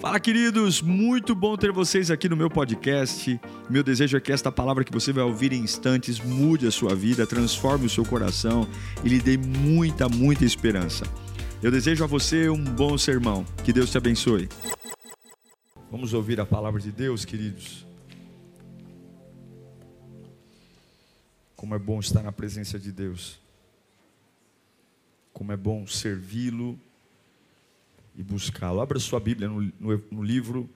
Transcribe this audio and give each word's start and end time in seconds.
Fala, 0.00 0.20
queridos! 0.20 0.80
Muito 0.80 1.34
bom 1.34 1.56
ter 1.56 1.72
vocês 1.72 2.08
aqui 2.08 2.28
no 2.28 2.36
meu 2.36 2.48
podcast. 2.48 3.40
Meu 3.68 3.82
desejo 3.82 4.16
é 4.16 4.20
que 4.20 4.30
esta 4.30 4.52
palavra 4.52 4.84
que 4.84 4.92
você 4.92 5.12
vai 5.12 5.24
ouvir 5.24 5.52
em 5.52 5.60
instantes 5.60 6.20
mude 6.20 6.68
a 6.68 6.70
sua 6.70 6.94
vida, 6.94 7.26
transforme 7.26 7.86
o 7.86 7.90
seu 7.90 8.04
coração 8.04 8.64
e 9.04 9.08
lhe 9.08 9.18
dê 9.18 9.36
muita, 9.36 10.08
muita 10.08 10.44
esperança. 10.44 11.04
Eu 11.60 11.72
desejo 11.72 12.04
a 12.04 12.06
você 12.06 12.48
um 12.48 12.62
bom 12.62 12.96
sermão. 12.96 13.44
Que 13.64 13.72
Deus 13.72 13.90
te 13.90 13.98
abençoe. 13.98 14.48
Vamos 15.90 16.14
ouvir 16.14 16.40
a 16.40 16.46
palavra 16.46 16.80
de 16.80 16.92
Deus, 16.92 17.24
queridos. 17.24 17.84
Como 21.56 21.74
é 21.74 21.78
bom 21.78 21.98
estar 21.98 22.22
na 22.22 22.30
presença 22.30 22.78
de 22.78 22.92
Deus. 22.92 23.40
Como 25.32 25.50
é 25.50 25.56
bom 25.56 25.88
servi-lo 25.88 26.78
e 28.18 28.22
buscá-lo. 28.24 28.80
Abra 28.80 28.98
sua 28.98 29.20
Bíblia 29.20 29.48
no, 29.48 29.62
no, 29.78 30.04
no, 30.10 30.22
livro 30.24 30.68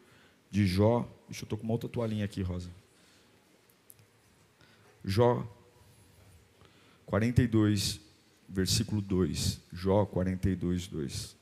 de 0.48 0.64
Jó. 0.64 1.00
Deixa 1.28 1.42
eu 1.42 1.46
estou 1.46 1.58
com 1.58 1.64
uma 1.64 1.72
outra 1.72 1.88
toalhinha 1.88 2.24
aqui, 2.24 2.40
Rosa. 2.40 2.70
Jó 5.04 5.44
42, 7.04 8.00
versículo 8.48 9.02
2. 9.02 9.60
Jó 9.72 10.06
42, 10.06 10.86
2. 10.86 11.36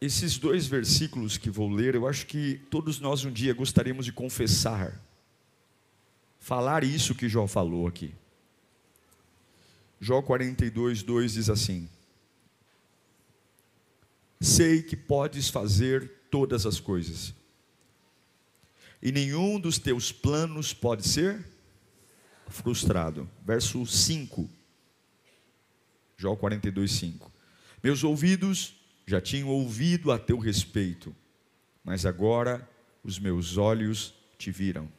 Esses 0.00 0.38
dois 0.38 0.66
versículos 0.66 1.36
que 1.36 1.50
vou 1.50 1.70
ler, 1.70 1.94
eu 1.94 2.08
acho 2.08 2.26
que 2.26 2.58
todos 2.70 2.98
nós 2.98 3.26
um 3.26 3.30
dia 3.30 3.52
gostaríamos 3.52 4.06
de 4.06 4.12
confessar, 4.12 4.98
falar 6.38 6.82
isso 6.82 7.14
que 7.14 7.28
Jó 7.28 7.46
falou 7.46 7.86
aqui. 7.86 8.14
Jó 10.00 10.22
42, 10.22 11.02
2 11.02 11.34
diz 11.34 11.50
assim: 11.50 11.86
Sei 14.40 14.82
que 14.82 14.96
podes 14.96 15.48
fazer 15.48 16.10
todas 16.30 16.64
as 16.64 16.80
coisas, 16.80 17.34
e 19.02 19.10
nenhum 19.10 19.58
dos 19.58 19.78
teus 19.78 20.12
planos 20.12 20.72
pode 20.72 21.06
ser 21.06 21.44
frustrado. 22.48 23.28
Verso 23.44 23.84
5, 23.86 24.48
Jó 26.16 26.36
42, 26.36 26.90
5. 26.92 27.32
Meus 27.82 28.04
ouvidos 28.04 28.74
já 29.06 29.20
tinham 29.20 29.48
ouvido 29.48 30.12
a 30.12 30.18
teu 30.18 30.38
respeito, 30.38 31.16
mas 31.82 32.04
agora 32.04 32.68
os 33.02 33.18
meus 33.18 33.56
olhos 33.56 34.14
te 34.36 34.50
viram. 34.50 34.90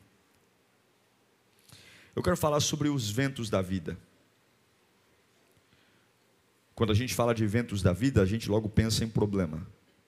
Eu 2.15 2.23
quero 2.23 2.35
falar 2.35 2.59
sobre 2.59 2.89
os 2.89 3.09
ventos 3.09 3.49
da 3.49 3.61
vida. 3.61 3.97
Quando 6.81 6.93
a 6.93 6.95
gente 6.95 7.13
fala 7.13 7.35
de 7.35 7.43
eventos 7.43 7.83
da 7.83 7.93
vida, 7.93 8.23
a 8.23 8.25
gente 8.25 8.49
logo 8.49 8.67
pensa 8.67 9.03
em 9.03 9.07
problema. 9.07 9.67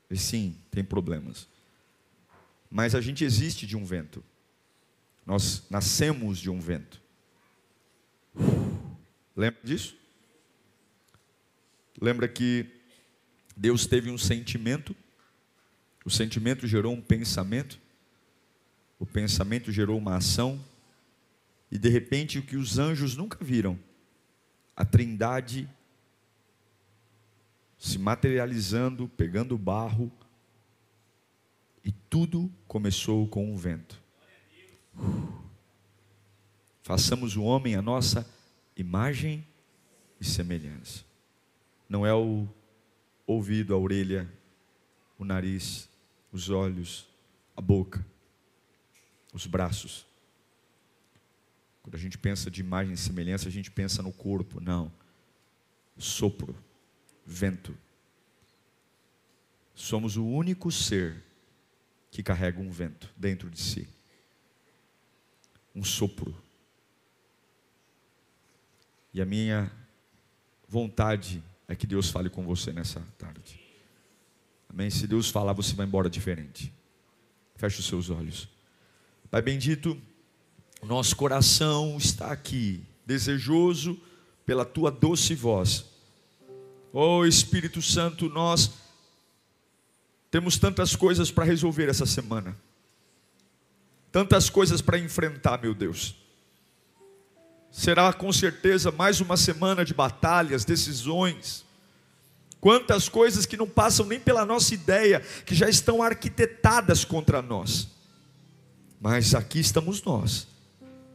E 0.09 0.17
sim, 0.17 0.57
tem 0.71 0.83
problemas. 0.83 1.47
Mas 2.67 2.95
a 2.95 2.99
gente 2.99 3.23
existe 3.23 3.67
de 3.67 3.77
um 3.77 3.85
vento. 3.85 4.23
Nós 5.23 5.69
nascemos 5.69 6.39
de 6.39 6.49
um 6.49 6.59
vento. 6.59 6.99
Lembra 9.35 9.59
disso? 9.63 9.95
Lembra 12.01 12.27
que 12.27 12.66
Deus 13.55 13.85
teve 13.85 14.09
um 14.09 14.17
sentimento, 14.17 14.95
o 16.03 16.09
sentimento 16.09 16.66
gerou 16.66 16.91
um 16.91 17.01
pensamento, 17.01 17.79
o 18.97 19.05
pensamento 19.05 19.71
gerou 19.71 19.95
uma 19.95 20.16
ação, 20.16 20.59
e 21.71 21.77
de 21.77 21.89
repente 21.89 22.39
o 22.39 22.41
que 22.41 22.57
os 22.57 22.79
anjos 22.79 23.16
nunca 23.16 23.38
viram, 23.45 23.77
a 24.75 24.83
trindade 24.83 25.69
se 27.84 28.00
materializando, 28.00 29.09
pegando 29.09 29.58
barro, 29.58 30.09
e 31.84 31.92
tudo 31.92 32.50
começou 32.66 33.28
com 33.28 33.52
um 33.52 33.58
vento. 33.58 34.02
Façamos 36.81 37.35
o 37.35 37.44
homem 37.44 37.75
a 37.75 37.81
nossa 37.81 38.25
imagem 38.78 39.46
e 40.18 40.24
semelhança. 40.24 41.03
Não 41.90 42.06
é 42.06 42.13
o 42.13 42.47
ouvido, 43.28 43.74
a 43.74 43.78
orelha, 43.78 44.31
o 45.19 45.25
nariz, 45.25 45.90
os 46.31 46.50
olhos, 46.50 47.06
a 47.53 47.59
boca, 47.59 48.03
os 49.34 49.46
braços. 49.46 50.06
Quando 51.81 51.96
a 51.96 52.00
gente 52.00 52.18
pensa 52.18 52.50
de 52.50 52.62
imagem 52.62 52.94
e 52.94 52.97
semelhança, 52.97 53.50
a 53.50 53.52
gente 53.52 53.69
pensa 53.69 54.02
no 54.02 54.13
corpo. 54.13 54.62
Não. 54.62 54.90
Sopro 55.97 56.56
vento. 57.25 57.75
Somos 59.73 60.17
o 60.17 60.25
único 60.25 60.72
ser 60.72 61.23
que 62.11 62.22
carrega 62.22 62.59
um 62.59 62.72
vento 62.72 63.09
dentro 63.17 63.50
de 63.50 63.59
si 63.59 63.88
um 65.75 65.84
sopro. 65.84 66.35
E 69.13 69.22
a 69.22 69.25
minha 69.25 69.72
vontade 70.67 71.44
é 71.67 71.75
que 71.75 71.88
Deus 71.88 72.09
fale 72.09 72.29
com 72.29 72.44
você 72.44 72.72
nessa 72.72 73.00
tarde. 73.17 73.59
Amém? 74.69 74.89
Se 74.89 75.07
Deus 75.07 75.29
falar, 75.29 75.53
você 75.53 75.75
vai 75.75 75.85
embora 75.85 76.09
diferente. 76.09 76.72
Feche 77.56 77.79
os 77.79 77.88
seus 77.88 78.09
olhos. 78.09 78.50
Pai 79.29 79.41
bendito, 79.41 80.00
nosso 80.81 81.16
coração 81.16 81.97
está 81.97 82.31
aqui, 82.31 82.83
desejoso 83.06 84.00
pela 84.45 84.66
tua 84.66 84.91
doce 84.91 85.33
voz 85.33 85.85
Oh 86.95 87.25
Espírito 87.25 87.81
Santo, 87.81 88.29
nós 88.29 88.69
temos 90.33 90.57
tantas 90.57 90.95
coisas 90.95 91.29
para 91.29 91.45
resolver 91.45 91.88
essa 91.88 92.07
semana, 92.07 92.57
tantas 94.11 94.49
coisas 94.49 94.81
para 94.81 94.97
enfrentar, 94.97 95.61
meu 95.61 95.75
Deus. 95.75 96.16
Será 97.69 98.11
com 98.11 98.33
certeza 98.33 98.91
mais 98.91 99.21
uma 99.21 99.38
semana 99.38 99.85
de 99.85 99.94
batalhas, 99.94 100.66
decisões, 100.66 101.63
quantas 102.59 103.07
coisas 103.07 103.45
que 103.45 103.55
não 103.55 103.69
passam 103.69 104.07
nem 104.07 104.19
pela 104.19 104.44
nossa 104.44 104.73
ideia, 104.73 105.19
que 105.45 105.53
já 105.53 105.69
estão 105.69 106.01
arquitetadas 106.01 107.05
contra 107.05 107.39
nós. 107.39 107.89
Mas 109.00 109.35
aqui 109.35 109.59
estamos 109.59 110.01
nós 110.01 110.47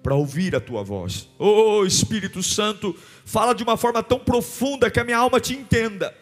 para 0.00 0.14
ouvir 0.14 0.54
a 0.54 0.60
tua 0.60 0.84
voz. 0.84 1.28
Oh 1.40 1.84
Espírito 1.84 2.40
Santo, 2.40 2.96
fala 3.24 3.52
de 3.52 3.64
uma 3.64 3.76
forma 3.76 4.00
tão 4.00 4.20
profunda 4.20 4.88
que 4.88 5.00
a 5.00 5.04
minha 5.04 5.18
alma 5.18 5.40
te 5.40 5.54
entenda, 5.54 6.16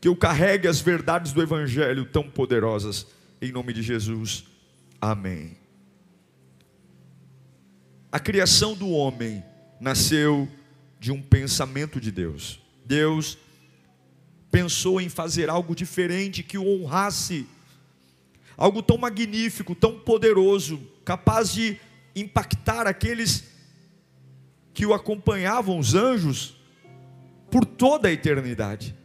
que 0.00 0.08
eu 0.08 0.16
carregue 0.16 0.68
as 0.68 0.80
verdades 0.80 1.32
do 1.32 1.42
Evangelho 1.42 2.04
tão 2.04 2.30
poderosas, 2.30 3.06
em 3.40 3.50
nome 3.50 3.72
de 3.72 3.82
Jesus. 3.82 4.44
Amém. 5.00 5.56
A 8.10 8.18
criação 8.18 8.74
do 8.74 8.88
homem 8.88 9.44
nasceu 9.80 10.48
de 10.98 11.12
um 11.12 11.20
pensamento 11.20 12.00
de 12.00 12.10
Deus. 12.10 12.60
Deus 12.84 13.38
pensou 14.50 15.00
em 15.00 15.08
fazer 15.08 15.50
algo 15.50 15.74
diferente 15.74 16.42
que 16.42 16.56
o 16.56 16.66
honrasse, 16.66 17.46
algo 18.56 18.82
tão 18.82 18.96
magnífico, 18.96 19.74
tão 19.74 19.98
poderoso, 19.98 20.80
capaz 21.04 21.52
de 21.52 21.78
impactar 22.14 22.86
aqueles 22.86 23.44
que 24.72 24.86
o 24.86 24.94
acompanhavam, 24.94 25.78
os 25.78 25.94
anjos, 25.94 26.56
por 27.50 27.64
toda 27.64 28.08
a 28.08 28.12
eternidade. 28.12 28.97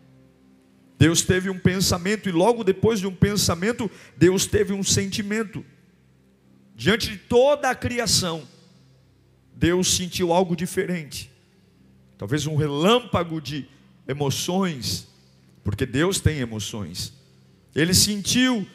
Deus 1.04 1.22
teve 1.22 1.50
um 1.50 1.60
pensamento, 1.60 2.30
e 2.30 2.32
logo 2.32 2.64
depois 2.64 3.02
de 3.02 3.06
um 3.06 3.14
pensamento, 3.14 3.92
Deus 4.16 4.46
teve 4.46 4.72
um 4.72 4.82
sentimento. 4.82 5.66
Diante 6.78 7.10
de 7.10 7.18
toda 7.18 7.70
a 7.70 7.76
criação, 7.76 8.48
Deus 9.54 9.94
sentiu 9.98 10.32
algo 10.32 10.56
diferente. 10.56 11.30
Talvez 12.18 12.48
um 12.48 12.56
relâmpago 12.56 13.42
de 13.42 13.68
emoções, 14.08 15.06
porque 15.62 15.86
Deus 15.86 16.22
tem 16.22 16.40
emoções. 16.40 17.12
Ele 17.76 17.94
sentiu 17.94 18.66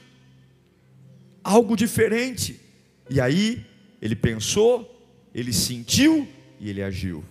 algo 1.43 1.75
diferente. 1.75 2.61
E 3.09 3.23
aí 3.23 3.65
ele 4.03 4.15
pensou, 4.15 5.03
ele 5.35 5.55
sentiu 5.55 6.29
e 6.61 6.69
ele 6.69 6.83
agiu. 6.83 7.25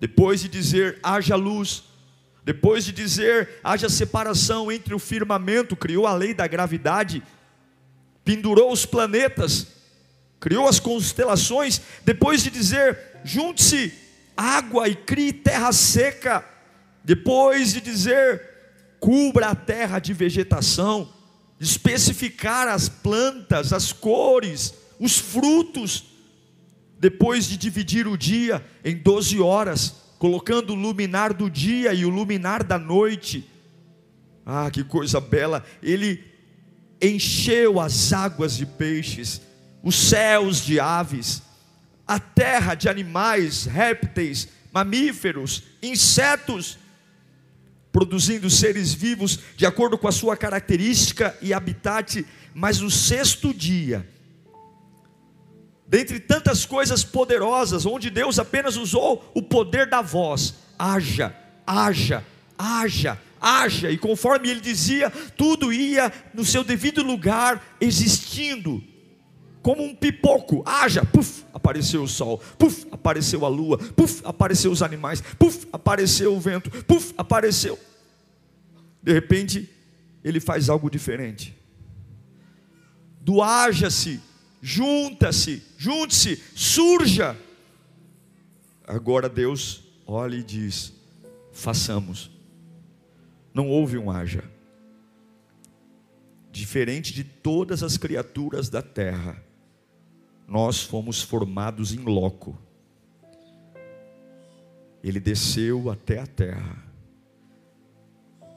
Depois 0.00 0.40
de 0.40 0.48
dizer 0.48 0.98
haja 1.04 1.36
luz, 1.36 1.84
depois 2.48 2.82
de 2.82 2.92
dizer 2.92 3.60
haja 3.62 3.90
separação 3.90 4.72
entre 4.72 4.94
o 4.94 4.98
firmamento, 4.98 5.76
criou 5.76 6.06
a 6.06 6.14
lei 6.14 6.32
da 6.32 6.46
gravidade, 6.46 7.22
pendurou 8.24 8.72
os 8.72 8.86
planetas, 8.86 9.66
criou 10.40 10.66
as 10.66 10.80
constelações, 10.80 11.78
depois 12.06 12.42
de 12.42 12.48
dizer 12.48 13.20
junte-se 13.22 13.92
água 14.34 14.88
e 14.88 14.94
crie 14.94 15.30
terra 15.30 15.70
seca, 15.72 16.42
depois 17.04 17.74
de 17.74 17.82
dizer 17.82 18.40
cubra 18.98 19.48
a 19.48 19.54
terra 19.54 19.98
de 19.98 20.14
vegetação, 20.14 21.12
especificar 21.60 22.66
as 22.66 22.88
plantas, 22.88 23.74
as 23.74 23.92
cores, 23.92 24.72
os 24.98 25.18
frutos, 25.18 26.06
depois 26.98 27.46
de 27.46 27.58
dividir 27.58 28.08
o 28.08 28.16
dia 28.16 28.64
em 28.82 28.96
12 28.96 29.38
horas, 29.38 30.07
colocando 30.18 30.70
o 30.70 30.76
luminar 30.76 31.32
do 31.32 31.48
dia 31.48 31.94
e 31.94 32.04
o 32.04 32.10
luminar 32.10 32.64
da 32.64 32.78
noite, 32.78 33.48
Ah, 34.44 34.70
que 34.70 34.82
coisa 34.82 35.20
bela! 35.20 35.62
Ele 35.82 36.24
encheu 37.02 37.78
as 37.78 38.12
águas 38.14 38.56
de 38.56 38.64
peixes, 38.64 39.42
os 39.82 39.94
céus 39.94 40.64
de 40.64 40.80
aves, 40.80 41.42
a 42.06 42.18
terra 42.18 42.74
de 42.74 42.88
animais, 42.88 43.66
répteis, 43.66 44.48
mamíferos, 44.72 45.64
insetos, 45.82 46.78
produzindo 47.92 48.48
seres 48.48 48.94
vivos 48.94 49.38
de 49.54 49.66
acordo 49.66 49.98
com 49.98 50.08
a 50.08 50.12
sua 50.12 50.34
característica 50.34 51.36
e 51.42 51.52
habitat, 51.52 52.24
mas 52.54 52.80
no 52.80 52.90
sexto 52.90 53.52
dia, 53.52 54.08
dentre 55.88 56.20
tantas 56.20 56.66
coisas 56.66 57.02
poderosas, 57.02 57.86
onde 57.86 58.10
Deus 58.10 58.38
apenas 58.38 58.76
usou 58.76 59.32
o 59.34 59.42
poder 59.42 59.88
da 59.88 60.02
voz, 60.02 60.54
haja, 60.78 61.34
haja, 61.66 62.22
haja, 62.58 63.18
haja, 63.40 63.90
e 63.90 63.96
conforme 63.96 64.50
ele 64.50 64.60
dizia, 64.60 65.10
tudo 65.10 65.72
ia 65.72 66.12
no 66.34 66.44
seu 66.44 66.62
devido 66.62 67.02
lugar, 67.02 67.76
existindo, 67.80 68.84
como 69.62 69.82
um 69.82 69.94
pipoco, 69.94 70.62
haja, 70.66 71.04
puf, 71.06 71.42
apareceu 71.54 72.02
o 72.02 72.08
sol, 72.08 72.38
puf, 72.58 72.86
apareceu 72.92 73.46
a 73.46 73.48
lua, 73.48 73.78
puf, 73.78 74.20
apareceu 74.24 74.70
os 74.70 74.82
animais, 74.82 75.22
puf, 75.38 75.66
apareceu 75.72 76.34
o 76.34 76.40
vento, 76.40 76.70
puf, 76.84 77.14
apareceu. 77.16 77.78
De 79.02 79.12
repente, 79.12 79.70
ele 80.22 80.38
faz 80.38 80.68
algo 80.68 80.90
diferente. 80.90 81.56
Do 83.20 83.42
haja-se, 83.42 84.20
junta-se, 84.60 85.62
junte-se, 85.76 86.36
surja. 86.54 87.36
Agora 88.86 89.28
Deus 89.28 89.84
olha 90.06 90.36
e 90.36 90.42
diz: 90.42 90.92
façamos. 91.52 92.30
Não 93.52 93.68
houve 93.68 93.98
um 93.98 94.10
haja. 94.10 94.44
Diferente 96.50 97.12
de 97.12 97.24
todas 97.24 97.82
as 97.82 97.96
criaturas 97.96 98.68
da 98.68 98.82
terra, 98.82 99.42
nós 100.46 100.82
fomos 100.82 101.20
formados 101.22 101.92
em 101.92 101.98
loco. 101.98 102.58
Ele 105.02 105.20
desceu 105.20 105.90
até 105.90 106.18
a 106.18 106.26
terra. 106.26 106.84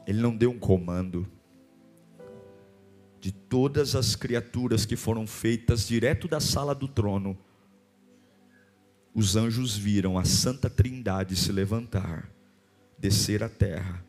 Ele 0.08 0.20
não 0.20 0.36
deu 0.36 0.52
um 0.52 0.60
comando. 0.60 1.28
De 3.22 3.32
todas 3.32 3.96
as 3.96 4.16
criaturas 4.16 4.84
que 4.84 4.96
foram 4.96 5.28
feitas 5.28 5.88
direto 5.88 6.28
da 6.28 6.40
sala 6.40 6.74
do 6.74 6.88
trono, 6.88 7.38
os 9.14 9.36
anjos 9.36 9.78
viram 9.78 10.18
a 10.18 10.26
Santa 10.26 10.72
Trindade 10.72 11.36
se 11.36 11.52
levantar, 11.52 12.32
descer 12.98 13.44
à 13.44 13.48
terra, 13.48 14.04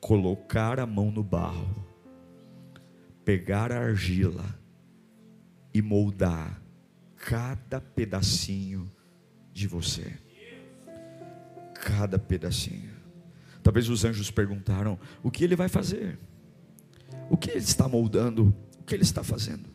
colocar 0.00 0.80
a 0.80 0.86
mão 0.86 1.10
no 1.10 1.22
barro, 1.22 1.84
pegar 3.22 3.70
a 3.70 3.80
argila 3.80 4.58
e 5.74 5.82
moldar 5.82 6.58
cada 7.16 7.82
pedacinho 7.82 8.90
de 9.52 9.68
você. 9.68 10.10
Cada 11.74 12.18
pedacinho. 12.18 12.94
Talvez 13.62 13.90
os 13.90 14.06
anjos 14.06 14.30
perguntaram: 14.30 14.98
o 15.22 15.30
que 15.30 15.44
ele 15.44 15.54
vai 15.54 15.68
fazer? 15.68 16.18
O 17.30 17.36
que 17.36 17.50
ele 17.50 17.58
está 17.58 17.88
moldando? 17.88 18.54
O 18.78 18.84
que 18.84 18.94
ele 18.94 19.02
está 19.02 19.22
fazendo? 19.24 19.68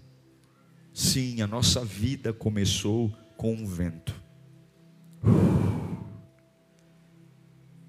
Sim, 0.93 1.41
a 1.41 1.47
nossa 1.47 1.83
vida 1.83 2.33
começou 2.33 3.11
com 3.37 3.53
um 3.53 3.65
vento. 3.65 4.13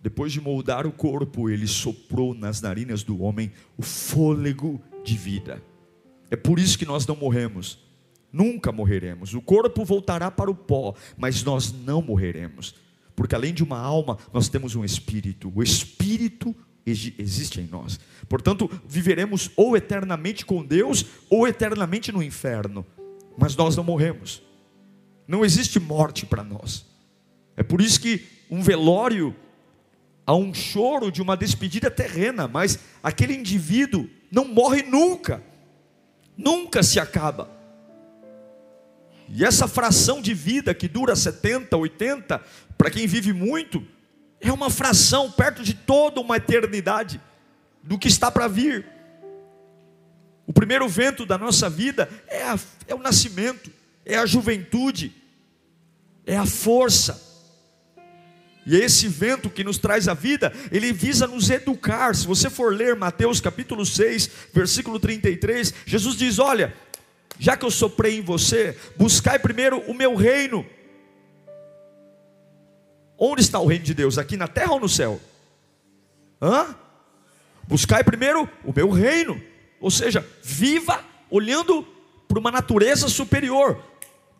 Depois 0.03 0.33
de 0.33 0.41
moldar 0.41 0.87
o 0.87 0.93
corpo, 0.93 1.51
ele 1.51 1.67
soprou 1.67 2.35
nas 2.35 2.61
narinas 2.61 3.03
do 3.03 3.21
homem 3.23 3.53
o 3.77 3.83
fôlego 3.83 4.81
de 5.05 5.17
vida. 5.17 5.63
É 6.31 6.37
por 6.37 6.59
isso 6.59 6.79
que 6.79 6.87
nós 6.87 7.07
não 7.07 7.17
morremos. 7.17 7.79
Nunca 8.33 8.71
morreremos. 8.73 9.35
O 9.35 9.43
corpo 9.43 9.85
voltará 9.85 10.31
para 10.31 10.51
o 10.51 10.55
pó, 10.55 10.95
mas 11.19 11.43
nós 11.43 11.73
não 11.73 12.01
morreremos. 12.01 12.75
Porque 13.15 13.35
além 13.35 13.53
de 13.53 13.63
uma 13.63 13.79
alma, 13.79 14.17
nós 14.33 14.49
temos 14.49 14.75
um 14.75 14.85
espírito. 14.85 15.53
O 15.55 15.63
espírito 15.63 16.55
existe 16.87 17.61
em 17.61 17.67
nós. 17.67 18.01
Portanto, 18.29 18.71
viveremos 18.87 19.51
ou 19.57 19.77
eternamente 19.77 20.45
com 20.45 20.65
Deus 20.65 21.05
ou 21.29 21.47
eternamente 21.47 22.13
no 22.13 22.23
inferno. 22.23 22.85
Mas 23.37 23.57
nós 23.57 23.77
não 23.77 23.85
morremos. 23.85 24.43
Não 25.27 25.45
existe 25.45 25.79
morte 25.79 26.27
para 26.27 26.43
nós. 26.43 26.87
É 27.57 27.63
por 27.63 27.81
isso 27.81 28.01
que 28.01 28.27
um 28.51 28.63
velório 28.63 29.35
há 30.27 30.35
um 30.35 30.53
choro 30.55 31.11
de 31.11 31.21
uma 31.23 31.37
despedida 31.37 31.91
terrena, 31.91 32.49
mas 32.49 32.79
aquele 33.03 33.35
indivíduo 33.35 34.09
não 34.31 34.47
morre 34.47 34.83
nunca. 34.83 35.43
Nunca 36.37 36.83
se 36.83 36.99
acaba. 36.99 37.51
E 39.29 39.45
essa 39.45 39.69
fração 39.69 40.21
de 40.21 40.35
vida 40.35 40.75
que 40.75 40.89
dura 40.89 41.15
70, 41.15 41.77
80, 41.77 42.43
para 42.77 42.91
quem 42.91 43.07
vive 43.07 43.33
muito, 43.33 43.87
é 44.41 44.53
uma 44.53 44.71
fração 44.71 45.31
perto 45.31 45.63
de 45.63 45.75
toda 45.75 46.21
uma 46.21 46.37
eternidade 46.37 47.21
do 47.83 47.99
que 47.99 48.09
está 48.09 48.31
para 48.31 48.49
vir. 48.49 48.87
O 50.47 50.53
primeiro 50.53 50.89
vento 50.89 51.25
da 51.25 51.39
nossa 51.39 51.69
vida 51.71 52.09
é, 52.27 52.43
a, 52.43 52.59
é 52.89 52.95
o 52.95 52.99
nascimento, 52.99 53.71
é 54.05 54.17
a 54.17 54.27
juventude, 54.27 55.15
é 56.27 56.37
a 56.37 56.47
força. 56.47 57.29
E 58.67 58.77
esse 58.77 59.09
vento 59.09 59.49
que 59.49 59.65
nos 59.65 59.79
traz 59.79 60.09
a 60.09 60.15
vida, 60.15 60.53
ele 60.71 60.93
visa 60.93 61.27
nos 61.27 61.51
educar. 61.51 62.15
Se 62.15 62.27
você 62.27 62.51
for 62.51 62.75
ler 62.75 62.97
Mateus 62.97 63.41
capítulo 63.41 63.87
6, 63.87 64.31
versículo 64.53 64.99
33, 64.99 65.73
Jesus 65.87 66.17
diz: 66.17 66.39
Olha, 66.39 66.75
já 67.39 67.57
que 67.57 67.65
eu 67.65 67.71
soprei 67.71 68.19
em 68.19 68.23
você, 68.23 68.77
buscai 68.97 69.39
primeiro 69.39 69.79
o 69.83 69.95
meu 69.95 70.15
reino. 70.15 70.67
Onde 73.23 73.43
está 73.43 73.61
o 73.61 73.67
reino 73.67 73.85
de 73.85 73.93
Deus? 73.93 74.17
Aqui 74.17 74.37
na 74.37 74.49
terra 74.49 74.73
ou 74.73 74.81
no 74.81 74.89
céu? 74.89 75.21
Hã? 76.41 76.75
Buscai 77.69 78.03
primeiro 78.03 78.49
o 78.65 78.73
meu 78.75 78.91
reino. 78.91 79.41
Ou 79.79 79.91
seja, 79.91 80.27
viva 80.43 81.05
olhando 81.31 81.87
para 82.27 82.39
uma 82.39 82.51
natureza 82.51 83.09
superior. 83.09 83.79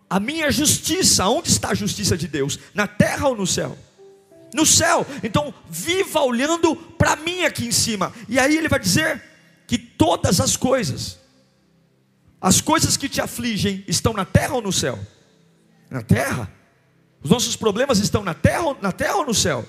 A 0.09 0.19
minha 0.19 0.51
justiça, 0.51 1.29
onde 1.29 1.51
está 1.51 1.71
a 1.71 1.75
justiça 1.75 2.17
de 2.17 2.27
Deus? 2.27 2.59
Na 2.75 2.87
terra 2.87 3.29
ou 3.29 3.37
no 3.37 3.47
céu? 3.47 3.77
No 4.55 4.65
céu. 4.65 5.07
Então, 5.23 5.53
viva 5.69 6.23
olhando 6.23 6.75
para 6.75 7.17
mim 7.17 7.45
aqui 7.45 7.67
em 7.67 7.73
cima. 7.73 8.13
E 8.29 8.39
aí 8.39 8.57
ele 8.57 8.69
vai 8.69 8.81
dizer 8.81 9.23
que 9.67 9.77
todas 9.77 10.41
as 10.41 10.57
coisas 10.57 11.21
as 12.41 12.61
coisas 12.61 12.97
que 12.97 13.09
te 13.09 13.21
afligem 13.21 13.85
estão 13.87 14.15
na 14.15 14.25
terra 14.25 14.55
ou 14.55 14.63
no 14.63 14.73
céu? 14.73 14.99
Na 15.91 16.01
terra. 16.03 16.51
Os 17.23 17.31
nossos 17.31 17.57
problemas 17.57 17.99
estão 17.99 18.23
na 18.23 18.35
terra, 18.35 18.77
na 18.81 18.93
terra 18.93 19.17
ou 19.17 19.27
no 19.27 19.35
céu? 19.35 19.67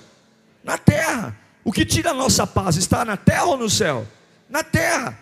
Na 0.64 0.78
terra. 0.78 1.38
O 1.64 1.72
que 1.72 1.84
tira 1.84 2.10
a 2.10 2.14
nossa 2.14 2.46
paz 2.46 2.76
está 2.76 3.04
na 3.04 3.16
terra 3.16 3.44
ou 3.44 3.56
no 3.56 3.68
céu? 3.68 4.06
Na 4.48 4.62
terra. 4.62 5.18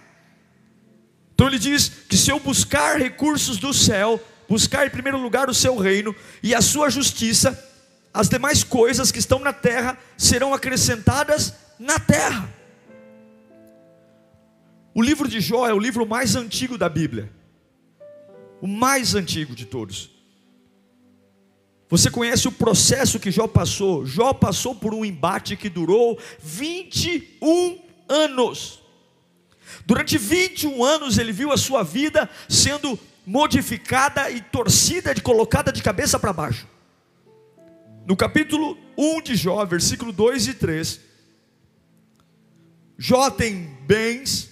Então 1.34 1.48
ele 1.48 1.58
diz 1.58 1.88
que 1.88 2.16
se 2.16 2.30
eu 2.30 2.38
buscar 2.38 2.98
recursos 2.98 3.58
do 3.58 3.72
céu, 3.72 4.20
buscar 4.48 4.86
em 4.86 4.90
primeiro 4.90 5.18
lugar 5.18 5.48
o 5.48 5.54
seu 5.54 5.76
reino 5.76 6.14
e 6.42 6.54
a 6.54 6.60
sua 6.60 6.90
justiça, 6.90 7.58
as 8.12 8.28
demais 8.28 8.62
coisas 8.62 9.10
que 9.10 9.18
estão 9.18 9.38
na 9.38 9.52
terra 9.52 9.98
serão 10.16 10.54
acrescentadas 10.54 11.54
na 11.78 11.98
terra. 11.98 12.48
O 14.94 15.02
livro 15.02 15.28
de 15.28 15.40
Jó 15.40 15.68
é 15.68 15.72
o 15.72 15.78
livro 15.78 16.06
mais 16.06 16.36
antigo 16.36 16.76
da 16.76 16.88
Bíblia 16.88 17.30
o 18.60 18.66
mais 18.66 19.14
antigo 19.14 19.54
de 19.54 19.64
todos. 19.64 20.10
Você 21.90 22.08
conhece 22.08 22.46
o 22.46 22.52
processo 22.52 23.18
que 23.18 23.32
Jó 23.32 23.48
passou? 23.48 24.06
Jó 24.06 24.32
passou 24.32 24.76
por 24.76 24.94
um 24.94 25.04
embate 25.04 25.56
que 25.56 25.68
durou 25.68 26.16
21 26.40 27.80
anos. 28.08 28.80
Durante 29.84 30.16
21 30.16 30.84
anos 30.84 31.18
ele 31.18 31.32
viu 31.32 31.50
a 31.50 31.56
sua 31.56 31.82
vida 31.82 32.30
sendo 32.48 32.96
modificada 33.26 34.30
e 34.30 34.40
torcida, 34.40 35.12
de 35.12 35.20
colocada 35.20 35.72
de 35.72 35.82
cabeça 35.82 36.16
para 36.16 36.32
baixo. 36.32 36.68
No 38.06 38.16
capítulo 38.16 38.78
1 38.96 39.22
de 39.22 39.34
Jó, 39.34 39.64
versículo 39.64 40.12
2 40.12 40.46
e 40.46 40.54
3, 40.54 41.00
Jó 42.96 43.30
tem 43.30 43.76
bens, 43.86 44.50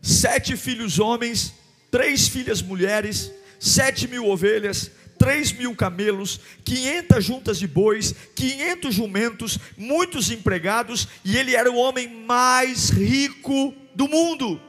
sete 0.00 0.56
filhos 0.56 0.98
homens, 0.98 1.52
três 1.90 2.26
filhas 2.26 2.62
mulheres, 2.62 3.30
sete 3.60 4.08
mil 4.08 4.28
ovelhas, 4.28 4.90
três 5.18 5.52
mil 5.52 5.74
camelos, 5.74 6.40
quinhentas 6.64 7.24
juntas 7.24 7.58
de 7.58 7.66
bois, 7.66 8.14
quinhentos 8.34 8.94
jumentos, 8.94 9.58
muitos 9.76 10.30
empregados, 10.30 11.08
e 11.24 11.36
ele 11.36 11.54
era 11.54 11.70
o 11.70 11.76
homem 11.76 12.08
mais 12.08 12.90
rico 12.90 13.74
do 13.94 14.08
mundo. 14.08 14.60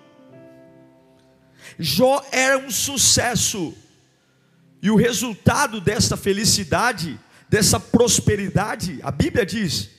Jó 1.78 2.26
era 2.32 2.58
um 2.58 2.72
sucesso, 2.72 3.74
e 4.82 4.90
o 4.90 4.96
resultado 4.96 5.82
dessa 5.82 6.16
felicidade, 6.16 7.20
dessa 7.50 7.80
prosperidade, 7.80 9.00
a 9.04 9.12
Bíblia 9.12 9.46
diz, 9.46 9.90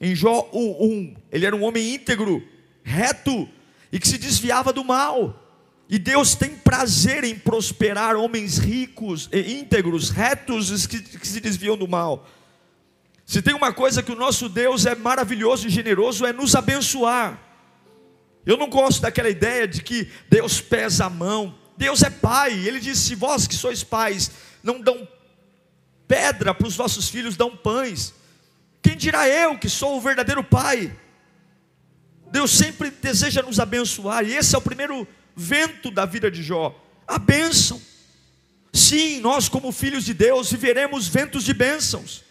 em 0.00 0.14
Jó 0.14 0.48
1, 0.52 1.14
ele 1.30 1.44
era 1.44 1.54
um 1.54 1.62
homem 1.62 1.94
íntegro, 1.94 2.42
reto, 2.82 3.48
e 3.92 3.98
que 3.98 4.08
se 4.08 4.16
desviava 4.16 4.72
do 4.72 4.82
mal. 4.84 5.49
E 5.90 5.98
Deus 5.98 6.36
tem 6.36 6.50
prazer 6.50 7.24
em 7.24 7.36
prosperar 7.36 8.14
homens 8.14 8.58
ricos, 8.58 9.28
íntegros, 9.32 10.08
retos, 10.08 10.86
que, 10.86 11.02
que 11.02 11.26
se 11.26 11.40
desviam 11.40 11.76
do 11.76 11.88
mal. 11.88 12.28
Se 13.26 13.42
tem 13.42 13.54
uma 13.54 13.72
coisa 13.72 14.00
que 14.00 14.12
o 14.12 14.16
nosso 14.16 14.48
Deus 14.48 14.86
é 14.86 14.94
maravilhoso 14.94 15.66
e 15.66 15.70
generoso, 15.70 16.24
é 16.24 16.32
nos 16.32 16.54
abençoar. 16.54 17.36
Eu 18.46 18.56
não 18.56 18.70
gosto 18.70 19.02
daquela 19.02 19.28
ideia 19.28 19.66
de 19.66 19.82
que 19.82 20.08
Deus 20.28 20.60
pesa 20.60 21.06
a 21.06 21.10
mão. 21.10 21.58
Deus 21.76 22.04
é 22.04 22.10
pai. 22.10 22.52
Ele 22.52 22.78
disse: 22.78 23.08
se 23.08 23.14
vós 23.16 23.48
que 23.48 23.54
sois 23.56 23.82
pais 23.82 24.30
não 24.62 24.80
dão 24.80 25.08
pedra 26.06 26.54
para 26.54 26.68
os 26.68 26.76
vossos 26.76 27.08
filhos, 27.08 27.36
dão 27.36 27.56
pães. 27.56 28.14
Quem 28.80 28.96
dirá 28.96 29.28
eu 29.28 29.58
que 29.58 29.68
sou 29.68 29.96
o 29.96 30.00
verdadeiro 30.00 30.44
pai? 30.44 30.96
Deus 32.30 32.52
sempre 32.52 32.92
deseja 32.92 33.42
nos 33.42 33.58
abençoar, 33.58 34.24
e 34.24 34.36
esse 34.36 34.54
é 34.54 34.58
o 34.58 34.62
primeiro 34.62 35.06
vento 35.34 35.90
da 35.90 36.04
vida 36.04 36.30
de 36.30 36.42
Jó, 36.42 36.78
a 37.06 37.18
bênção. 37.18 37.80
Sim, 38.72 39.20
nós, 39.20 39.48
como 39.48 39.72
filhos 39.72 40.04
de 40.04 40.14
Deus, 40.14 40.50
viveremos 40.50 41.08
ventos 41.08 41.44
de 41.44 41.52
bênçãos. 41.52 42.22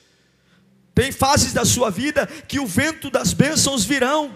Tem 0.96 1.12
fases 1.12 1.54
da 1.54 1.66
sua 1.66 1.90
vida 1.90 2.28
que 2.28 2.60
o 2.60 2.68
vento 2.68 3.10
das 3.10 3.34
bênçãos 3.34 3.86
virão, 3.86 4.36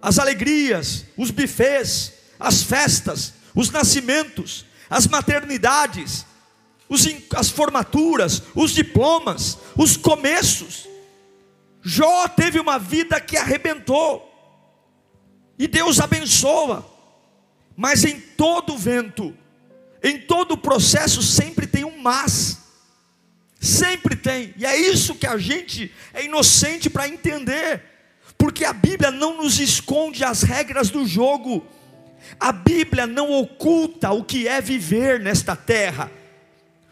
as 0.00 0.18
alegrias, 0.18 1.04
os 1.16 1.30
bifes, 1.30 2.12
as 2.38 2.62
festas, 2.62 3.34
os 3.54 3.70
nascimentos, 3.70 4.64
as 4.88 5.06
maternidades, 5.06 6.26
os, 6.88 7.06
as 7.34 7.48
formaturas, 7.48 8.42
os 8.54 8.72
diplomas, 8.72 9.58
os 9.76 9.96
começos. 9.96 10.88
Jó 11.82 12.28
teve 12.28 12.60
uma 12.60 12.78
vida 12.78 13.20
que 13.20 13.36
arrebentou, 13.36 14.28
e 15.58 15.66
Deus 15.66 16.00
abençoa, 16.00 16.84
mas 17.76 18.04
em 18.04 18.20
todo 18.20 18.76
vento, 18.76 19.36
em 20.02 20.18
todo 20.18 20.56
processo, 20.56 21.22
sempre 21.22 21.66
tem 21.66 21.84
um 21.84 21.98
mas, 21.98 22.58
sempre 23.60 24.16
tem, 24.16 24.52
e 24.56 24.66
é 24.66 24.76
isso 24.76 25.14
que 25.14 25.26
a 25.26 25.38
gente 25.38 25.92
é 26.12 26.24
inocente 26.24 26.90
para 26.90 27.08
entender, 27.08 27.82
porque 28.36 28.64
a 28.64 28.72
Bíblia 28.72 29.10
não 29.10 29.36
nos 29.36 29.60
esconde 29.60 30.24
as 30.24 30.42
regras 30.42 30.90
do 30.90 31.06
jogo, 31.06 31.64
a 32.40 32.50
Bíblia 32.50 33.06
não 33.06 33.30
oculta 33.30 34.10
o 34.10 34.24
que 34.24 34.48
é 34.48 34.60
viver 34.60 35.20
nesta 35.20 35.54
terra, 35.54 36.10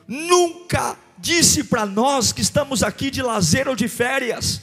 nunca 0.06 0.96
disse 1.18 1.64
para 1.64 1.84
nós 1.84 2.32
que 2.32 2.40
estamos 2.40 2.82
aqui 2.82 3.10
de 3.10 3.22
lazer 3.22 3.68
ou 3.68 3.76
de 3.76 3.88
férias, 3.88 4.62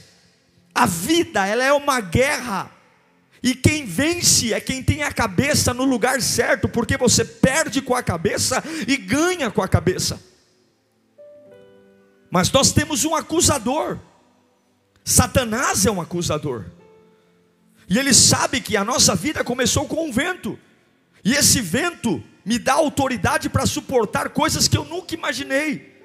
a 0.74 0.86
vida 0.86 1.46
ela 1.46 1.64
é 1.64 1.72
uma 1.72 2.00
guerra, 2.00 2.70
e 3.42 3.54
quem 3.54 3.84
vence 3.84 4.52
é 4.52 4.60
quem 4.60 4.82
tem 4.82 5.02
a 5.02 5.12
cabeça 5.12 5.72
no 5.72 5.84
lugar 5.84 6.20
certo, 6.20 6.68
porque 6.68 6.96
você 6.96 7.24
perde 7.24 7.80
com 7.80 7.94
a 7.94 8.02
cabeça 8.02 8.62
e 8.86 8.96
ganha 8.96 9.50
com 9.50 9.62
a 9.62 9.68
cabeça. 9.68 10.20
Mas 12.30 12.50
nós 12.50 12.72
temos 12.72 13.04
um 13.04 13.14
acusador. 13.14 13.98
Satanás 15.04 15.86
é 15.86 15.90
um 15.90 16.00
acusador. 16.00 16.66
E 17.88 17.98
ele 17.98 18.12
sabe 18.12 18.60
que 18.60 18.76
a 18.76 18.84
nossa 18.84 19.14
vida 19.14 19.42
começou 19.42 19.86
com 19.86 20.06
um 20.06 20.12
vento. 20.12 20.58
E 21.24 21.32
esse 21.32 21.60
vento 21.60 22.22
me 22.44 22.58
dá 22.58 22.74
autoridade 22.74 23.48
para 23.48 23.66
suportar 23.66 24.30
coisas 24.30 24.68
que 24.68 24.76
eu 24.76 24.84
nunca 24.84 25.14
imaginei. 25.14 25.96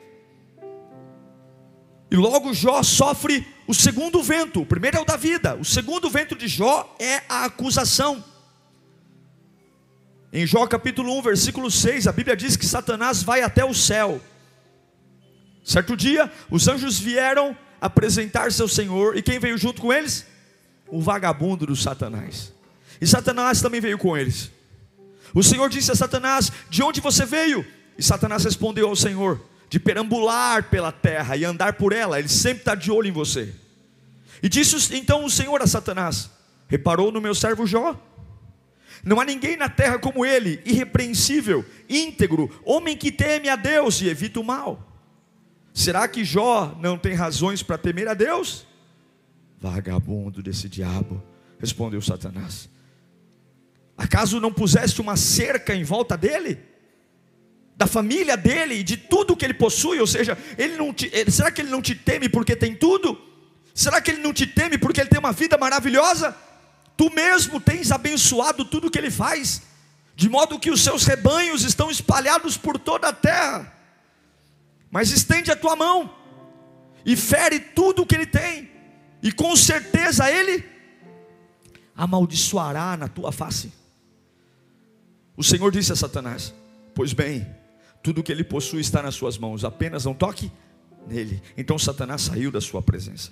E 2.10 2.16
logo 2.16 2.54
Jó 2.54 2.84
sofre 2.84 3.46
o 3.68 3.74
segundo 3.74 4.22
vento. 4.22 4.62
O 4.62 4.66
primeiro 4.66 4.98
é 4.98 5.02
o 5.02 5.06
da 5.06 5.16
vida, 5.16 5.56
o 5.56 5.66
segundo 5.66 6.10
vento 6.10 6.36
de 6.36 6.48
Jó 6.48 6.96
é 7.00 7.22
a 7.30 7.46
acusação. 7.46 8.24
Em 10.32 10.48
Jó 10.48 10.66
capítulo 10.66 11.18
1, 11.20 11.22
versículo 11.22 11.70
6, 11.70 12.08
a 12.08 12.12
Bíblia 12.12 12.36
diz 12.36 12.58
que 12.58 12.66
Satanás 12.66 13.22
vai 13.22 13.42
até 13.42 13.64
o 13.64 13.74
céu. 13.74 14.20
Certo 15.64 15.96
dia, 15.96 16.32
os 16.50 16.68
anjos 16.68 17.00
vieram 17.00 17.56
apresentar-se 17.80 18.62
ao 18.62 18.68
Senhor, 18.68 19.16
e 19.16 19.22
quem 19.22 19.40
veio 19.40 19.58
junto 19.58 19.82
com 19.82 19.94
eles? 19.94 20.26
O 20.88 21.02
vagabundo 21.02 21.66
do 21.66 21.76
Satanás. 21.76 22.52
E 23.00 23.06
Satanás 23.06 23.62
também 23.62 23.80
veio 23.80 23.98
com 23.98 24.18
eles. 24.18 24.52
O 25.34 25.44
Senhor 25.44 25.70
disse 25.70 25.92
a 25.92 25.96
Satanás: 25.96 26.52
De 26.70 26.82
onde 26.82 27.02
você 27.02 27.26
veio? 27.26 27.66
E 27.98 28.04
Satanás 28.04 28.44
respondeu 28.44 28.88
ao 28.88 28.96
Senhor: 28.96 29.40
de 29.74 29.80
perambular 29.80 30.70
pela 30.70 30.92
terra 30.92 31.36
e 31.36 31.44
andar 31.44 31.74
por 31.74 31.94
ela, 31.94 32.20
ele 32.20 32.30
sempre 32.30 32.60
está 32.60 32.76
de 32.76 32.92
olho 32.92 33.08
em 33.08 33.12
você. 33.12 33.52
E 34.44 34.48
disse 34.48 34.96
então 34.96 35.26
o 35.26 35.32
Senhor 35.32 35.64
a 35.64 35.66
Satanás: 35.66 36.30
Reparou 36.68 37.12
no 37.12 37.20
meu 37.20 37.34
servo 37.34 37.66
Jó? 37.66 38.00
Não 39.04 39.20
há 39.20 39.26
ninguém 39.26 39.58
na 39.58 39.68
terra 39.68 39.98
como 39.98 40.24
ele, 40.24 40.62
irrepreensível, 40.64 41.66
íntegro, 41.90 42.52
homem 42.64 42.96
que 42.96 43.12
teme 43.12 43.50
a 43.50 43.56
Deus 43.56 44.00
e 44.00 44.10
evita 44.10 44.40
o 44.40 44.44
mal. 44.44 44.94
Será 45.74 46.08
que 46.08 46.24
Jó 46.24 46.78
não 46.80 46.96
tem 46.96 47.16
razões 47.16 47.64
para 47.64 47.76
temer 47.76 48.08
a 48.08 48.14
Deus? 48.14 48.68
Vagabundo 49.60 50.44
desse 50.44 50.70
diabo, 50.70 51.20
respondeu 51.60 52.00
Satanás. 52.00 52.70
Acaso 53.98 54.40
não 54.40 54.54
puseste 54.54 55.02
uma 55.02 55.18
cerca 55.18 55.74
em 55.74 55.84
volta 55.84 56.16
dele? 56.16 56.73
Da 57.76 57.88
família 57.88 58.38
dele 58.38 58.76
e 58.76 58.84
de 58.84 58.98
tudo 58.98 59.36
que 59.36 59.46
ele 59.46 59.54
possui, 59.54 60.00
ou 60.00 60.08
seja, 60.08 60.38
ele 60.58 60.78
não 60.78 60.94
te, 60.94 61.10
ele, 61.12 61.32
será 61.32 61.52
que 61.52 61.62
ele 61.62 61.70
não 61.70 61.82
te 61.82 61.96
teme 61.96 62.30
porque 62.30 62.56
tem 62.56 62.76
tudo? 62.76 63.20
Será 63.74 64.00
que 64.00 64.12
ele 64.12 64.22
não 64.22 64.32
te 64.32 64.46
teme 64.46 64.78
porque 64.78 65.02
ele 65.02 65.10
tem 65.10 65.20
uma 65.20 65.32
vida 65.32 65.58
maravilhosa? 65.58 66.36
Tu 66.96 67.12
mesmo 67.12 67.60
tens 67.60 67.92
abençoado 67.92 68.64
tudo 68.64 68.92
que 68.92 69.00
ele 69.00 69.10
faz, 69.10 69.64
de 70.16 70.30
modo 70.30 70.60
que 70.60 70.70
os 70.70 70.84
seus 70.84 71.06
rebanhos 71.06 71.64
estão 71.64 71.90
espalhados 71.90 72.56
por 72.56 72.78
toda 72.78 73.08
a 73.08 73.14
terra. 73.14 73.74
Mas 74.92 75.10
estende 75.10 75.52
a 75.52 75.56
tua 75.56 75.76
mão 75.76 76.16
e 77.04 77.16
fere 77.16 77.60
tudo 77.60 78.04
o 78.04 78.06
que 78.06 78.16
ele 78.16 78.28
tem, 78.28 78.70
e 79.24 79.32
com 79.32 79.56
certeza 79.56 80.30
ele 80.30 80.64
amaldiçoará 81.96 82.96
na 82.96 83.08
tua 83.08 83.32
face. 83.32 83.74
O 85.36 85.44
Senhor 85.44 85.72
disse 85.72 85.92
a 85.92 85.96
Satanás: 85.96 86.54
Pois 86.94 87.12
bem, 87.12 87.48
tudo 88.04 88.22
que 88.22 88.32
ele 88.32 88.44
possui 88.44 88.82
está 88.82 89.02
nas 89.02 89.16
suas 89.16 89.38
mãos, 89.38 89.64
apenas 89.64 90.04
não 90.04 90.14
toque 90.14 90.52
nele. 91.08 91.42
Então 91.58 91.80
Satanás 91.80 92.22
saiu 92.22 92.52
da 92.52 92.60
sua 92.60 92.82
presença. 92.82 93.32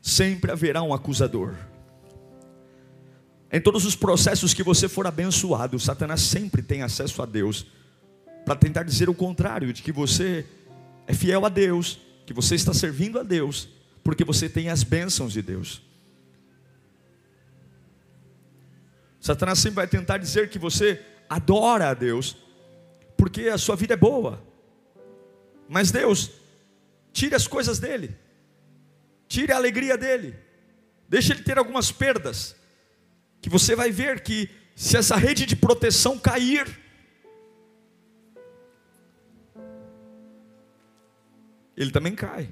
Sempre 0.00 0.52
haverá 0.52 0.80
um 0.82 0.94
acusador. 0.94 1.56
Em 3.50 3.60
todos 3.60 3.84
os 3.84 3.96
processos 3.96 4.54
que 4.54 4.62
você 4.62 4.88
for 4.88 5.06
abençoado, 5.06 5.78
Satanás 5.78 6.22
sempre 6.22 6.62
tem 6.62 6.82
acesso 6.82 7.20
a 7.20 7.26
Deus 7.26 7.66
para 8.46 8.54
tentar 8.56 8.84
dizer 8.84 9.10
o 9.10 9.14
contrário, 9.14 9.72
de 9.72 9.82
que 9.82 9.92
você 9.92 10.46
é 11.06 11.12
fiel 11.12 11.44
a 11.44 11.48
Deus, 11.48 11.98
que 12.24 12.32
você 12.32 12.54
está 12.54 12.72
servindo 12.72 13.18
a 13.18 13.22
Deus, 13.22 13.68
porque 14.02 14.24
você 14.24 14.48
tem 14.48 14.68
as 14.68 14.82
bênçãos 14.82 15.32
de 15.32 15.42
Deus. 15.42 15.82
Satanás 19.20 19.58
sempre 19.58 19.76
vai 19.76 19.86
tentar 19.86 20.18
dizer 20.18 20.48
que 20.48 20.58
você 20.58 21.00
adora 21.28 21.90
a 21.90 21.94
Deus, 21.94 22.36
porque 23.22 23.42
a 23.42 23.56
sua 23.56 23.76
vida 23.76 23.94
é 23.94 23.96
boa. 23.96 24.44
Mas 25.68 25.92
Deus, 25.92 26.32
tire 27.12 27.36
as 27.36 27.46
coisas 27.46 27.78
dele, 27.78 28.18
tire 29.28 29.52
a 29.52 29.56
alegria 29.56 29.96
dele, 29.96 30.34
deixe 31.08 31.32
ele 31.32 31.44
ter 31.44 31.56
algumas 31.56 31.92
perdas, 31.92 32.56
que 33.40 33.48
você 33.48 33.76
vai 33.76 33.92
ver 33.92 34.24
que 34.24 34.50
se 34.74 34.96
essa 34.96 35.14
rede 35.14 35.46
de 35.46 35.54
proteção 35.54 36.18
cair, 36.18 36.66
ele 41.76 41.92
também 41.92 42.16
cai. 42.16 42.50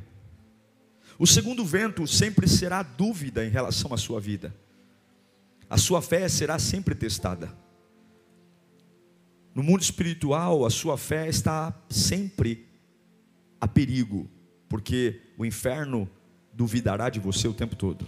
O 1.18 1.26
segundo 1.26 1.64
vento 1.64 2.06
sempre 2.06 2.46
será 2.46 2.84
dúvida 2.84 3.44
em 3.44 3.50
relação 3.50 3.92
à 3.92 3.96
sua 3.96 4.20
vida. 4.20 4.54
A 5.68 5.76
sua 5.76 6.00
fé 6.00 6.28
será 6.28 6.60
sempre 6.60 6.94
testada. 6.94 7.52
No 9.54 9.62
mundo 9.62 9.82
espiritual, 9.82 10.64
a 10.64 10.70
sua 10.70 10.96
fé 10.96 11.28
está 11.28 11.74
sempre 11.88 12.66
a 13.60 13.66
perigo, 13.66 14.30
porque 14.68 15.20
o 15.36 15.44
inferno 15.44 16.08
duvidará 16.52 17.10
de 17.10 17.18
você 17.18 17.48
o 17.48 17.54
tempo 17.54 17.74
todo. 17.74 18.06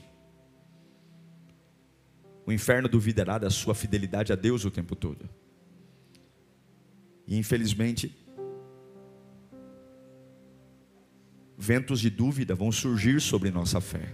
O 2.47 2.53
inferno 2.53 2.89
duvidará 2.89 3.39
da 3.39 3.51
sua 3.51 3.75
fidelidade 3.75 4.33
a 4.33 4.37
Deus 4.37 4.65
o 4.65 4.71
tempo 4.71 4.97
todo. 4.97 5.29
E 7.27 7.37
infelizmente, 7.37 8.17
ventos 11.57 12.01
de 12.01 12.11
dúvida 12.11 12.55
vão 12.55 12.73
surgir 12.73 13.21
sobre 13.21 13.51
nossa 13.51 13.81
fé. 13.81 14.13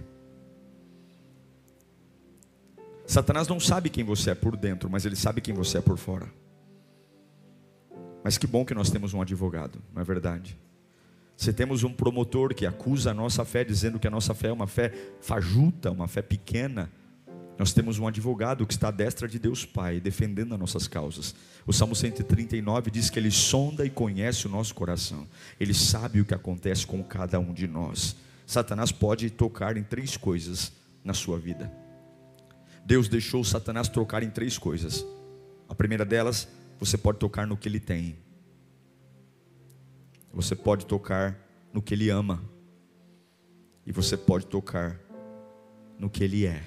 Satanás 3.05 3.47
não 3.47 3.59
sabe 3.59 3.89
quem 3.89 4.03
você 4.03 4.31
é 4.31 4.35
por 4.35 4.55
dentro, 4.55 4.87
mas 4.87 5.05
ele 5.05 5.15
sabe 5.15 5.41
quem 5.41 5.53
você 5.53 5.79
é 5.79 5.81
por 5.81 5.97
fora. 5.97 6.31
Mas 8.23 8.37
que 8.37 8.47
bom 8.47 8.65
que 8.65 8.73
nós 8.73 8.89
temos 8.89 9.13
um 9.13 9.21
advogado, 9.21 9.79
não 9.93 10.01
é 10.01 10.05
verdade? 10.05 10.57
Se 11.37 11.53
temos 11.53 11.83
um 11.83 11.93
promotor 11.93 12.53
que 12.53 12.65
acusa 12.65 13.11
a 13.11 13.13
nossa 13.13 13.45
fé, 13.45 13.63
dizendo 13.63 13.97
que 13.97 14.07
a 14.07 14.11
nossa 14.11 14.33
fé 14.33 14.49
é 14.49 14.51
uma 14.51 14.67
fé 14.67 14.91
fajuta, 15.21 15.89
uma 15.89 16.07
fé 16.07 16.21
pequena, 16.21 16.91
Nós 17.59 17.73
temos 17.73 17.99
um 17.99 18.07
advogado 18.07 18.65
que 18.65 18.71
está 18.71 18.87
à 18.87 18.91
destra 18.91 19.27
de 19.27 19.37
Deus 19.37 19.65
Pai, 19.65 19.99
defendendo 19.99 20.53
as 20.53 20.59
nossas 20.59 20.87
causas. 20.87 21.35
O 21.67 21.73
Salmo 21.73 21.93
139 21.93 22.89
diz 22.89 23.09
que 23.09 23.19
ele 23.19 23.29
sonda 23.29 23.85
e 23.85 23.89
conhece 23.89 24.47
o 24.47 24.49
nosso 24.49 24.73
coração. 24.73 25.27
Ele 25.59 25.73
sabe 25.73 26.21
o 26.21 26.25
que 26.25 26.33
acontece 26.33 26.87
com 26.87 27.03
cada 27.03 27.37
um 27.37 27.53
de 27.53 27.67
nós. 27.67 28.15
Satanás 28.47 28.93
pode 28.93 29.29
tocar 29.29 29.75
em 29.75 29.83
três 29.83 30.15
coisas 30.15 30.71
na 31.03 31.13
sua 31.13 31.37
vida. 31.37 31.69
Deus 32.85 33.09
deixou 33.09 33.43
Satanás 33.43 33.89
trocar 33.89 34.23
em 34.23 34.29
três 34.29 34.57
coisas. 34.57 35.05
A 35.67 35.75
primeira 35.75 36.05
delas, 36.05 36.47
você 36.79 36.97
pode 36.97 37.19
tocar 37.19 37.45
no 37.45 37.57
que 37.57 37.67
ele 37.67 37.79
tem. 37.79 38.15
Você 40.33 40.55
pode 40.55 40.85
tocar 40.85 41.37
no 41.73 41.81
que 41.81 41.93
ele 41.93 42.09
ama. 42.09 42.41
E 43.85 43.91
você 43.91 44.15
pode 44.15 44.47
tocar 44.47 44.97
no 45.97 46.09
que 46.09 46.23
ele 46.23 46.45
é. 46.45 46.63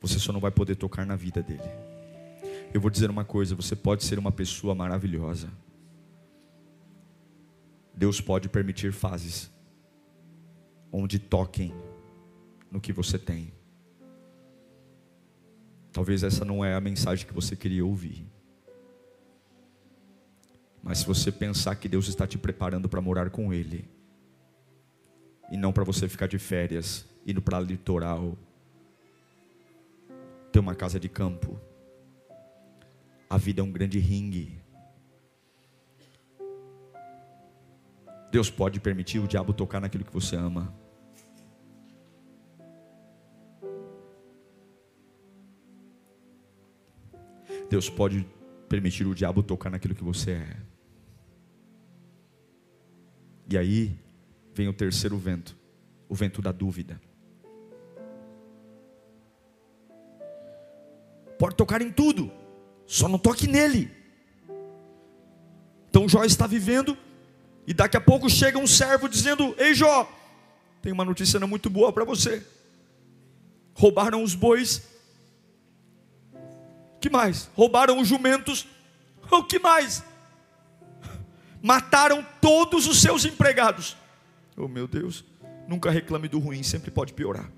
Você 0.00 0.18
só 0.18 0.32
não 0.32 0.40
vai 0.40 0.50
poder 0.50 0.76
tocar 0.76 1.04
na 1.04 1.14
vida 1.14 1.42
dele. 1.42 1.60
Eu 2.72 2.80
vou 2.80 2.90
dizer 2.90 3.10
uma 3.10 3.24
coisa: 3.24 3.54
você 3.54 3.76
pode 3.76 4.04
ser 4.04 4.18
uma 4.18 4.32
pessoa 4.32 4.74
maravilhosa. 4.74 5.50
Deus 7.94 8.20
pode 8.20 8.48
permitir 8.48 8.90
fases 8.90 9.50
onde 10.90 11.18
toquem 11.18 11.74
no 12.70 12.80
que 12.80 12.92
você 12.92 13.18
tem. 13.18 13.52
Talvez 15.92 16.22
essa 16.22 16.42
não 16.42 16.64
é 16.64 16.74
a 16.74 16.80
mensagem 16.80 17.26
que 17.26 17.34
você 17.34 17.54
queria 17.54 17.84
ouvir. 17.84 18.31
Mas 20.82 20.98
se 20.98 21.06
você 21.06 21.30
pensar 21.30 21.76
que 21.76 21.88
Deus 21.88 22.08
está 22.08 22.26
te 22.26 22.36
preparando 22.36 22.88
para 22.88 23.00
morar 23.00 23.30
com 23.30 23.54
Ele, 23.54 23.88
e 25.50 25.56
não 25.56 25.72
para 25.72 25.84
você 25.84 26.08
ficar 26.08 26.26
de 26.26 26.38
férias, 26.38 27.04
indo 27.26 27.42
para 27.42 27.60
litoral, 27.60 28.36
ter 30.50 30.58
uma 30.58 30.74
casa 30.74 30.98
de 30.98 31.08
campo. 31.08 31.60
A 33.28 33.36
vida 33.36 33.60
é 33.60 33.64
um 33.64 33.70
grande 33.70 33.98
ringue. 33.98 34.60
Deus 38.30 38.50
pode 38.50 38.80
permitir 38.80 39.18
o 39.18 39.28
diabo 39.28 39.52
tocar 39.52 39.80
naquilo 39.80 40.04
que 40.04 40.12
você 40.12 40.36
ama. 40.36 40.74
Deus 47.68 47.88
pode 47.88 48.26
permitir 48.72 49.06
o 49.06 49.14
diabo 49.14 49.42
tocar 49.42 49.68
naquilo 49.68 49.94
que 49.94 50.02
você 50.02 50.30
é. 50.30 50.56
E 53.50 53.58
aí 53.58 53.98
vem 54.54 54.66
o 54.66 54.72
terceiro 54.72 55.18
vento, 55.18 55.54
o 56.08 56.14
vento 56.14 56.40
da 56.40 56.50
dúvida. 56.50 56.98
pode 61.42 61.56
tocar 61.56 61.82
em 61.82 61.90
tudo, 61.90 62.30
só 62.86 63.08
não 63.08 63.18
toque 63.18 63.48
nele. 63.48 63.90
Então 65.90 66.08
Jó 66.08 66.22
está 66.22 66.46
vivendo, 66.46 66.96
e 67.66 67.74
daqui 67.74 67.96
a 67.96 68.00
pouco 68.00 68.30
chega 68.30 68.60
um 68.60 68.66
servo 68.66 69.08
dizendo: 69.08 69.52
Ei 69.58 69.74
Jó, 69.74 70.08
tem 70.80 70.92
uma 70.92 71.04
notícia 71.04 71.40
não 71.40 71.48
muito 71.48 71.68
boa 71.68 71.92
para 71.92 72.04
você. 72.04 72.46
Roubaram 73.74 74.22
os 74.22 74.36
bois. 74.36 74.91
Que 77.02 77.10
mais? 77.10 77.50
Roubaram 77.54 77.98
os 77.98 78.08
jumentos. 78.08 78.66
O 79.30 79.42
que 79.42 79.58
mais? 79.58 80.04
Mataram 81.60 82.24
todos 82.40 82.86
os 82.86 83.00
seus 83.00 83.24
empregados. 83.24 83.96
Oh 84.56 84.68
meu 84.68 84.86
Deus, 84.86 85.24
nunca 85.66 85.90
reclame 85.90 86.28
do 86.28 86.38
ruim, 86.38 86.62
sempre 86.62 86.90
pode 86.90 87.12
piorar. 87.12 87.50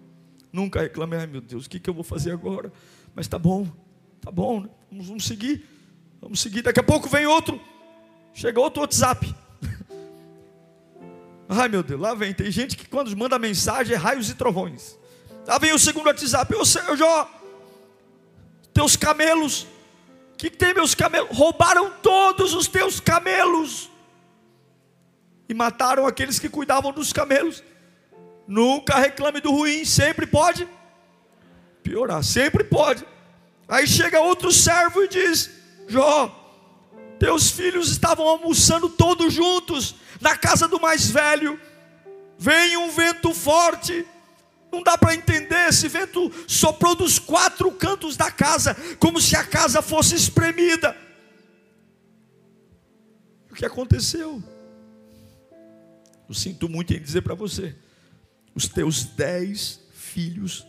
Nunca 0.52 0.80
reclame, 0.80 1.16
ai 1.16 1.26
meu 1.26 1.40
Deus, 1.40 1.66
o 1.66 1.70
que, 1.70 1.78
que 1.78 1.90
eu 1.90 1.94
vou 1.94 2.04
fazer 2.04 2.32
agora? 2.32 2.72
Mas 3.14 3.28
tá 3.28 3.38
bom, 3.38 3.66
tá 4.20 4.30
bom, 4.30 4.60
né? 4.60 4.68
vamos, 4.90 5.06
vamos 5.08 5.24
seguir, 5.26 5.64
vamos 6.20 6.40
seguir. 6.40 6.62
Daqui 6.62 6.80
a 6.80 6.84
pouco 6.84 7.08
vem 7.08 7.26
outro, 7.26 7.60
chega 8.32 8.60
outro 8.60 8.80
WhatsApp. 8.82 9.34
Ai 11.48 11.68
meu 11.68 11.82
Deus, 11.82 12.00
lá 12.00 12.14
vem. 12.14 12.32
Tem 12.32 12.50
gente 12.50 12.76
que 12.76 12.88
quando 12.88 13.14
manda 13.16 13.38
mensagem 13.38 13.94
é 13.94 13.98
raios 13.98 14.30
e 14.30 14.34
trovões. 14.34 14.98
Lá 15.46 15.58
vem 15.58 15.72
o 15.74 15.78
segundo 15.78 16.06
WhatsApp. 16.06 16.54
Ô 16.54 16.64
Senhor 16.64 16.96
Jó, 16.96 17.28
teus 18.74 18.96
camelos. 18.96 19.62
O 20.32 20.36
que, 20.36 20.50
que 20.50 20.56
tem 20.56 20.74
meus 20.74 20.94
camelos? 20.94 21.34
Roubaram 21.36 21.90
todos 22.02 22.52
os 22.52 22.66
teus 22.66 23.00
camelos. 23.00 23.88
E 25.48 25.54
mataram 25.54 26.06
aqueles 26.06 26.38
que 26.38 26.48
cuidavam 26.48 26.92
dos 26.92 27.12
camelos. 27.12 27.62
Nunca 28.46 28.98
reclame 28.98 29.40
do 29.40 29.50
ruim, 29.50 29.84
sempre 29.84 30.26
pode 30.26 30.68
piorar, 31.84 32.24
sempre 32.24 32.64
pode. 32.64 33.06
Aí 33.68 33.86
chega 33.86 34.20
outro 34.20 34.50
servo 34.50 35.04
e 35.04 35.08
diz: 35.08 35.50
Jó, 35.86 36.28
teus 37.18 37.50
filhos 37.50 37.90
estavam 37.90 38.26
almoçando 38.26 38.88
todos 38.88 39.32
juntos 39.32 39.94
na 40.20 40.36
casa 40.36 40.66
do 40.66 40.80
mais 40.80 41.10
velho. 41.10 41.60
Vem 42.36 42.76
um 42.76 42.90
vento 42.90 43.32
forte, 43.32 44.04
não 44.74 44.82
dá 44.82 44.98
para 44.98 45.14
entender. 45.14 45.68
Esse 45.68 45.88
vento 45.88 46.30
soprou 46.48 46.96
dos 46.96 47.18
quatro 47.18 47.70
cantos 47.72 48.16
da 48.16 48.30
casa, 48.30 48.76
como 48.98 49.20
se 49.20 49.36
a 49.36 49.44
casa 49.44 49.80
fosse 49.80 50.14
espremida. 50.14 50.96
O 53.50 53.54
que 53.54 53.64
aconteceu? 53.64 54.42
Eu 56.28 56.34
sinto 56.34 56.68
muito 56.68 56.92
em 56.92 57.00
dizer 57.00 57.22
para 57.22 57.34
você: 57.34 57.76
os 58.54 58.66
teus 58.66 59.04
dez 59.04 59.80
filhos 59.92 60.66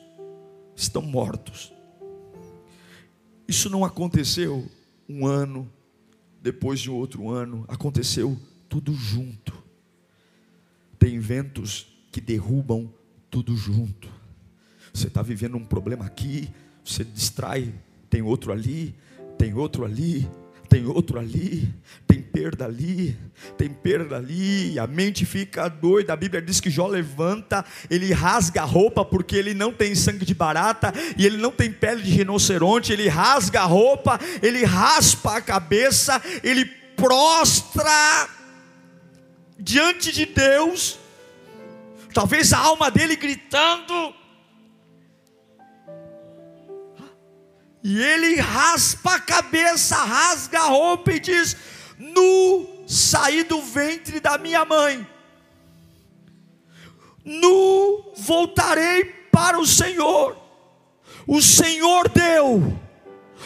estão 0.75 1.01
mortos. 1.01 1.73
Isso 3.47 3.69
não 3.69 3.83
aconteceu 3.83 4.69
um 5.07 5.25
ano, 5.25 5.71
depois 6.41 6.79
de 6.79 6.89
outro 6.89 7.29
ano, 7.29 7.65
aconteceu 7.67 8.39
tudo 8.69 8.93
junto. 8.93 9.53
Tem 10.97 11.19
ventos 11.19 11.87
que 12.11 12.19
derrubam 12.19 12.91
tudo 13.35 13.53
junto. 13.57 14.07
Você 14.93 15.07
está 15.07 15.21
vivendo 15.21 15.57
um 15.57 15.65
problema 15.65 16.05
aqui, 16.05 16.47
você 16.85 17.03
distrai, 17.03 17.73
tem 18.09 18.21
outro 18.21 18.53
ali, 18.53 18.95
tem 19.37 19.53
outro 19.53 19.83
ali, 19.83 20.25
tem 20.69 20.85
outro 20.85 21.19
ali, 21.19 21.67
tem 22.07 22.21
perda 22.21 22.63
ali, 22.63 23.13
tem 23.57 23.67
perda 23.67 24.15
ali, 24.15 24.79
a 24.79 24.87
mente 24.87 25.25
fica 25.25 25.67
doida. 25.67 26.13
A 26.13 26.15
Bíblia 26.15 26.41
diz 26.41 26.61
que 26.61 26.69
Jó 26.69 26.87
levanta, 26.87 27.65
ele 27.89 28.13
rasga 28.13 28.61
a 28.61 28.65
roupa 28.65 29.03
porque 29.03 29.35
ele 29.35 29.53
não 29.53 29.73
tem 29.73 29.93
sangue 29.95 30.23
de 30.23 30.33
barata 30.33 30.93
e 31.17 31.25
ele 31.25 31.35
não 31.35 31.51
tem 31.51 31.69
pele 31.69 32.03
de 32.03 32.11
rinoceronte. 32.11 32.93
Ele 32.93 33.09
rasga 33.09 33.63
a 33.63 33.65
roupa, 33.65 34.17
ele 34.41 34.63
raspa 34.63 35.35
a 35.35 35.41
cabeça, 35.41 36.21
ele 36.41 36.63
prostra 36.95 38.29
diante 39.59 40.13
de 40.13 40.25
Deus. 40.25 41.03
Talvez 42.15 42.54
a 42.54 42.60
alma 42.60 42.89
dele 42.89 43.17
gritando. 43.17 44.15
E 47.84 48.01
ele 48.01 48.39
raspa 48.39 49.15
a 49.15 49.19
cabeça, 49.19 49.97
rasga 49.97 50.62
a 50.62 50.67
roupa 50.67 51.12
e 51.12 51.19
diz: 51.19 51.58
Nu 51.99 52.86
saí 52.88 53.43
do 53.43 53.62
ventre 53.62 54.21
da 54.21 54.38
minha 54.38 54.63
mãe, 54.63 55.06
nu 57.25 58.13
voltarei 58.15 59.04
para 59.30 59.60
o 59.60 59.67
Senhor. 59.67 60.38
O 61.28 61.41
Senhor 61.41 62.08
deu, 62.08 62.80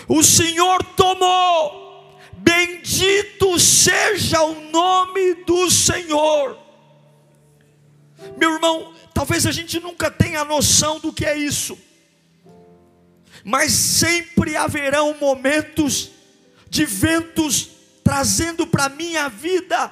o 0.07 0.21
Senhor 0.21 0.83
tomou, 0.95 2.19
bendito 2.33 3.59
seja 3.59 4.43
o 4.43 4.69
nome 4.69 5.33
do 5.43 5.71
Senhor. 5.71 6.68
Meu 8.37 8.53
irmão, 8.53 8.93
talvez 9.13 9.45
a 9.45 9.51
gente 9.51 9.79
nunca 9.79 10.09
tenha 10.09 10.43
noção 10.45 10.99
do 10.99 11.13
que 11.13 11.25
é 11.25 11.37
isso 11.37 11.77
mas 13.43 13.71
sempre 13.71 14.55
haverão 14.55 15.15
momentos 15.19 16.11
de 16.69 16.85
ventos 16.85 17.69
trazendo 18.03 18.67
para 18.67 18.85
a 18.85 18.89
minha 18.89 19.29
vida 19.29 19.91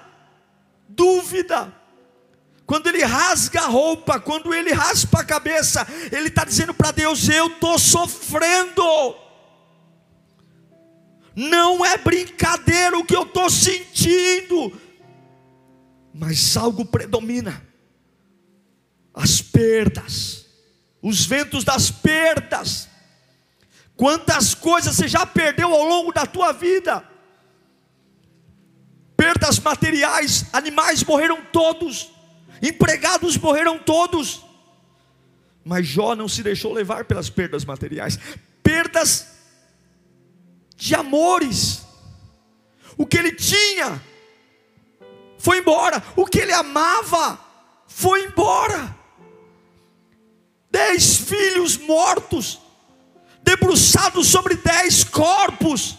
dúvida. 0.88 1.74
Quando 2.66 2.88
ele 2.88 3.04
rasga 3.04 3.62
a 3.62 3.68
roupa, 3.68 4.20
quando 4.20 4.54
ele 4.54 4.74
raspa 4.74 5.22
a 5.22 5.26
cabeça, 5.26 5.88
ele 6.12 6.28
está 6.28 6.44
dizendo 6.44 6.74
para 6.74 6.92
Deus: 6.92 7.30
Eu 7.30 7.48
estou 7.48 7.80
sofrendo. 7.80 9.16
Não 11.36 11.86
é 11.86 11.98
brincadeira 11.98 12.98
o 12.98 13.06
que 13.06 13.16
eu 13.16 13.22
estou 13.22 13.50
sentindo, 13.50 14.74
mas 16.14 16.58
algo 16.58 16.84
predomina: 16.84 17.66
as 19.18 19.42
perdas, 19.42 20.46
os 21.02 21.26
ventos 21.26 21.64
das 21.64 21.92
perdas 21.92 22.88
Quantas 23.98 24.54
coisas 24.54 24.96
você 24.96 25.08
já 25.08 25.26
perdeu 25.26 25.74
ao 25.74 25.84
longo 25.84 26.14
da 26.14 26.24
tua 26.24 26.52
vida? 26.52 27.04
Perdas 29.18 29.60
materiais, 29.60 30.46
animais 30.54 31.04
morreram 31.04 31.42
todos, 31.52 32.12
empregados 32.62 33.36
morreram 33.36 33.80
todos, 33.80 34.46
Mas 35.66 35.86
Jó 35.86 36.16
não 36.16 36.30
se 36.30 36.42
deixou 36.44 36.72
levar 36.72 37.04
pelas 37.06 37.30
perdas 37.30 37.66
materiais, 37.66 38.18
perdas 38.64 39.28
de 40.78 40.96
amores. 40.96 41.82
O 42.96 43.06
que 43.06 43.18
ele 43.18 43.34
tinha 43.34 44.02
foi 45.38 45.58
embora, 45.58 46.02
o 46.16 46.26
que 46.26 46.40
ele 46.40 46.54
amava 46.54 47.38
foi 47.86 48.26
embora. 48.28 48.96
Dez 50.78 51.18
filhos 51.18 51.76
mortos, 51.76 52.62
debruçados 53.42 54.28
sobre 54.28 54.56
dez 54.58 55.04
corpos, 55.04 55.98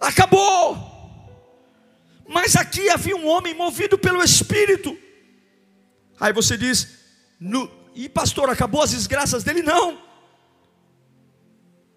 acabou. 0.00 0.78
Mas 2.26 2.56
aqui 2.56 2.88
havia 2.88 3.14
um 3.14 3.26
homem 3.28 3.52
movido 3.52 3.98
pelo 3.98 4.22
Espírito. 4.22 4.96
Aí 6.18 6.32
você 6.32 6.56
diz, 6.56 7.00
no, 7.38 7.70
e 7.94 8.08
pastor, 8.08 8.48
acabou 8.48 8.82
as 8.82 8.92
desgraças 8.92 9.44
dele? 9.44 9.60
Não. 9.60 10.00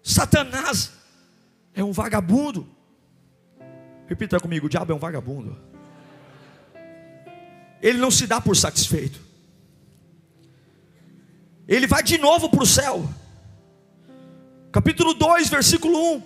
Satanás 0.02 0.92
é 1.72 1.82
um 1.82 1.92
vagabundo. 1.92 2.68
Repita 4.06 4.38
comigo: 4.38 4.66
o 4.66 4.68
diabo 4.68 4.92
é 4.92 4.94
um 4.94 4.98
vagabundo. 4.98 5.58
Ele 7.80 7.96
não 7.96 8.10
se 8.10 8.26
dá 8.26 8.38
por 8.38 8.54
satisfeito. 8.54 9.27
Ele 11.68 11.86
vai 11.86 12.02
de 12.02 12.16
novo 12.16 12.48
para 12.48 12.62
o 12.62 12.66
céu. 12.66 13.06
Capítulo 14.72 15.12
2, 15.12 15.50
versículo 15.50 16.14
1. 16.14 16.22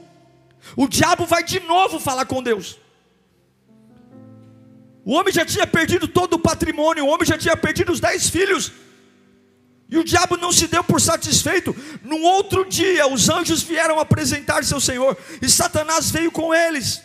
O 0.77 0.87
diabo 0.87 1.27
vai 1.27 1.43
de 1.43 1.59
novo 1.59 1.99
falar 1.99 2.25
com 2.27 2.41
Deus. 2.41 2.79
O 5.05 5.15
homem 5.15 5.33
já 5.33 5.45
tinha 5.45 5.67
perdido 5.67 6.07
todo 6.07 6.35
o 6.35 6.39
patrimônio, 6.39 7.05
o 7.05 7.09
homem 7.09 7.27
já 7.27 7.37
tinha 7.37 7.57
perdido 7.57 7.91
os 7.91 7.99
dez 7.99 8.31
filhos. 8.31 8.71
E 9.89 9.99
o 9.99 10.05
diabo 10.05 10.37
não 10.37 10.53
se 10.53 10.69
deu 10.69 10.85
por 10.85 11.01
satisfeito. 11.01 11.75
Num 12.03 12.23
outro 12.23 12.65
dia, 12.65 13.09
os 13.09 13.29
anjos 13.29 13.65
vieram 13.65 13.99
apresentar-se 13.99 14.73
ao 14.73 14.81
Senhor, 14.81 15.19
e 15.43 15.49
Satanás 15.49 16.09
veio 16.09 16.31
com 16.31 16.55
eles. 16.55 17.03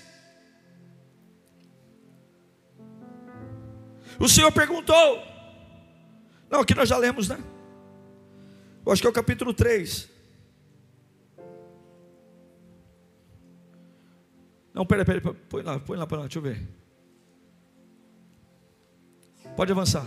O 4.19 4.29
Senhor 4.29 4.51
perguntou. 4.51 5.23
Não, 6.49 6.61
aqui 6.61 6.75
nós 6.75 6.87
já 6.87 6.97
lemos, 6.97 7.27
né? 7.27 7.37
Eu 8.87 8.93
acho 8.93 9.01
que 9.01 9.07
é 9.07 9.09
o 9.09 9.13
capítulo 9.13 9.53
3. 9.53 10.09
Não, 14.73 14.85
peraí, 14.85 15.03
peraí, 15.03 15.19
põe 15.19 15.61
lá, 15.61 15.77
põe 15.77 15.97
lá 15.97 16.07
para 16.07 16.19
lá, 16.19 16.23
deixa 16.23 16.39
eu 16.39 16.41
ver. 16.41 16.65
Pode 19.57 19.73
avançar. 19.73 20.05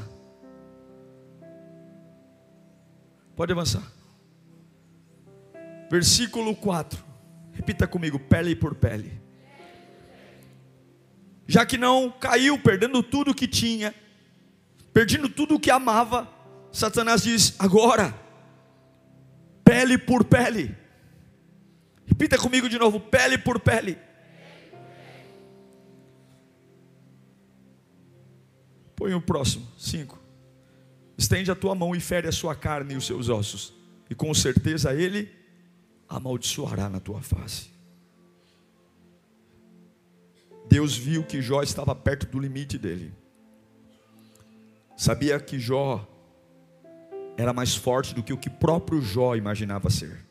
Pode 3.36 3.52
avançar. 3.52 3.82
Versículo 5.90 6.56
4. 6.56 7.04
Repita 7.52 7.86
comigo: 7.86 8.18
pele 8.18 8.56
por 8.56 8.74
pele. 8.74 9.20
Já 11.46 11.66
que 11.66 11.76
não 11.76 12.10
caiu, 12.10 12.58
perdendo 12.58 13.02
tudo 13.02 13.32
o 13.32 13.34
que 13.34 13.46
tinha, 13.46 13.94
perdendo 14.90 15.28
tudo 15.28 15.56
o 15.56 15.60
que 15.60 15.70
amava, 15.70 16.26
Satanás 16.72 17.22
diz: 17.22 17.54
agora, 17.58 18.29
pele 19.70 19.96
por 19.96 20.24
pele. 20.24 20.74
Repita 22.04 22.36
comigo 22.36 22.68
de 22.68 22.76
novo: 22.76 22.98
pele 22.98 23.38
por 23.38 23.60
pele. 23.60 23.96
Põe 28.96 29.14
o 29.14 29.22
próximo, 29.22 29.66
cinco. 29.78 30.18
Estende 31.16 31.52
a 31.52 31.54
tua 31.54 31.74
mão 31.74 31.94
e 31.94 32.00
fere 32.00 32.26
a 32.26 32.32
sua 32.32 32.54
carne 32.56 32.94
e 32.94 32.96
os 32.96 33.06
seus 33.06 33.28
ossos, 33.28 33.72
e 34.10 34.14
com 34.14 34.34
certeza 34.34 34.92
ele 34.92 35.30
amaldiçoará 36.08 36.88
na 36.88 36.98
tua 36.98 37.22
face. 37.22 37.70
Deus 40.68 40.96
viu 40.96 41.22
que 41.22 41.40
Jó 41.40 41.62
estava 41.62 41.94
perto 41.94 42.26
do 42.26 42.40
limite 42.40 42.76
dele. 42.76 43.12
Sabia 44.96 45.38
que 45.38 45.58
Jó 45.58 46.09
era 47.40 47.54
mais 47.54 47.74
forte 47.74 48.14
do 48.14 48.22
que 48.22 48.34
o 48.34 48.36
que 48.36 48.50
próprio 48.50 49.00
Jó 49.00 49.34
imaginava 49.34 49.88
ser. 49.88 50.26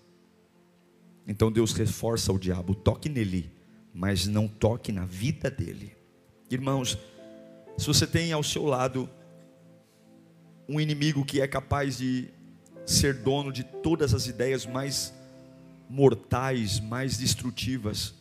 Então 1.27 1.51
Deus 1.51 1.73
reforça 1.73 2.31
o 2.31 2.37
diabo, 2.37 2.75
toque 2.75 3.09
nele, 3.09 3.51
mas 3.91 4.27
não 4.27 4.47
toque 4.47 4.91
na 4.91 5.05
vida 5.05 5.49
dele. 5.49 5.95
Irmãos, 6.51 6.99
se 7.77 7.87
você 7.87 8.05
tem 8.05 8.31
ao 8.31 8.43
seu 8.43 8.63
lado 8.63 9.09
um 10.67 10.79
inimigo 10.79 11.25
que 11.25 11.41
é 11.41 11.47
capaz 11.47 11.97
de 11.97 12.29
ser 12.85 13.15
dono 13.15 13.51
de 13.51 13.63
todas 13.63 14.13
as 14.13 14.27
ideias 14.27 14.67
mais 14.67 15.11
mortais, 15.89 16.79
mais 16.79 17.17
destrutivas, 17.17 18.13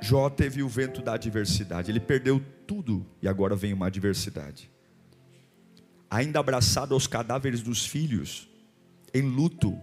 Jó 0.00 0.28
teve 0.28 0.60
o 0.62 0.68
vento 0.68 1.02
da 1.02 1.14
adversidade, 1.14 1.90
ele 1.90 2.00
perdeu 2.00 2.42
tudo 2.66 3.06
e 3.22 3.28
agora 3.28 3.54
vem 3.54 3.72
uma 3.72 3.86
adversidade. 3.86 4.70
Ainda 6.10 6.40
abraçado 6.40 6.92
aos 6.92 7.06
cadáveres 7.06 7.62
dos 7.62 7.86
filhos, 7.86 8.50
em 9.14 9.22
luto, 9.22 9.80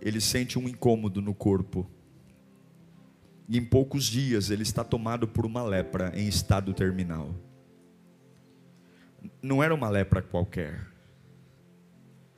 ele 0.00 0.20
sente 0.20 0.58
um 0.58 0.68
incômodo 0.68 1.22
no 1.22 1.32
corpo 1.32 1.88
e 3.48 3.56
em 3.56 3.64
poucos 3.64 4.04
dias 4.04 4.50
ele 4.50 4.62
está 4.62 4.82
tomado 4.82 5.26
por 5.26 5.46
uma 5.46 5.62
lepra 5.62 6.12
em 6.14 6.26
estado 6.26 6.74
terminal. 6.74 7.34
Não 9.40 9.62
era 9.62 9.74
uma 9.74 9.88
lepra 9.88 10.20
qualquer. 10.20 10.86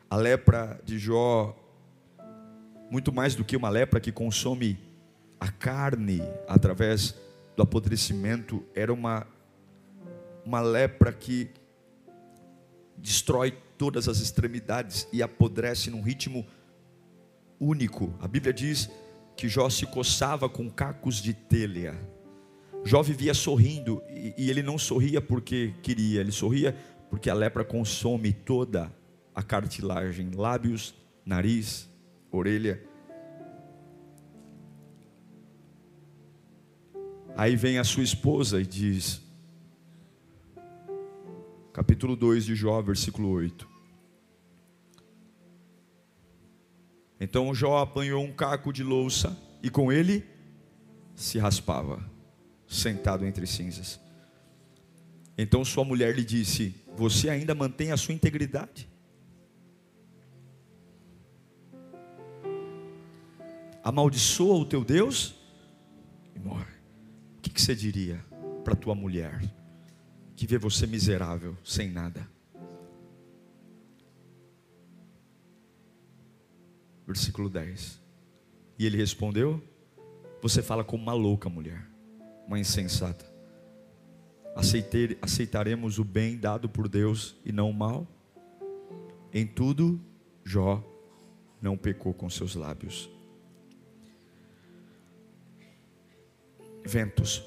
A 0.08 0.16
lepra 0.16 0.80
de 0.84 0.98
Jó, 0.98 1.56
muito 2.90 3.12
mais 3.12 3.34
do 3.34 3.44
que 3.44 3.56
uma 3.56 3.68
lepra 3.68 4.00
que 4.00 4.12
consome 4.12 4.78
a 5.38 5.50
carne 5.50 6.20
através 6.46 7.14
do 7.56 7.62
apodrecimento, 7.62 8.64
era 8.74 8.92
uma, 8.92 9.26
uma 10.44 10.60
lepra 10.60 11.12
que 11.12 11.50
destrói 13.00 13.52
todas 13.76 14.08
as 14.08 14.20
extremidades 14.20 15.08
e 15.12 15.22
apodrece 15.22 15.90
num 15.90 16.02
ritmo 16.02 16.46
único. 17.58 18.14
A 18.20 18.28
Bíblia 18.28 18.52
diz 18.52 18.90
que 19.36 19.48
Jó 19.48 19.68
se 19.70 19.86
coçava 19.86 20.48
com 20.48 20.70
cacos 20.70 21.16
de 21.16 21.32
telha. 21.32 21.98
Jó 22.84 23.02
vivia 23.02 23.34
sorrindo 23.34 24.02
e, 24.10 24.50
ele 24.50 24.62
não 24.62 24.78
sorria 24.78 25.20
porque 25.20 25.74
queria, 25.82 26.20
ele 26.20 26.32
sorria 26.32 26.76
porque 27.08 27.28
a 27.28 27.34
lepra 27.34 27.64
consome 27.64 28.32
toda 28.32 28.92
a 29.34 29.42
cartilagem, 29.42 30.30
lábios, 30.30 30.94
nariz, 31.24 31.88
orelha. 32.30 32.82
Aí 37.36 37.56
vem 37.56 37.78
a 37.78 37.84
sua 37.84 38.02
esposa 38.02 38.60
e 38.60 38.66
diz, 38.66 39.22
capítulo 41.80 42.14
2 42.14 42.44
de 42.44 42.54
Jó, 42.54 42.82
versículo 42.82 43.30
8: 43.30 43.66
Então 47.18 47.54
Jó 47.54 47.78
apanhou 47.78 48.22
um 48.22 48.34
caco 48.34 48.70
de 48.70 48.84
louça 48.84 49.34
e 49.62 49.70
com 49.70 49.90
ele 49.90 50.22
se 51.14 51.38
raspava, 51.38 52.04
sentado 52.68 53.24
entre 53.24 53.46
cinzas. 53.46 53.98
Então 55.38 55.64
sua 55.64 55.82
mulher 55.82 56.14
lhe 56.14 56.22
disse: 56.22 56.74
Você 56.98 57.30
ainda 57.30 57.54
mantém 57.54 57.92
a 57.92 57.96
sua 57.96 58.12
integridade? 58.12 58.86
Amaldiçoa 63.82 64.54
o 64.54 64.66
teu 64.66 64.84
Deus 64.84 65.34
e 66.36 66.38
morre. 66.38 66.74
O 67.38 67.40
que, 67.40 67.48
que 67.48 67.62
você 67.62 67.74
diria 67.74 68.22
para 68.64 68.76
tua 68.76 68.94
mulher 68.94 69.40
que 70.40 70.46
vê 70.46 70.56
você 70.56 70.86
miserável, 70.86 71.54
sem 71.62 71.90
nada? 71.90 72.26
versículo 77.06 77.50
10. 77.50 78.00
E 78.78 78.86
ele 78.86 78.96
respondeu: 78.96 79.62
Você 80.40 80.62
fala 80.62 80.82
como 80.82 81.02
uma 81.02 81.12
louca 81.12 81.50
mulher, 81.50 81.86
uma 82.46 82.58
insensata. 82.58 83.30
Aceitei, 84.56 85.18
aceitaremos 85.20 85.98
o 85.98 86.04
bem 86.04 86.38
dado 86.38 86.70
por 86.70 86.88
Deus 86.88 87.36
e 87.44 87.52
não 87.52 87.68
o 87.68 87.74
mal? 87.74 88.08
Em 89.34 89.46
tudo, 89.46 90.00
Jó 90.42 90.82
não 91.60 91.76
pecou 91.76 92.14
com 92.14 92.30
seus 92.30 92.54
lábios. 92.54 93.10
Ventos, 96.82 97.44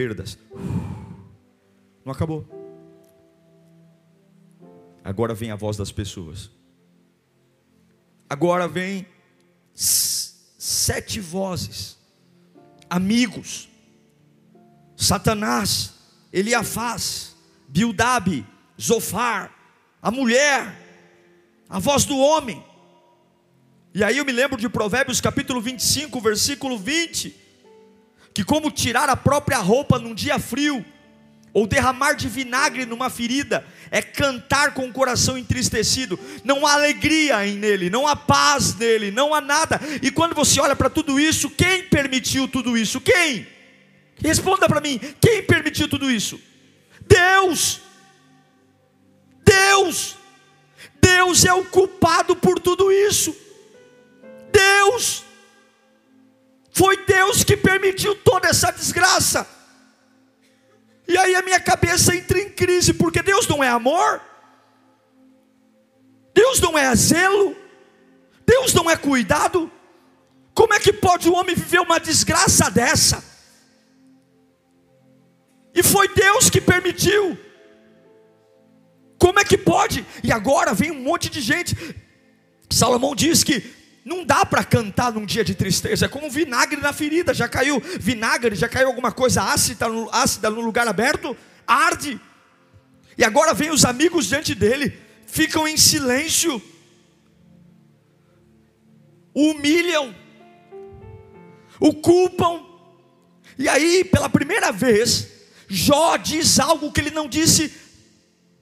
perdas, 0.00 0.38
não 2.02 2.10
acabou. 2.10 2.48
Agora 5.04 5.34
vem 5.34 5.50
a 5.50 5.56
voz 5.56 5.76
das 5.76 5.92
pessoas. 5.92 6.50
Agora 8.26 8.66
vem 8.66 9.06
sete 9.74 11.20
vozes, 11.20 11.98
amigos, 12.88 13.68
Satanás, 14.96 15.92
Eliafaz, 16.32 17.36
Bildab, 17.68 18.46
Zofar, 18.80 19.54
a 20.00 20.10
mulher, 20.10 20.78
a 21.68 21.78
voz 21.78 22.06
do 22.06 22.16
homem. 22.16 22.64
E 23.92 24.02
aí 24.02 24.16
eu 24.16 24.24
me 24.24 24.32
lembro 24.32 24.56
de 24.56 24.68
Provérbios 24.70 25.20
capítulo 25.20 25.60
25, 25.60 26.18
versículo 26.22 26.78
20, 26.78 27.39
que 28.32 28.44
como 28.44 28.70
tirar 28.70 29.08
a 29.08 29.16
própria 29.16 29.58
roupa 29.58 29.98
num 29.98 30.14
dia 30.14 30.38
frio, 30.38 30.84
ou 31.52 31.66
derramar 31.66 32.12
de 32.12 32.28
vinagre 32.28 32.86
numa 32.86 33.10
ferida, 33.10 33.64
é 33.90 34.00
cantar 34.00 34.72
com 34.72 34.86
o 34.86 34.92
coração 34.92 35.36
entristecido, 35.36 36.18
não 36.44 36.66
há 36.66 36.74
alegria 36.74 37.38
nele, 37.44 37.90
não 37.90 38.06
há 38.06 38.14
paz 38.14 38.74
nele, 38.76 39.10
não 39.10 39.34
há 39.34 39.40
nada. 39.40 39.80
E 40.00 40.10
quando 40.10 40.34
você 40.34 40.60
olha 40.60 40.76
para 40.76 40.88
tudo 40.88 41.18
isso, 41.18 41.50
quem 41.50 41.82
permitiu 41.84 42.46
tudo 42.46 42.78
isso? 42.78 43.00
Quem? 43.00 43.46
Responda 44.22 44.68
para 44.68 44.80
mim, 44.80 45.00
quem 45.20 45.42
permitiu 45.42 45.88
tudo 45.88 46.10
isso? 46.10 46.40
Deus. 47.00 47.80
Deus. 49.44 50.16
Deus 51.02 51.44
é 51.44 51.52
o 51.52 51.64
culpado 51.64 52.36
por 52.36 52.60
tudo 52.60 52.92
isso. 52.92 53.34
Deus. 54.52 55.24
Foi 56.80 56.96
Deus 57.04 57.44
que 57.44 57.58
permitiu 57.58 58.16
toda 58.16 58.48
essa 58.48 58.70
desgraça. 58.70 59.46
E 61.06 61.14
aí 61.18 61.34
a 61.34 61.42
minha 61.42 61.60
cabeça 61.60 62.16
entra 62.16 62.38
em 62.38 62.48
crise, 62.48 62.94
porque 62.94 63.22
Deus 63.22 63.46
não 63.46 63.62
é 63.62 63.68
amor, 63.68 64.18
Deus 66.32 66.58
não 66.58 66.78
é 66.78 66.94
zelo, 66.96 67.54
Deus 68.46 68.72
não 68.72 68.90
é 68.90 68.96
cuidado. 68.96 69.70
Como 70.54 70.72
é 70.72 70.80
que 70.80 70.90
pode 70.90 71.28
o 71.28 71.34
homem 71.34 71.54
viver 71.54 71.80
uma 71.80 72.00
desgraça 72.00 72.70
dessa? 72.70 73.22
E 75.74 75.82
foi 75.82 76.08
Deus 76.08 76.48
que 76.48 76.62
permitiu. 76.62 77.38
Como 79.18 79.38
é 79.38 79.44
que 79.44 79.58
pode? 79.58 80.06
E 80.24 80.32
agora 80.32 80.72
vem 80.72 80.90
um 80.90 81.02
monte 81.02 81.28
de 81.28 81.42
gente. 81.42 81.76
Salomão 82.70 83.14
diz 83.14 83.44
que 83.44 83.79
não 84.04 84.24
dá 84.24 84.46
para 84.46 84.64
cantar 84.64 85.12
num 85.12 85.26
dia 85.26 85.44
de 85.44 85.54
tristeza, 85.54 86.06
é 86.06 86.08
como 86.08 86.30
vinagre 86.30 86.80
na 86.80 86.92
ferida. 86.92 87.34
Já 87.34 87.48
caiu 87.48 87.80
vinagre, 87.98 88.56
já 88.56 88.68
caiu 88.68 88.88
alguma 88.88 89.12
coisa 89.12 89.42
ácida 89.42 89.88
no, 89.88 90.08
ácida 90.10 90.48
no 90.48 90.60
lugar 90.60 90.88
aberto, 90.88 91.36
arde. 91.66 92.18
E 93.16 93.24
agora 93.24 93.52
vem 93.52 93.70
os 93.70 93.84
amigos 93.84 94.26
diante 94.26 94.54
dele, 94.54 94.98
ficam 95.26 95.68
em 95.68 95.76
silêncio, 95.76 96.62
humilham, 99.34 100.14
o 101.78 101.92
culpam. 101.94 102.64
E 103.58 103.68
aí, 103.68 104.04
pela 104.04 104.30
primeira 104.30 104.72
vez, 104.72 105.28
Jó 105.68 106.16
diz 106.16 106.58
algo 106.58 106.90
que 106.90 107.00
ele 107.00 107.10
não 107.10 107.28
disse, 107.28 107.72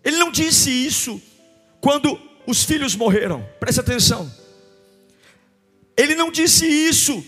ele 0.03 0.17
não 0.17 0.33
disse 0.33 0.71
isso 0.71 1.23
quando 1.81 2.21
os 2.45 2.65
filhos 2.65 2.97
morreram. 2.97 3.49
Preste 3.61 3.81
atenção. 3.81 4.38
Ele 5.99 6.15
não 6.15 6.31
disse 6.31 6.65
isso 6.65 7.27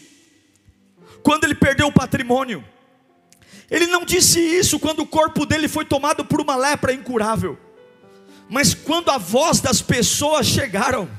quando 1.24 1.42
ele 1.42 1.56
perdeu 1.56 1.88
o 1.88 1.92
patrimônio. 1.92 2.64
Ele 3.68 3.88
não 3.88 4.04
disse 4.04 4.38
isso 4.38 4.78
quando 4.78 5.00
o 5.00 5.06
corpo 5.06 5.44
dele 5.44 5.66
foi 5.66 5.84
tomado 5.84 6.24
por 6.24 6.40
uma 6.40 6.54
lepra 6.54 6.92
incurável. 6.92 7.58
Mas 8.48 8.72
quando 8.72 9.10
a 9.10 9.18
voz 9.18 9.60
das 9.60 9.82
pessoas 9.82 10.46
chegaram, 10.46 11.10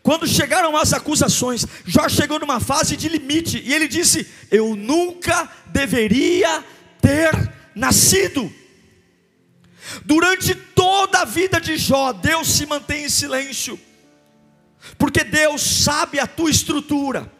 quando 0.00 0.28
chegaram 0.28 0.76
as 0.76 0.92
acusações, 0.92 1.66
Jó 1.84 2.08
chegou 2.08 2.38
numa 2.38 2.60
fase 2.60 2.96
de 2.96 3.08
limite 3.08 3.60
e 3.64 3.74
ele 3.74 3.88
disse: 3.88 4.24
Eu 4.48 4.76
nunca 4.76 5.50
deveria 5.66 6.64
ter 7.00 7.52
nascido. 7.74 8.52
Durante 10.04 10.54
toda 10.54 11.22
a 11.22 11.24
vida 11.24 11.60
de 11.60 11.76
Jó, 11.76 12.12
Deus 12.12 12.46
se 12.48 12.64
mantém 12.64 13.06
em 13.06 13.08
silêncio 13.08 13.78
porque 14.98 15.24
Deus 15.24 15.62
sabe 15.62 16.18
a 16.18 16.26
tua 16.26 16.50
estrutura. 16.50 17.30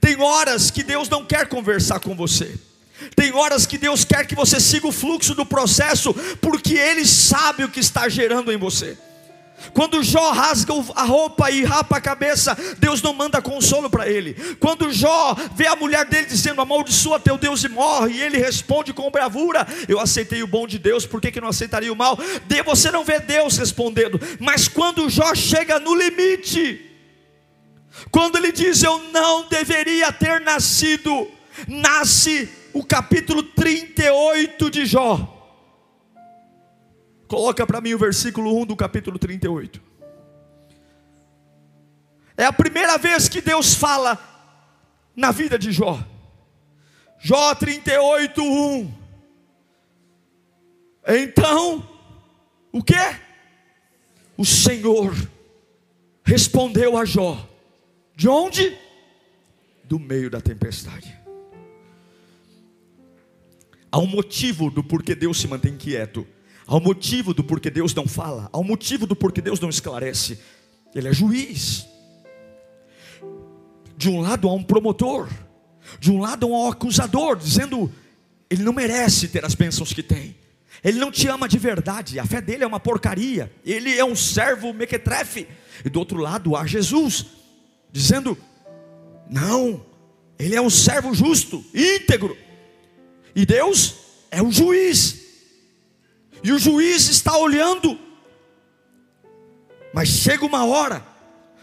Tem 0.00 0.20
horas 0.20 0.70
que 0.70 0.82
Deus 0.82 1.08
não 1.08 1.24
quer 1.24 1.48
conversar 1.48 2.00
com 2.00 2.14
você. 2.14 2.58
Tem 3.14 3.32
horas 3.32 3.66
que 3.66 3.78
Deus 3.78 4.04
quer 4.04 4.26
que 4.26 4.34
você 4.34 4.58
siga 4.58 4.86
o 4.86 4.92
fluxo 4.92 5.34
do 5.34 5.44
processo, 5.44 6.14
porque 6.40 6.74
Ele 6.74 7.06
sabe 7.06 7.64
o 7.64 7.68
que 7.68 7.80
está 7.80 8.08
gerando 8.08 8.52
em 8.52 8.56
você. 8.56 8.96
Quando 9.72 10.02
Jó 10.02 10.30
rasga 10.30 10.72
a 10.94 11.04
roupa 11.04 11.50
e 11.50 11.64
rapa 11.64 11.96
a 11.96 12.00
cabeça, 12.00 12.56
Deus 12.78 13.02
não 13.02 13.12
manda 13.12 13.40
consolo 13.40 13.88
para 13.88 14.08
ele. 14.08 14.34
Quando 14.60 14.92
Jó 14.92 15.34
vê 15.54 15.66
a 15.66 15.76
mulher 15.76 16.04
dele 16.06 16.26
dizendo: 16.26 16.60
Amaldiçoa 16.60 17.18
teu 17.18 17.38
Deus 17.38 17.64
e 17.64 17.68
morre, 17.68 18.14
e 18.14 18.22
ele 18.22 18.38
responde 18.38 18.92
com 18.92 19.10
bravura: 19.10 19.66
Eu 19.88 19.98
aceitei 19.98 20.42
o 20.42 20.46
bom 20.46 20.66
de 20.66 20.78
Deus, 20.78 21.06
por 21.06 21.20
que, 21.20 21.30
que 21.30 21.40
não 21.40 21.48
aceitaria 21.48 21.92
o 21.92 21.96
mal? 21.96 22.18
Você 22.64 22.90
não 22.90 23.04
vê 23.04 23.20
Deus 23.20 23.56
respondendo, 23.56 24.20
mas 24.40 24.68
quando 24.68 25.08
Jó 25.08 25.34
chega 25.34 25.78
no 25.78 25.94
limite, 25.94 26.90
quando 28.10 28.36
ele 28.36 28.52
diz: 28.52 28.82
Eu 28.82 28.98
não 29.12 29.48
deveria 29.48 30.12
ter 30.12 30.40
nascido, 30.40 31.28
nasce 31.66 32.48
o 32.72 32.84
capítulo 32.84 33.42
38 33.42 34.70
de 34.70 34.84
Jó. 34.84 35.35
Coloca 37.28 37.66
para 37.66 37.80
mim 37.80 37.94
o 37.94 37.98
versículo 37.98 38.56
1 38.62 38.66
do 38.66 38.76
capítulo 38.76 39.18
38. 39.18 39.80
É 42.36 42.44
a 42.44 42.52
primeira 42.52 42.98
vez 42.98 43.28
que 43.28 43.40
Deus 43.40 43.74
fala 43.74 44.18
na 45.14 45.32
vida 45.32 45.58
de 45.58 45.72
Jó. 45.72 45.98
Jó 47.18 47.54
38, 47.54 48.42
1. 48.42 48.94
Então, 51.08 51.88
o 52.70 52.82
que? 52.82 52.94
O 54.36 54.44
Senhor 54.44 55.14
respondeu 56.22 56.96
a 56.96 57.04
Jó. 57.04 57.48
De 58.14 58.28
onde? 58.28 58.76
Do 59.84 59.98
meio 59.98 60.30
da 60.30 60.40
tempestade. 60.40 61.16
Há 63.90 63.98
um 63.98 64.06
motivo 64.06 64.70
do 64.70 64.84
porquê 64.84 65.14
Deus 65.14 65.40
se 65.40 65.48
mantém 65.48 65.76
quieto 65.76 66.26
Há 66.66 66.76
um 66.76 66.80
motivo 66.80 67.32
do 67.32 67.44
porquê 67.44 67.70
Deus 67.70 67.94
não 67.94 68.08
fala, 68.08 68.50
há 68.52 68.58
um 68.58 68.64
motivo 68.64 69.06
do 69.06 69.14
porquê 69.14 69.40
Deus 69.40 69.60
não 69.60 69.68
esclarece. 69.68 70.38
Ele 70.94 71.08
é 71.08 71.12
juiz. 71.12 71.86
De 73.96 74.08
um 74.08 74.20
lado 74.20 74.48
há 74.48 74.52
um 74.52 74.62
promotor, 74.62 75.28
de 76.00 76.10
um 76.10 76.20
lado 76.20 76.46
há 76.46 76.48
um 76.48 76.70
acusador, 76.70 77.36
dizendo: 77.36 77.92
ele 78.50 78.62
não 78.62 78.72
merece 78.72 79.28
ter 79.28 79.44
as 79.44 79.54
bênçãos 79.54 79.92
que 79.92 80.02
tem. 80.02 80.36
Ele 80.84 80.98
não 80.98 81.10
te 81.10 81.26
ama 81.28 81.48
de 81.48 81.58
verdade, 81.58 82.18
a 82.18 82.24
fé 82.24 82.40
dele 82.40 82.64
é 82.64 82.66
uma 82.66 82.80
porcaria. 82.80 83.52
Ele 83.64 83.96
é 83.96 84.04
um 84.04 84.14
servo 84.14 84.72
mequetrefe. 84.72 85.48
E 85.84 85.88
do 85.88 85.98
outro 85.98 86.18
lado 86.18 86.56
há 86.56 86.66
Jesus, 86.66 87.26
dizendo: 87.92 88.36
Não, 89.30 89.84
ele 90.38 90.54
é 90.54 90.60
um 90.60 90.70
servo 90.70 91.14
justo, 91.14 91.64
íntegro. 91.74 92.36
E 93.34 93.46
Deus 93.46 93.94
é 94.30 94.42
o 94.42 94.50
juiz. 94.50 95.25
E 96.42 96.52
o 96.52 96.58
juiz 96.58 97.08
está 97.08 97.36
olhando. 97.36 97.98
Mas 99.92 100.08
chega 100.08 100.44
uma 100.44 100.64
hora 100.64 101.04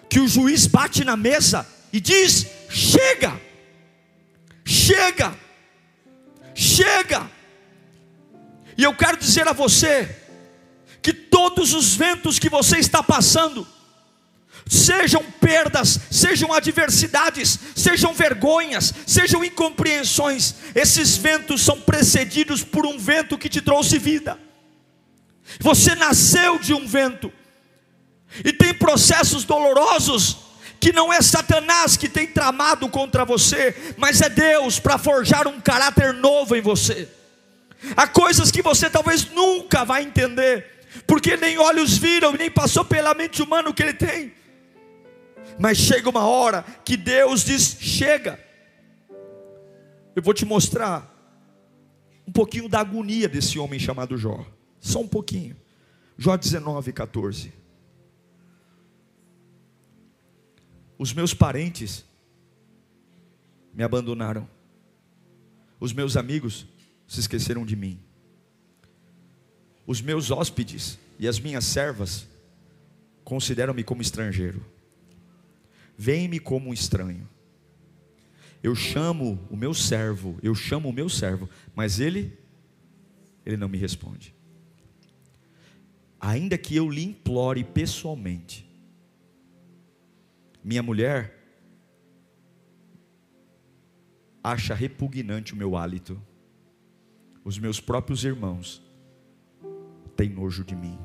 que 0.10 0.20
o 0.20 0.28
juiz 0.28 0.68
bate 0.68 1.04
na 1.04 1.16
mesa 1.16 1.68
e 1.92 2.00
diz: 2.00 2.48
Chega, 2.70 3.40
chega, 4.66 5.36
chega. 6.56 7.30
E 8.78 8.84
eu 8.84 8.96
quero 8.96 9.18
dizer 9.18 9.48
a 9.48 9.54
você 9.54 10.24
que 11.02 11.14
todos 11.14 11.74
os 11.74 11.96
ventos 11.96 12.40
que 12.40 12.50
você 12.50 12.78
está 12.78 13.04
passando, 13.04 13.68
sejam 14.66 15.24
perdas, 15.40 16.00
sejam 16.10 16.54
adversidades, 16.54 17.60
sejam 17.76 18.14
vergonhas, 18.14 18.94
sejam 19.06 19.44
incompreensões, 19.44 20.56
esses 20.74 21.18
ventos 21.18 21.62
são 21.62 21.80
precedidos 21.82 22.64
por 22.64 22.86
um 22.86 22.98
vento 22.98 23.38
que 23.38 23.50
te 23.50 23.62
trouxe 23.62 24.00
vida. 24.00 24.40
Você 25.60 25.96
nasceu 25.96 26.60
de 26.60 26.74
um 26.74 26.88
vento. 26.88 27.32
E 28.44 28.52
tem 28.52 28.74
processos 28.74 29.44
dolorosos 29.44 30.38
que 30.80 30.92
não 30.92 31.14
é 31.14 31.22
Satanás 31.22 31.96
que 31.96 32.10
tem 32.10 32.28
tramado 32.28 32.90
contra 32.90 33.24
você, 33.24 33.74
mas 33.96 34.22
é 34.22 34.28
Deus 34.28 34.80
para 34.80 34.98
forjar 34.98 35.48
um 35.48 35.62
caráter 35.62 36.14
novo 36.14 36.56
em 36.56 36.62
você. 36.62 37.08
Há 37.96 38.06
coisas 38.08 38.52
que 38.52 38.62
você 38.62 38.90
talvez 38.90 39.30
nunca 39.32 39.86
vai 39.86 40.04
entender, 40.04 40.86
porque 41.08 41.38
nem 41.38 41.58
olhos 41.58 41.98
viram, 41.98 42.34
nem 42.34 42.52
passou 42.52 42.84
pela 42.84 43.14
mente 43.14 43.42
humana 43.42 43.70
o 43.70 43.74
que 43.74 43.84
ele 43.84 43.94
tem. 43.94 44.34
Mas 45.58 45.78
chega 45.78 46.10
uma 46.10 46.26
hora 46.26 46.66
que 46.84 46.98
Deus 46.98 47.44
diz: 47.44 47.78
chega. 47.80 48.40
Eu 50.16 50.22
vou 50.22 50.34
te 50.34 50.46
mostrar 50.46 51.12
um 52.28 52.32
pouquinho 52.32 52.70
da 52.70 52.80
agonia 52.80 53.28
desse 53.28 53.58
homem 53.58 53.80
chamado 53.80 54.18
Jó. 54.18 54.46
Só 54.84 55.00
um 55.00 55.08
pouquinho. 55.08 55.56
Jó 56.18 56.36
19, 56.36 56.92
14. 56.92 57.54
Os 60.98 61.14
meus 61.14 61.34
parentes 61.34 62.04
me 63.74 63.82
abandonaram. 63.82 64.48
Os 65.80 65.94
meus 65.94 66.18
amigos 66.18 66.68
se 67.08 67.22
esqueceram 67.22 67.66
de 67.66 67.78
mim. 67.78 67.98
Os 69.88 70.02
meus 70.02 70.30
hóspedes 70.30 71.00
e 71.18 71.30
as 71.30 71.40
minhas 71.40 71.64
servas 71.64 72.28
consideram-me 73.24 73.86
como 73.86 74.02
estrangeiro. 74.02 74.64
Vem-me 75.98 76.42
como 76.42 76.70
um 76.70 76.74
estranho. 76.74 77.28
Eu 78.62 78.76
chamo 78.76 79.40
o 79.50 79.56
meu 79.56 79.74
servo, 79.74 80.38
eu 80.44 80.54
chamo 80.54 80.90
o 80.90 80.94
meu 80.94 81.08
servo, 81.08 81.50
mas 81.74 82.02
ele 82.02 82.38
ele 83.46 83.56
não 83.56 83.70
me 83.70 83.78
responde. 83.78 84.34
Ainda 86.26 86.58
que 86.58 86.74
eu 86.74 86.90
lhe 86.90 87.04
implore 87.04 87.66
pessoalmente, 87.66 88.66
minha 90.64 90.82
mulher 90.82 91.38
acha 94.42 94.74
repugnante 94.74 95.54
o 95.54 95.58
meu 95.58 95.76
hálito. 95.76 96.18
Os 97.44 97.60
meus 97.60 97.82
próprios 97.82 98.24
irmãos 98.24 98.82
têm 100.16 100.30
nojo 100.30 100.64
de 100.64 100.78
mim. 100.78 100.98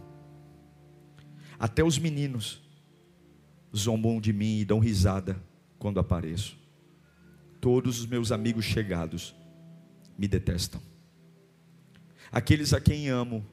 Até 1.58 1.82
os 1.82 1.98
meninos 1.98 2.62
zombam 3.76 4.20
de 4.20 4.32
mim 4.32 4.60
e 4.60 4.64
dão 4.64 4.78
risada 4.78 5.42
quando 5.80 5.98
apareço. 5.98 6.56
Todos 7.60 7.98
os 7.98 8.06
meus 8.06 8.30
amigos 8.30 8.64
chegados 8.64 9.34
me 10.16 10.28
detestam. 10.28 10.80
Aqueles 12.30 12.72
a 12.72 12.80
quem 12.80 13.08
amo, 13.08 13.44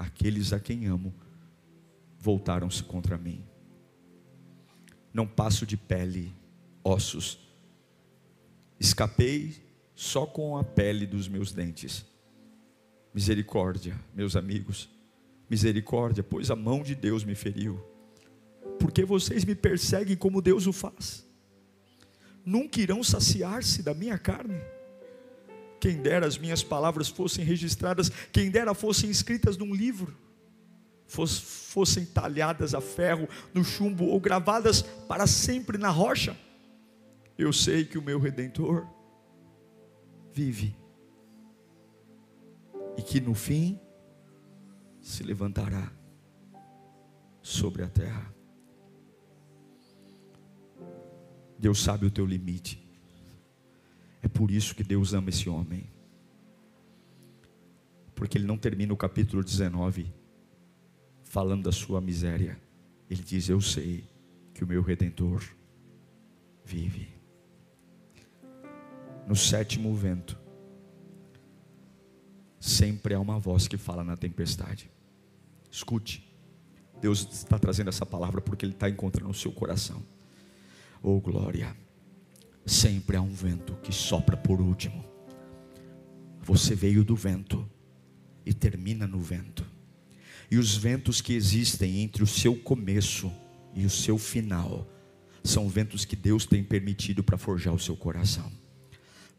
aqueles 0.00 0.54
a 0.54 0.58
quem 0.58 0.86
amo, 0.86 1.14
voltaram-se 2.18 2.82
contra 2.82 3.18
mim. 3.18 3.44
Não 5.12 5.26
passo 5.26 5.66
de 5.66 5.76
pele, 5.76 6.32
ossos. 6.82 7.38
Escapei 8.78 9.62
só 9.94 10.24
com 10.24 10.56
a 10.56 10.64
pele 10.64 11.06
dos 11.06 11.28
meus 11.28 11.52
dentes. 11.52 12.06
Misericórdia, 13.12 13.94
meus 14.14 14.36
amigos, 14.36 14.88
misericórdia, 15.50 16.22
pois 16.22 16.50
a 16.50 16.56
mão 16.56 16.82
de 16.82 16.94
Deus 16.94 17.22
me 17.22 17.34
feriu. 17.34 17.78
Porque 18.78 19.04
vocês 19.04 19.44
me 19.44 19.54
perseguem 19.54 20.16
como 20.16 20.40
Deus 20.40 20.66
o 20.66 20.72
faz. 20.72 21.26
Nunca 22.42 22.80
irão 22.80 23.02
saciar-se 23.02 23.82
da 23.82 23.92
minha 23.92 24.16
carne. 24.16 24.58
Quem 25.80 25.96
dera 25.96 26.26
as 26.26 26.36
minhas 26.36 26.62
palavras 26.62 27.08
fossem 27.08 27.44
registradas, 27.44 28.10
quem 28.30 28.50
dera 28.50 28.74
fossem 28.74 29.10
escritas 29.10 29.56
num 29.56 29.74
livro, 29.74 30.14
fossem 31.06 32.04
talhadas 32.04 32.74
a 32.74 32.80
ferro, 32.80 33.28
no 33.54 33.64
chumbo 33.64 34.04
ou 34.06 34.20
gravadas 34.20 34.82
para 34.82 35.26
sempre 35.26 35.78
na 35.78 35.88
rocha. 35.88 36.36
Eu 37.38 37.52
sei 37.52 37.84
que 37.84 37.96
o 37.96 38.02
meu 38.02 38.20
redentor 38.20 38.86
vive 40.32 40.76
e 42.96 43.02
que 43.02 43.20
no 43.20 43.34
fim 43.34 43.80
se 45.00 45.22
levantará 45.22 45.90
sobre 47.42 47.82
a 47.82 47.88
terra. 47.88 48.34
Deus 51.58 51.82
sabe 51.82 52.06
o 52.06 52.10
teu 52.10 52.26
limite. 52.26 52.79
É 54.22 54.28
por 54.28 54.50
isso 54.50 54.74
que 54.74 54.84
Deus 54.84 55.14
ama 55.14 55.30
esse 55.30 55.48
homem. 55.48 55.84
Porque 58.14 58.36
ele 58.36 58.46
não 58.46 58.58
termina 58.58 58.92
o 58.92 58.96
capítulo 58.96 59.42
19 59.42 60.12
falando 61.24 61.64
da 61.64 61.72
sua 61.72 62.00
miséria. 62.00 62.60
Ele 63.08 63.22
diz: 63.22 63.48
Eu 63.48 63.60
sei 63.60 64.04
que 64.52 64.62
o 64.62 64.66
meu 64.66 64.82
redentor 64.82 65.42
vive. 66.64 67.08
No 69.26 69.34
sétimo 69.34 69.94
vento, 69.94 70.38
sempre 72.58 73.14
há 73.14 73.20
uma 73.20 73.38
voz 73.38 73.66
que 73.66 73.76
fala 73.76 74.04
na 74.04 74.16
tempestade. 74.16 74.90
Escute, 75.70 76.28
Deus 77.00 77.26
está 77.32 77.58
trazendo 77.58 77.88
essa 77.88 78.04
palavra 78.04 78.40
porque 78.40 78.66
Ele 78.66 78.72
está 78.72 78.90
encontrando 78.90 79.30
o 79.30 79.34
seu 79.34 79.52
coração. 79.52 80.02
Oh 81.02 81.20
glória! 81.20 81.74
Sempre 82.64 83.16
há 83.16 83.20
um 83.22 83.32
vento 83.32 83.74
que 83.82 83.92
sopra 83.92 84.36
por 84.36 84.60
último. 84.60 85.04
Você 86.42 86.74
veio 86.74 87.04
do 87.04 87.16
vento 87.16 87.68
e 88.44 88.52
termina 88.52 89.06
no 89.06 89.20
vento. 89.20 89.64
E 90.50 90.58
os 90.58 90.76
ventos 90.76 91.20
que 91.20 91.32
existem 91.32 92.00
entre 92.00 92.22
o 92.22 92.26
seu 92.26 92.56
começo 92.56 93.30
e 93.74 93.84
o 93.84 93.90
seu 93.90 94.18
final 94.18 94.86
são 95.44 95.68
ventos 95.68 96.04
que 96.04 96.16
Deus 96.16 96.44
tem 96.44 96.62
permitido 96.62 97.22
para 97.22 97.38
forjar 97.38 97.72
o 97.72 97.78
seu 97.78 97.96
coração. 97.96 98.50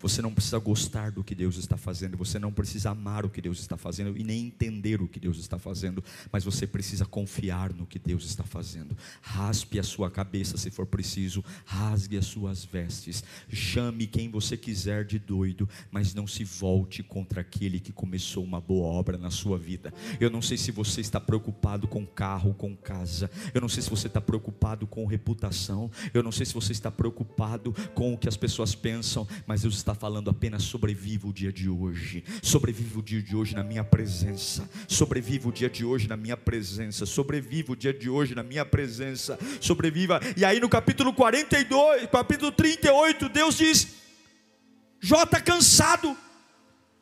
Você 0.02 0.22
não 0.22 0.34
precisa 0.34 0.58
gostar 0.60 1.12
do 1.12 1.24
que 1.24 1.36
Deus 1.36 1.58
está 1.58 1.78
fazendo, 1.78 2.18
você 2.18 2.40
não 2.40 2.52
precisa 2.52 2.92
amar 2.92 3.26
o 3.26 3.30
que 3.30 3.42
Deus 3.42 3.60
está 3.60 3.78
fazendo 3.78 4.18
e 4.18 4.24
nem 4.24 4.48
entender 4.48 5.02
o 5.02 5.08
que 5.08 5.20
Deus 5.20 5.38
está 5.38 5.60
fazendo, 5.60 6.04
mas 6.32 6.44
você 6.44 6.66
precisa 6.66 7.06
confiar 7.06 7.74
no 7.74 7.86
que 7.86 8.00
Deus 8.00 8.26
está 8.26 8.44
fazendo. 8.44 8.98
Raspe 9.22 9.80
a 9.80 9.84
sua 9.84 10.10
cabeça 10.10 10.58
se 10.58 10.72
for 10.72 10.86
preciso, 10.86 11.44
rasgue 11.66 12.18
as 12.18 12.26
suas 12.26 12.66
vestes, 12.66 13.24
chame 13.50 14.08
quem 14.08 14.30
você 14.30 14.58
quiser 14.58 15.06
de 15.06 15.20
doido, 15.20 15.68
mas 15.92 16.14
não 16.14 16.26
se 16.26 16.44
volte 16.44 17.04
contra 17.04 17.42
aquele 17.42 17.80
que 17.80 17.92
começou 17.92 18.44
uma 18.44 18.60
boa 18.60 18.88
obra 18.88 19.18
na 19.18 19.30
sua 19.30 19.58
vida. 19.58 19.94
Eu 20.20 20.30
não 20.30 20.42
sei 20.42 20.58
se 20.58 20.72
você 20.72 21.02
está 21.02 21.20
preocupado 21.20 21.88
com 21.88 22.06
carro, 22.06 22.54
com 22.54 22.76
casa, 22.76 23.30
eu 23.54 23.62
não 23.62 23.70
sei 23.70 23.84
se 23.84 23.90
você 23.90 24.08
está 24.08 24.22
preocupado 24.22 24.88
com 24.88 25.06
reputação, 25.06 25.92
eu 26.14 26.24
não 26.24 26.32
sei 26.32 26.46
se 26.46 26.54
você 26.54 26.72
está 26.72 26.92
preocupado 26.92 27.74
com 27.94 28.14
o 28.14 28.18
que 28.18 28.28
as 28.28 28.38
pessoas 28.38 28.74
pensam, 28.76 29.28
mas 29.46 29.62
Deus 29.62 29.76
está 29.76 29.91
está 29.92 29.96
falando 30.00 30.30
apenas 30.30 30.64
sobreviva 30.64 31.28
o 31.28 31.34
dia 31.34 31.52
de 31.52 31.70
hoje. 31.70 32.24
Sobreviva 32.42 33.00
o 33.00 33.04
dia 33.04 33.22
de 33.22 33.36
hoje 33.36 33.54
na 33.54 33.64
minha 33.64 33.84
presença. 33.84 34.70
Sobreviva 34.88 35.50
o 35.50 35.52
dia 35.52 35.70
de 35.70 35.84
hoje 35.84 36.08
na 36.08 36.16
minha 36.16 36.38
presença. 36.38 37.06
Sobreviva 37.06 37.74
o 37.74 37.76
dia 37.76 37.94
de 37.94 38.10
hoje 38.10 38.34
na 38.34 38.44
minha 38.44 38.66
presença. 38.66 39.38
Sobreviva. 39.60 40.22
E 40.38 40.46
aí 40.46 40.60
no 40.60 40.70
capítulo 40.70 41.14
42, 41.14 42.10
capítulo 42.10 42.52
38, 42.52 43.28
Deus 43.30 43.58
diz: 43.58 43.88
Jó 45.00 45.24
está 45.24 45.42
cansado. 45.42 46.16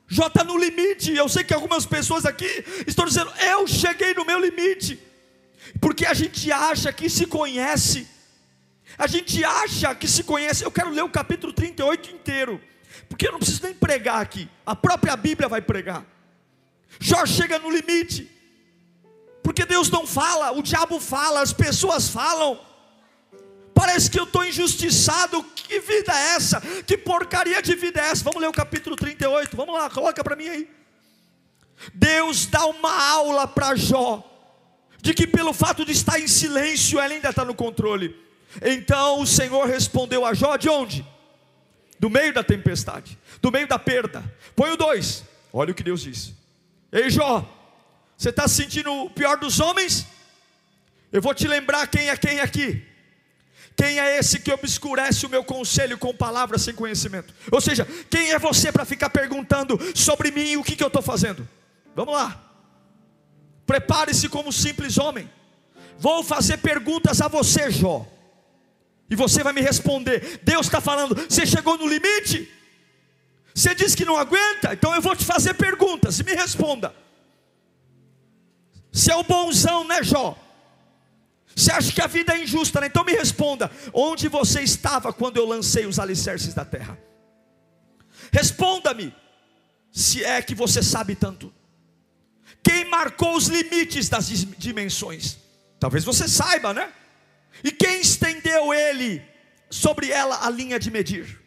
Jó 0.07 0.25
está 0.25 0.43
no 0.43 0.57
limite. 0.57 1.13
Eu 1.13 1.29
sei 1.29 1.43
que 1.43 1.53
algumas 1.53 1.85
pessoas 1.85 2.25
aqui 2.25 2.47
estão 2.87 3.05
dizendo: 3.05 3.31
Eu 3.39 3.67
cheguei 3.67 4.15
no 4.15 4.25
meu 4.25 4.39
limite. 4.39 4.97
Porque 5.79 6.05
a 6.05 6.13
gente 6.15 6.51
acha 6.51 6.91
que 6.91 7.07
se 7.07 7.27
conhece. 7.27 8.07
A 8.97 9.05
gente 9.05 9.43
acha 9.43 9.93
que 9.93 10.07
se 10.07 10.23
conhece. 10.23 10.63
Eu 10.63 10.71
quero 10.71 10.89
ler 10.89 11.03
o 11.03 11.09
capítulo 11.09 11.53
38 11.53 12.09
inteiro. 12.09 12.59
Porque 13.07 13.27
eu 13.27 13.31
não 13.31 13.39
preciso 13.39 13.63
nem 13.63 13.73
pregar 13.73 14.21
aqui, 14.21 14.49
a 14.65 14.75
própria 14.75 15.15
Bíblia 15.15 15.47
vai 15.47 15.61
pregar. 15.61 16.05
Jó 16.99 17.25
chega 17.25 17.59
no 17.59 17.69
limite, 17.69 18.29
porque 19.43 19.65
Deus 19.65 19.89
não 19.89 20.05
fala, 20.05 20.51
o 20.51 20.61
diabo 20.61 20.99
fala, 20.99 21.41
as 21.41 21.53
pessoas 21.53 22.09
falam. 22.09 22.59
Parece 23.73 24.11
que 24.11 24.19
eu 24.19 24.25
estou 24.25 24.45
injustiçado. 24.45 25.41
Que 25.55 25.79
vida 25.79 26.11
é 26.13 26.35
essa? 26.35 26.59
Que 26.85 26.97
porcaria 26.97 27.61
de 27.61 27.75
vida 27.75 28.01
é 28.01 28.09
essa? 28.09 28.25
Vamos 28.25 28.41
ler 28.41 28.49
o 28.49 28.51
capítulo 28.51 28.95
38. 28.95 29.55
Vamos 29.55 29.73
lá, 29.73 29.89
coloca 29.89 30.21
para 30.21 30.35
mim 30.35 30.49
aí. 30.49 30.69
Deus 31.93 32.45
dá 32.45 32.65
uma 32.65 33.09
aula 33.09 33.47
para 33.47 33.75
Jó, 33.75 34.23
de 35.01 35.13
que 35.13 35.25
pelo 35.25 35.53
fato 35.53 35.85
de 35.85 35.93
estar 35.93 36.19
em 36.19 36.27
silêncio, 36.27 36.99
ela 36.99 37.13
ainda 37.13 37.29
está 37.29 37.45
no 37.45 37.55
controle. 37.55 38.15
Então 38.61 39.21
o 39.21 39.25
Senhor 39.25 39.65
respondeu 39.65 40.25
a 40.25 40.33
Jó: 40.33 40.57
de 40.57 40.67
onde? 40.67 41.05
Do 41.99 42.09
meio 42.09 42.33
da 42.33 42.43
tempestade, 42.43 43.17
do 43.41 43.51
meio 43.51 43.67
da 43.67 43.77
perda. 43.77 44.23
Põe 44.55 44.71
o 44.71 44.77
dois. 44.77 45.23
Olha 45.51 45.71
o 45.71 45.75
que 45.75 45.83
Deus 45.83 46.01
diz. 46.01 46.33
Ei 46.91 47.09
Jó, 47.09 47.47
você 48.17 48.29
está 48.29 48.47
sentindo 48.47 48.91
o 48.91 49.09
pior 49.09 49.37
dos 49.37 49.59
homens? 49.59 50.07
Eu 51.11 51.21
vou 51.21 51.33
te 51.33 51.47
lembrar 51.47 51.87
quem 51.87 52.09
é 52.09 52.17
quem 52.17 52.39
aqui. 52.39 52.85
Quem 53.75 53.97
é 53.97 54.17
esse 54.17 54.39
que 54.39 54.51
obscurece 54.51 55.25
o 55.25 55.29
meu 55.29 55.43
conselho 55.43 55.97
com 55.97 56.13
palavras 56.13 56.63
sem 56.63 56.75
conhecimento? 56.75 57.33
Ou 57.49 57.61
seja, 57.61 57.87
quem 58.09 58.31
é 58.31 58.37
você 58.39 58.71
para 58.71 58.83
ficar 58.83 59.09
perguntando 59.09 59.79
sobre 59.95 60.31
mim 60.31 60.51
e 60.51 60.57
o 60.57 60.63
que, 60.63 60.75
que 60.75 60.83
eu 60.83 60.87
estou 60.87 61.01
fazendo? 61.01 61.47
Vamos 61.95 62.13
lá. 62.13 62.43
Prepare-se 63.65 64.27
como 64.27 64.51
simples 64.51 64.97
homem. 64.97 65.29
Vou 65.97 66.23
fazer 66.23 66.57
perguntas 66.57 67.21
a 67.21 67.27
você, 67.27 67.71
Jó. 67.71 68.05
E 69.09 69.15
você 69.15 69.43
vai 69.43 69.53
me 69.53 69.61
responder: 69.61 70.39
Deus 70.43 70.67
está 70.67 70.79
falando, 70.79 71.15
você 71.15 71.45
chegou 71.45 71.77
no 71.77 71.87
limite? 71.87 72.51
Você 73.53 73.73
disse 73.73 73.97
que 73.97 74.05
não 74.05 74.17
aguenta? 74.17 74.73
Então 74.73 74.93
eu 74.93 75.01
vou 75.01 75.15
te 75.15 75.25
fazer 75.25 75.53
perguntas, 75.55 76.21
me 76.21 76.33
responda. 76.33 76.93
Você 78.91 79.11
é 79.11 79.15
o 79.15 79.23
bonzão, 79.23 79.83
né, 79.83 80.03
Jó? 80.03 80.37
Você 81.55 81.71
acha 81.71 81.91
que 81.91 82.01
a 82.01 82.07
vida 82.07 82.33
é 82.33 82.43
injusta, 82.43 82.79
né? 82.79 82.87
Então 82.87 83.03
me 83.03 83.13
responda: 83.13 83.71
onde 83.93 84.27
você 84.27 84.61
estava 84.61 85.11
quando 85.11 85.37
eu 85.37 85.45
lancei 85.45 85.85
os 85.85 85.99
alicerces 85.99 86.53
da 86.53 86.63
terra? 86.63 86.97
Responda-me, 88.31 89.13
se 89.91 90.23
é 90.23 90.41
que 90.41 90.53
você 90.53 90.83
sabe 90.83 91.15
tanto. 91.15 91.53
Quem 92.63 92.85
marcou 92.85 93.35
os 93.35 93.47
limites 93.47 94.09
das 94.09 94.27
dimensões? 94.57 95.37
Talvez 95.79 96.03
você 96.03 96.27
saiba, 96.27 96.73
né? 96.73 96.91
E 97.63 97.71
quem 97.71 98.01
estendeu 98.01 98.73
ele 98.73 99.21
sobre 99.69 100.11
ela 100.11 100.45
a 100.45 100.49
linha 100.49 100.79
de 100.79 100.89
medir? 100.89 101.39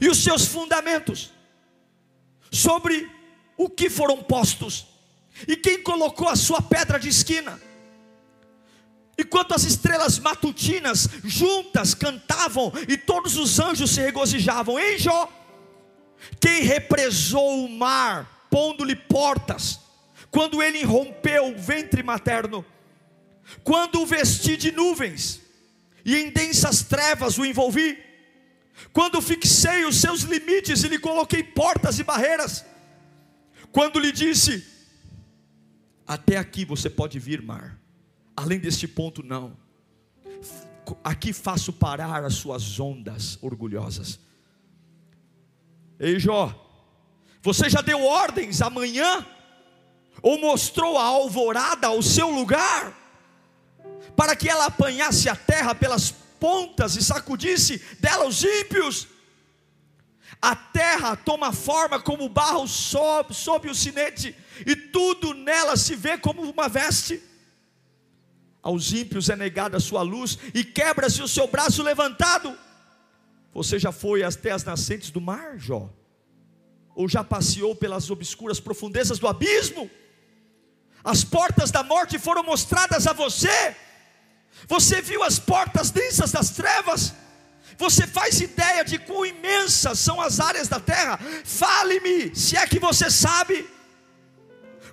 E 0.00 0.08
os 0.08 0.22
seus 0.22 0.46
fundamentos? 0.46 1.32
sobre 2.50 3.10
o 3.56 3.68
que 3.68 3.88
foram 3.88 4.22
postos 4.22 4.86
e 5.46 5.56
quem 5.56 5.82
colocou 5.82 6.28
a 6.28 6.36
sua 6.36 6.60
pedra 6.60 6.98
de 6.98 7.08
esquina. 7.08 7.60
Enquanto 9.18 9.54
as 9.54 9.64
estrelas 9.64 10.18
matutinas 10.18 11.08
juntas 11.24 11.94
cantavam 11.94 12.72
e 12.88 12.96
todos 12.96 13.36
os 13.36 13.60
anjos 13.60 13.90
se 13.90 14.00
regozijavam 14.00 14.78
em 14.78 14.98
Jó, 14.98 15.30
quem 16.40 16.62
represou 16.62 17.64
o 17.64 17.68
mar, 17.68 18.46
pondo-lhe 18.50 18.96
portas, 18.96 19.78
quando 20.30 20.62
ele 20.62 20.82
rompeu 20.84 21.48
o 21.48 21.58
ventre 21.58 22.02
materno, 22.02 22.64
quando 23.62 24.00
o 24.00 24.06
vesti 24.06 24.56
de 24.56 24.72
nuvens 24.72 25.40
e 26.04 26.16
em 26.16 26.30
densas 26.30 26.82
trevas 26.82 27.38
o 27.38 27.44
envolvi, 27.44 27.98
quando 28.92 29.20
fixei 29.20 29.84
os 29.84 29.96
seus 29.96 30.22
limites 30.22 30.82
e 30.82 30.88
lhe 30.88 30.98
coloquei 30.98 31.42
portas 31.42 31.98
e 31.98 32.04
barreiras, 32.04 32.64
quando 33.70 33.98
lhe 33.98 34.10
disse: 34.10 34.66
Até 36.06 36.36
aqui 36.36 36.64
você 36.64 36.88
pode 36.88 37.18
vir, 37.18 37.42
mar, 37.42 37.78
além 38.36 38.58
deste 38.58 38.88
ponto, 38.88 39.22
não. 39.22 39.56
Aqui 41.04 41.32
faço 41.32 41.72
parar 41.72 42.24
as 42.24 42.34
suas 42.34 42.80
ondas 42.80 43.38
orgulhosas. 43.42 44.18
Ei, 45.98 46.18
Jó, 46.18 46.68
você 47.42 47.68
já 47.68 47.80
deu 47.80 48.02
ordens 48.04 48.60
amanhã? 48.60 49.24
Ou 50.22 50.38
mostrou 50.38 50.98
a 50.98 51.04
alvorada 51.04 51.86
ao 51.86 52.02
seu 52.02 52.28
lugar? 52.30 52.99
Para 54.20 54.36
que 54.36 54.50
ela 54.50 54.66
apanhasse 54.66 55.30
a 55.30 55.34
terra 55.34 55.74
pelas 55.74 56.10
pontas 56.38 56.94
e 56.94 57.02
sacudisse 57.02 57.78
dela 57.98 58.26
os 58.26 58.44
ímpios? 58.44 59.08
A 60.42 60.54
terra 60.54 61.16
toma 61.16 61.54
forma 61.54 61.98
como 61.98 62.28
barro 62.28 62.68
sob, 62.68 63.32
sob 63.32 63.70
o 63.70 63.74
sinete, 63.74 64.36
e 64.66 64.76
tudo 64.76 65.32
nela 65.32 65.74
se 65.74 65.96
vê 65.96 66.18
como 66.18 66.42
uma 66.42 66.68
veste. 66.68 67.22
Aos 68.62 68.92
ímpios 68.92 69.30
é 69.30 69.36
negada 69.36 69.78
a 69.78 69.80
sua 69.80 70.02
luz, 70.02 70.38
e 70.52 70.62
quebra-se 70.64 71.22
o 71.22 71.28
seu 71.28 71.46
braço 71.46 71.82
levantado. 71.82 72.54
Você 73.54 73.78
já 73.78 73.90
foi 73.90 74.22
até 74.22 74.50
as 74.50 74.64
nascentes 74.64 75.10
do 75.10 75.22
mar, 75.22 75.56
Jó? 75.56 75.88
Ou 76.94 77.08
já 77.08 77.24
passeou 77.24 77.74
pelas 77.74 78.10
obscuras 78.10 78.60
profundezas 78.60 79.18
do 79.18 79.26
abismo? 79.26 79.90
As 81.02 81.24
portas 81.24 81.70
da 81.70 81.82
morte 81.82 82.18
foram 82.18 82.42
mostradas 82.42 83.06
a 83.06 83.14
você. 83.14 83.74
Você 84.66 85.00
viu 85.00 85.22
as 85.22 85.38
portas 85.38 85.90
densas 85.90 86.32
das 86.32 86.50
trevas? 86.50 87.14
Você 87.78 88.06
faz 88.06 88.40
ideia 88.40 88.84
de 88.84 88.98
quão 88.98 89.24
imensas 89.24 89.98
são 89.98 90.20
as 90.20 90.38
áreas 90.38 90.68
da 90.68 90.78
terra? 90.78 91.18
Fale-me, 91.44 92.34
se 92.36 92.56
é 92.56 92.66
que 92.66 92.78
você 92.78 93.10
sabe, 93.10 93.68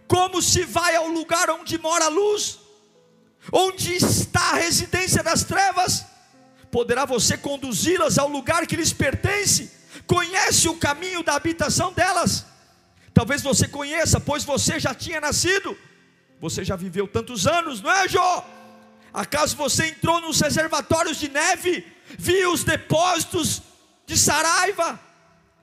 como 0.08 0.42
se 0.42 0.64
vai 0.64 0.96
ao 0.96 1.08
lugar 1.08 1.50
onde 1.50 1.78
mora 1.78 2.06
a 2.06 2.10
luz, 2.10 2.60
onde 3.52 3.94
está 3.94 4.52
a 4.52 4.56
residência 4.56 5.22
das 5.22 5.44
trevas? 5.44 6.06
Poderá 6.72 7.04
você 7.06 7.38
conduzi-las 7.38 8.18
ao 8.18 8.30
lugar 8.30 8.66
que 8.66 8.76
lhes 8.76 8.94
pertence? 8.94 9.72
Conhece 10.06 10.70
o 10.70 10.78
caminho 10.78 11.24
da 11.24 11.36
habitação 11.36 11.92
delas? 11.92 12.46
Talvez 13.14 13.42
você 13.42 13.68
conheça, 13.68 14.20
pois 14.20 14.46
você 14.46 14.80
já 14.80 14.94
tinha 14.94 15.20
nascido, 15.20 15.78
você 16.40 16.64
já 16.64 16.76
viveu 16.76 17.08
tantos 17.08 17.48
anos, 17.48 17.82
não 17.82 17.92
é, 17.92 18.08
Jó? 18.08 18.57
Acaso 19.18 19.58
você 19.58 19.88
entrou 19.88 20.22
nos 20.22 20.40
reservatórios 20.40 21.18
de 21.18 21.28
neve 21.28 21.84
vi 22.20 22.46
os 22.46 22.64
depósitos 22.64 23.64
de 24.06 24.16
Saraiva, 24.16 25.00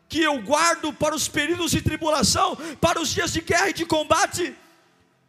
que 0.08 0.20
eu 0.20 0.42
guardo 0.42 0.92
para 0.92 1.14
os 1.14 1.28
períodos 1.28 1.70
de 1.70 1.80
tribulação, 1.80 2.56
para 2.80 3.00
os 3.00 3.10
dias 3.10 3.32
de 3.32 3.40
guerra 3.40 3.70
e 3.70 3.72
de 3.72 3.86
combate. 3.86 4.56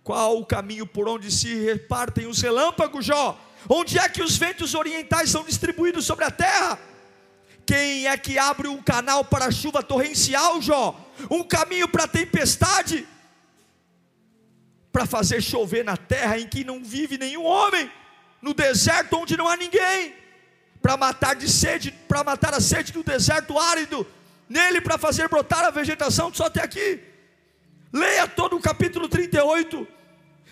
Qual 0.03 0.39
o 0.39 0.45
caminho 0.45 0.87
por 0.87 1.07
onde 1.07 1.31
se 1.31 1.53
repartem 1.65 2.25
os 2.25 2.41
relâmpagos, 2.41 3.05
Jó? 3.05 3.39
Onde 3.69 3.99
é 3.99 4.09
que 4.09 4.23
os 4.23 4.35
ventos 4.37 4.73
orientais 4.73 5.29
são 5.29 5.43
distribuídos 5.43 6.03
sobre 6.03 6.25
a 6.25 6.31
terra? 6.31 6.79
Quem 7.63 8.07
é 8.07 8.17
que 8.17 8.39
abre 8.39 8.67
um 8.67 8.81
canal 8.81 9.23
para 9.23 9.45
a 9.45 9.51
chuva 9.51 9.83
torrencial, 9.83 10.59
Jó? 10.63 10.99
Um 11.29 11.43
caminho 11.43 11.87
para 11.87 12.05
a 12.05 12.07
tempestade? 12.07 13.07
Para 14.91 15.05
fazer 15.05 15.43
chover 15.43 15.85
na 15.85 15.95
terra 15.95 16.39
em 16.39 16.47
que 16.47 16.63
não 16.63 16.83
vive 16.83 17.19
nenhum 17.19 17.43
homem, 17.43 17.87
no 18.45 18.53
deserto 18.53 19.17
onde 19.17 19.35
não 19.35 19.47
há 19.47 19.57
ninguém 19.57 20.13
para 20.79 20.95
matar 20.95 21.35
de 21.35 21.49
sede, 21.49 21.91
para 22.07 22.23
matar 22.23 22.53
a 22.53 22.61
sede 22.61 22.93
do 22.93 23.03
deserto 23.03 23.57
árido, 23.57 24.05
nele 24.47 24.79
para 24.79 24.99
fazer 24.99 25.27
brotar 25.27 25.65
a 25.65 25.71
vegetação, 25.71 26.31
só 26.31 26.45
até 26.45 26.61
aqui. 26.61 26.99
Leia 27.91 28.27
todo 28.27 28.55
o 28.55 28.61
capítulo 28.61 29.09
38. 29.09 29.87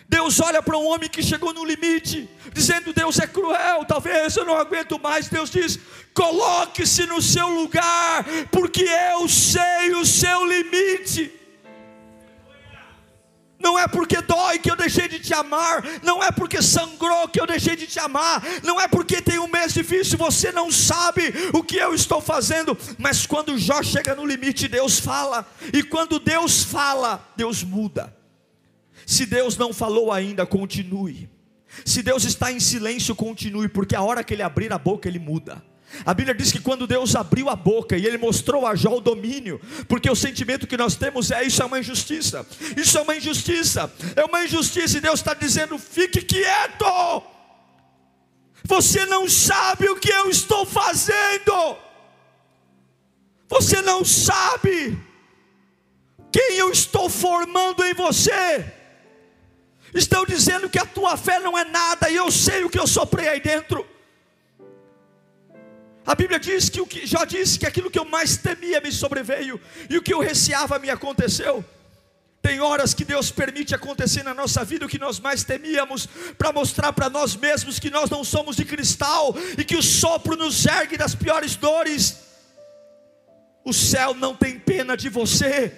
Deus 0.08 0.40
olha 0.40 0.60
para 0.60 0.76
um 0.76 0.88
homem 0.88 1.08
que 1.08 1.22
chegou 1.22 1.54
no 1.54 1.64
limite, 1.64 2.28
dizendo: 2.52 2.92
Deus 2.92 3.16
é 3.20 3.28
cruel, 3.28 3.84
talvez 3.84 4.36
eu 4.36 4.44
não 4.44 4.56
aguento 4.56 4.98
mais. 4.98 5.28
Deus 5.28 5.48
diz: 5.48 5.78
coloque-se 6.12 7.06
no 7.06 7.22
seu 7.22 7.46
lugar, 7.46 8.24
porque 8.50 8.82
eu 9.12 9.28
sei 9.28 9.94
o 9.94 10.04
seu 10.04 10.44
limite. 10.44 11.32
Não 13.64 13.78
é 13.78 13.88
porque 13.88 14.20
dói 14.20 14.58
que 14.58 14.70
eu 14.70 14.76
deixei 14.76 15.08
de 15.08 15.18
te 15.18 15.32
amar, 15.32 15.82
não 16.02 16.22
é 16.22 16.30
porque 16.30 16.60
sangrou 16.60 17.26
que 17.28 17.40
eu 17.40 17.46
deixei 17.46 17.74
de 17.74 17.86
te 17.86 17.98
amar, 17.98 18.42
não 18.62 18.78
é 18.78 18.86
porque 18.86 19.22
tem 19.22 19.38
um 19.38 19.48
mês 19.48 19.72
difícil, 19.72 20.18
você 20.18 20.52
não 20.52 20.70
sabe 20.70 21.32
o 21.50 21.62
que 21.62 21.78
eu 21.78 21.94
estou 21.94 22.20
fazendo, 22.20 22.76
mas 22.98 23.26
quando 23.26 23.56
Jó 23.56 23.82
chega 23.82 24.14
no 24.14 24.26
limite, 24.26 24.68
Deus 24.68 25.00
fala, 25.00 25.50
e 25.72 25.82
quando 25.82 26.18
Deus 26.18 26.62
fala, 26.62 27.26
Deus 27.34 27.64
muda. 27.64 28.14
Se 29.06 29.24
Deus 29.24 29.56
não 29.56 29.72
falou 29.72 30.12
ainda, 30.12 30.44
continue. 30.44 31.30
Se 31.86 32.02
Deus 32.02 32.24
está 32.24 32.52
em 32.52 32.60
silêncio, 32.60 33.14
continue, 33.14 33.68
porque 33.68 33.96
a 33.96 34.02
hora 34.02 34.22
que 34.22 34.34
Ele 34.34 34.42
abrir 34.42 34.74
a 34.74 34.78
boca, 34.78 35.08
Ele 35.08 35.18
muda. 35.18 35.64
A 36.04 36.14
Bíblia 36.14 36.34
diz 36.34 36.50
que 36.50 36.60
quando 36.60 36.86
Deus 36.86 37.14
abriu 37.14 37.48
a 37.48 37.56
boca 37.56 37.96
e 37.96 38.06
Ele 38.06 38.18
mostrou 38.18 38.66
a 38.66 38.74
Jó 38.74 38.96
o 38.96 39.00
domínio, 39.00 39.60
porque 39.88 40.10
o 40.10 40.16
sentimento 40.16 40.66
que 40.66 40.76
nós 40.76 40.96
temos 40.96 41.30
é 41.30 41.44
isso 41.44 41.62
é 41.62 41.66
uma 41.66 41.78
injustiça, 41.78 42.46
isso 42.76 42.98
é 42.98 43.02
uma 43.02 43.16
injustiça, 43.16 43.92
é 44.16 44.24
uma 44.24 44.44
injustiça, 44.44 44.98
e 44.98 45.00
Deus 45.00 45.20
está 45.20 45.34
dizendo: 45.34 45.78
fique 45.78 46.22
quieto, 46.22 47.22
você 48.64 49.04
não 49.06 49.28
sabe 49.28 49.88
o 49.88 49.96
que 49.96 50.10
eu 50.10 50.30
estou 50.30 50.64
fazendo, 50.64 51.76
você 53.48 53.82
não 53.82 54.04
sabe 54.04 54.98
quem 56.32 56.56
eu 56.56 56.70
estou 56.70 57.08
formando 57.08 57.84
em 57.84 57.94
você. 57.94 58.64
Estão 59.94 60.26
dizendo 60.26 60.68
que 60.68 60.78
a 60.78 60.84
tua 60.84 61.16
fé 61.16 61.38
não 61.38 61.56
é 61.56 61.64
nada, 61.64 62.10
e 62.10 62.16
eu 62.16 62.28
sei 62.32 62.64
o 62.64 62.70
que 62.70 62.78
eu 62.78 62.86
soprei 62.86 63.28
aí 63.28 63.40
dentro. 63.40 63.93
A 66.06 66.14
Bíblia 66.14 66.38
diz 66.38 66.68
que 66.68 66.80
o 66.80 66.86
que 66.86 67.06
já 67.06 67.24
disse 67.24 67.58
que 67.58 67.66
aquilo 67.66 67.90
que 67.90 67.98
eu 67.98 68.04
mais 68.04 68.36
temia 68.36 68.80
me 68.80 68.92
sobreveio 68.92 69.60
e 69.88 69.96
o 69.96 70.02
que 70.02 70.12
eu 70.12 70.20
receava 70.20 70.78
me 70.78 70.90
aconteceu. 70.90 71.64
Tem 72.42 72.60
horas 72.60 72.92
que 72.92 73.06
Deus 73.06 73.30
permite 73.30 73.74
acontecer 73.74 74.22
na 74.22 74.34
nossa 74.34 74.62
vida 74.62 74.84
o 74.84 74.88
que 74.88 74.98
nós 74.98 75.18
mais 75.18 75.44
temíamos, 75.44 76.06
para 76.36 76.52
mostrar 76.52 76.92
para 76.92 77.08
nós 77.08 77.34
mesmos 77.34 77.78
que 77.78 77.88
nós 77.88 78.10
não 78.10 78.22
somos 78.22 78.54
de 78.54 78.66
cristal 78.66 79.34
e 79.56 79.64
que 79.64 79.76
o 79.76 79.82
sopro 79.82 80.36
nos 80.36 80.66
ergue 80.66 80.98
das 80.98 81.14
piores 81.14 81.56
dores. 81.56 82.18
O 83.64 83.72
céu 83.72 84.12
não 84.12 84.36
tem 84.36 84.58
pena 84.58 84.94
de 84.94 85.08
você, 85.08 85.72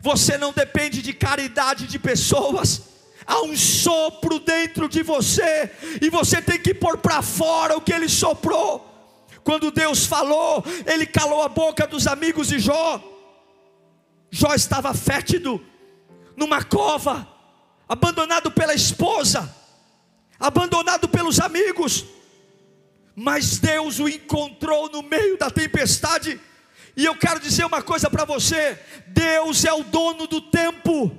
você 0.00 0.36
não 0.36 0.52
depende 0.52 1.00
de 1.02 1.12
caridade 1.12 1.86
de 1.86 2.00
pessoas, 2.00 2.82
há 3.24 3.40
um 3.42 3.56
sopro 3.56 4.40
dentro 4.40 4.88
de 4.88 5.04
você, 5.04 5.70
e 6.00 6.10
você 6.10 6.42
tem 6.42 6.58
que 6.58 6.74
pôr 6.74 6.98
para 6.98 7.22
fora 7.22 7.76
o 7.76 7.80
que 7.80 7.92
ele 7.92 8.08
soprou. 8.08 8.91
Quando 9.44 9.70
Deus 9.70 10.06
falou, 10.06 10.64
ele 10.86 11.06
calou 11.06 11.42
a 11.42 11.48
boca 11.48 11.86
dos 11.86 12.06
amigos 12.06 12.48
de 12.48 12.58
Jó. 12.58 13.02
Jó 14.30 14.54
estava 14.54 14.94
fétido, 14.94 15.64
numa 16.36 16.64
cova, 16.64 17.28
abandonado 17.88 18.50
pela 18.50 18.74
esposa, 18.74 19.54
abandonado 20.38 21.08
pelos 21.08 21.40
amigos. 21.40 22.04
Mas 23.14 23.58
Deus 23.58 23.98
o 24.00 24.08
encontrou 24.08 24.88
no 24.88 25.02
meio 25.02 25.36
da 25.36 25.50
tempestade. 25.50 26.40
E 26.96 27.04
eu 27.04 27.14
quero 27.14 27.40
dizer 27.40 27.64
uma 27.64 27.82
coisa 27.82 28.08
para 28.08 28.24
você: 28.24 28.78
Deus 29.08 29.64
é 29.64 29.72
o 29.72 29.84
dono 29.84 30.26
do 30.26 30.40
tempo. 30.40 31.18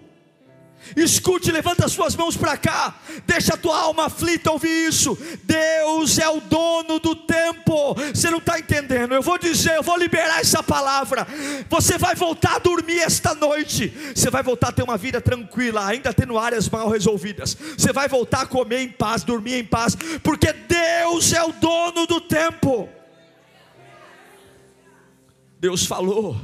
Escute, 0.96 1.52
levanta 1.52 1.86
as 1.86 1.92
suas 1.92 2.16
mãos 2.16 2.36
para 2.36 2.58
cá. 2.58 2.96
Deixa 3.26 3.54
a 3.54 3.58
tua 3.58 3.80
alma 3.80 4.06
aflita 4.06 4.52
ouvir 4.52 4.88
isso. 4.88 5.18
Deus 5.44 6.18
é 6.20 6.28
o 6.28 6.42
dono 6.42 7.00
do 7.00 7.16
tempo. 7.16 7.96
Você 8.14 8.30
não 8.30 8.38
está 8.40 8.60
entendendo? 8.60 9.14
Eu 9.14 9.22
vou 9.22 9.38
dizer, 9.38 9.76
eu 9.76 9.84
vou 9.84 9.98
liberar 9.98 10.40
essa 10.40 10.62
palavra. 10.62 11.28
Você 11.70 11.98
vai 11.98 12.16
voltar 12.16 12.56
a 12.56 12.60
dormir 12.60 13.00
esta 13.00 13.34
noite. 13.34 13.94
Você 14.16 14.30
vai 14.30 14.44
voltar 14.44 14.70
a 14.70 14.72
ter 14.72 14.84
uma 14.84 14.98
vida 14.98 15.20
tranquila, 15.20 15.86
ainda 15.86 16.14
tendo 16.14 16.38
áreas 16.38 16.70
mal 16.70 16.90
resolvidas. 16.90 17.58
Você 17.78 17.92
vai 17.92 18.08
voltar 18.08 18.42
a 18.42 18.46
comer 18.46 18.82
em 18.82 18.90
paz, 18.90 19.24
dormir 19.24 19.56
em 19.56 19.66
paz, 19.66 19.96
porque 20.22 20.54
Deus 20.54 21.34
é 21.34 21.44
o 21.44 21.52
dono 21.54 22.06
do 22.06 22.20
tempo. 22.22 22.90
Deus 25.60 25.86
falou 25.86 26.38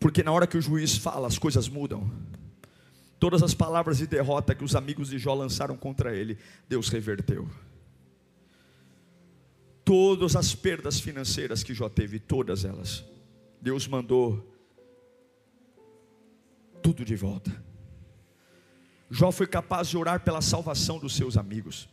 Porque 0.00 0.22
na 0.22 0.32
hora 0.32 0.46
que 0.46 0.56
o 0.56 0.62
juiz 0.62 0.96
fala, 0.96 1.26
as 1.26 1.38
coisas 1.38 1.68
mudam. 1.68 2.10
Todas 3.24 3.42
as 3.42 3.54
palavras 3.54 3.96
de 3.96 4.06
derrota 4.06 4.54
que 4.54 4.62
os 4.62 4.76
amigos 4.76 5.08
de 5.08 5.18
Jó 5.18 5.32
lançaram 5.32 5.78
contra 5.78 6.14
ele, 6.14 6.36
Deus 6.68 6.90
reverteu. 6.90 7.48
Todas 9.82 10.36
as 10.36 10.54
perdas 10.54 11.00
financeiras 11.00 11.62
que 11.62 11.72
Jó 11.72 11.88
teve, 11.88 12.18
todas 12.18 12.66
elas, 12.66 13.02
Deus 13.62 13.88
mandou 13.88 14.54
tudo 16.82 17.02
de 17.02 17.16
volta. 17.16 17.50
Jó 19.10 19.32
foi 19.32 19.46
capaz 19.46 19.88
de 19.88 19.96
orar 19.96 20.20
pela 20.20 20.42
salvação 20.42 20.98
dos 20.98 21.16
seus 21.16 21.38
amigos. 21.38 21.88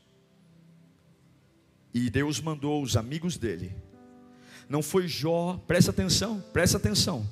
E 1.93 2.09
Deus 2.09 2.41
mandou 2.41 2.83
os 2.83 2.97
amigos 2.97 3.37
dele. 3.37 3.73
Não 4.67 4.83
foi 4.83 5.07
Jó, 5.07 5.57
presta 5.65 5.91
atenção, 5.91 6.41
presta 6.51 6.75
atenção. 6.75 7.25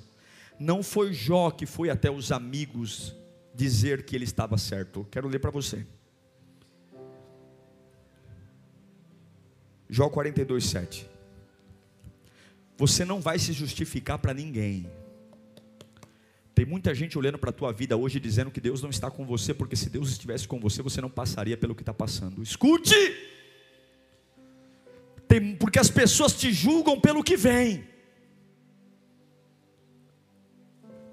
Não 0.57 0.81
foi 0.81 1.11
Jó 1.11 1.51
que 1.51 1.65
foi 1.65 1.89
até 1.89 2.09
os 2.09 2.31
amigos 2.31 3.18
dizer 3.60 4.03
que 4.03 4.16
ele 4.16 4.24
estava 4.24 4.57
certo. 4.57 5.05
Quero 5.12 5.28
ler 5.28 5.39
para 5.39 5.51
você. 5.51 5.86
Jó 9.89 10.07
42, 10.10 10.64
7. 10.64 11.10
Você 12.78 13.03
não 13.03 13.20
vai 13.20 13.38
se 13.38 13.51
justificar 13.51 14.18
para 14.18 14.34
ninguém. 14.34 14.89
Tem 16.55 16.66
muita 16.66 16.95
gente 16.95 17.18
olhando 17.18 17.38
para 17.38 17.49
a 17.49 17.53
tua 17.53 17.74
vida 17.74 17.97
hoje 17.97 18.20
dizendo 18.20 18.49
que 18.49 18.62
Deus 18.62 18.82
não 18.82 18.89
está 18.89 19.12
com 19.12 19.26
você, 19.26 19.53
porque 19.53 19.76
se 19.76 19.89
Deus 19.89 20.10
estivesse 20.10 20.47
com 20.47 20.60
você, 20.60 20.82
você 20.82 21.01
não 21.01 21.10
passaria 21.10 21.57
pelo 21.57 21.76
que 21.76 21.82
está 21.82 21.93
passando. 21.93 22.41
Escute! 22.41 22.95
Tem, 25.28 25.55
porque 25.57 25.80
as 25.80 25.89
pessoas 25.89 26.34
te 26.34 26.53
julgam 26.53 26.99
pelo 26.99 27.24
que 27.24 27.36
vem. 27.36 27.86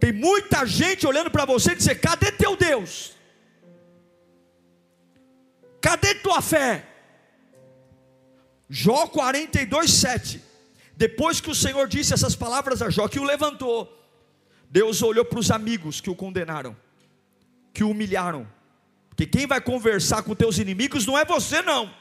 Tem 0.07 0.13
muita 0.13 0.65
gente 0.65 1.05
olhando 1.05 1.33
para 1.33 1.45
você 1.45 1.73
e 1.73 1.75
dizer: 1.75 1.97
cadê 1.97 2.31
teu 2.31 2.57
Deus? 2.57 3.13
Cadê 5.81 6.15
tua 6.15 6.41
fé? 6.41 6.87
Jó 8.69 9.09
42, 9.09 9.91
7. 9.91 10.41
Depois 10.97 11.41
que 11.41 11.51
o 11.51 11.57
Senhor 11.57 11.89
disse 11.89 12.15
essas 12.15 12.37
palavras 12.37 12.83
a 12.83 12.89
Jó, 12.89 13.09
que 13.09 13.19
o 13.19 13.25
levantou, 13.25 13.93
Deus 14.71 15.03
olhou 15.03 15.25
para 15.25 15.41
os 15.41 15.51
amigos 15.51 16.01
que 16.01 16.09
o 16.09 16.15
condenaram, 16.15 16.77
que 17.75 17.83
o 17.83 17.91
humilharam. 17.91 18.47
Porque 19.09 19.27
quem 19.27 19.45
vai 19.45 19.61
conversar 19.61 20.23
com 20.23 20.37
teus 20.37 20.59
inimigos 20.59 21.05
não 21.05 21.19
é 21.19 21.25
você, 21.25 21.63
não. 21.63 21.93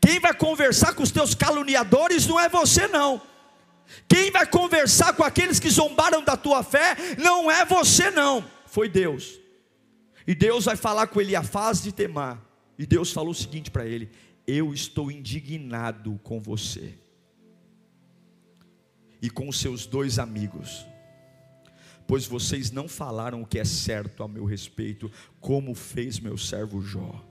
Quem 0.00 0.18
vai 0.18 0.34
conversar 0.34 0.92
com 0.94 1.04
os 1.04 1.12
teus 1.12 1.36
caluniadores 1.36 2.26
não 2.26 2.40
é 2.40 2.48
você, 2.48 2.88
não. 2.88 3.22
Quem 4.08 4.30
vai 4.30 4.46
conversar 4.46 5.12
com 5.14 5.22
aqueles 5.22 5.60
que 5.60 5.70
zombaram 5.70 6.22
da 6.22 6.36
tua 6.36 6.62
fé 6.62 6.96
não 7.18 7.50
é 7.50 7.64
você, 7.64 8.10
não. 8.10 8.44
Foi 8.66 8.88
Deus. 8.88 9.38
E 10.26 10.34
Deus 10.34 10.64
vai 10.64 10.76
falar 10.76 11.06
com 11.08 11.20
Eliafaz 11.20 11.82
de 11.82 11.92
Temar. 11.92 12.42
E 12.78 12.86
Deus 12.86 13.12
falou 13.12 13.30
o 13.30 13.34
seguinte 13.34 13.70
para 13.70 13.86
ele: 13.86 14.10
Eu 14.46 14.72
estou 14.72 15.10
indignado 15.10 16.18
com 16.22 16.40
você 16.40 16.94
e 19.20 19.30
com 19.30 19.50
seus 19.52 19.86
dois 19.86 20.18
amigos 20.18 20.86
pois 22.06 22.26
vocês 22.26 22.70
não 22.70 22.88
falaram 22.88 23.42
o 23.42 23.46
que 23.46 23.58
é 23.58 23.64
certo 23.64 24.22
a 24.22 24.28
meu 24.28 24.44
respeito, 24.44 25.10
como 25.40 25.74
fez 25.74 26.20
meu 26.20 26.36
servo 26.36 26.80
Jó. 26.80 27.24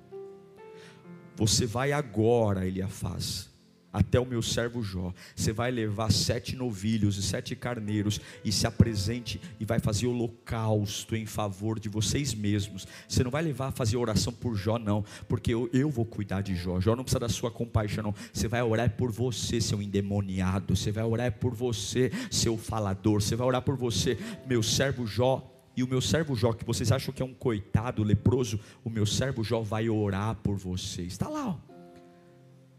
Você 1.35 1.65
vai 1.65 1.91
agora, 1.91 2.65
ele 2.65 2.81
a 2.81 2.87
faz 2.87 3.52
até 3.93 4.19
o 4.19 4.25
meu 4.25 4.41
servo 4.41 4.81
Jó. 4.81 5.13
Você 5.35 5.53
vai 5.53 5.69
levar 5.69 6.11
sete 6.11 6.55
novilhos 6.55 7.17
e 7.17 7.21
sete 7.21 7.55
carneiros 7.55 8.19
e 8.43 8.51
se 8.51 8.65
apresente 8.65 9.39
e 9.59 9.65
vai 9.65 9.79
fazer 9.79 10.07
holocausto 10.07 11.15
em 11.15 11.27
favor 11.27 11.79
de 11.79 11.87
vocês 11.87 12.33
mesmos. 12.33 12.87
Você 13.07 13.23
não 13.23 13.29
vai 13.29 13.43
levar 13.43 13.67
a 13.67 13.71
fazer 13.71 13.95
oração 13.95 14.33
por 14.33 14.55
Jó, 14.55 14.79
não, 14.79 15.05
porque 15.29 15.53
eu, 15.53 15.69
eu 15.71 15.91
vou 15.91 16.05
cuidar 16.05 16.41
de 16.41 16.55
Jó. 16.55 16.81
Jó 16.81 16.95
não 16.95 17.03
precisa 17.03 17.19
da 17.19 17.29
sua 17.29 17.51
compaixão, 17.51 18.03
não. 18.03 18.15
Você 18.33 18.47
vai 18.47 18.63
orar 18.63 18.89
por 18.89 19.11
você, 19.11 19.61
seu 19.61 19.81
endemoniado. 19.81 20.75
Você 20.75 20.91
vai 20.91 21.03
orar 21.03 21.31
por 21.33 21.53
você, 21.53 22.11
seu 22.31 22.57
falador. 22.57 23.21
Você 23.21 23.35
vai 23.35 23.45
orar 23.45 23.61
por 23.61 23.77
você, 23.77 24.17
meu 24.47 24.63
servo 24.63 25.05
Jó. 25.05 25.49
E 25.75 25.83
o 25.83 25.87
meu 25.87 26.01
servo 26.01 26.35
Jó, 26.35 26.53
que 26.53 26.63
vocês 26.63 26.91
acham 26.91 27.13
que 27.13 27.21
é 27.21 27.25
um 27.25 27.33
coitado 27.33 28.03
leproso, 28.03 28.59
o 28.83 28.91
meu 28.91 29.07
servo 29.07 29.43
Jó 29.43 29.61
vai 29.61 29.89
orar 29.89 30.35
por 30.35 30.55
você. 30.55 31.01
Está 31.01 31.27
lá, 31.27 31.47
ó 31.47 31.72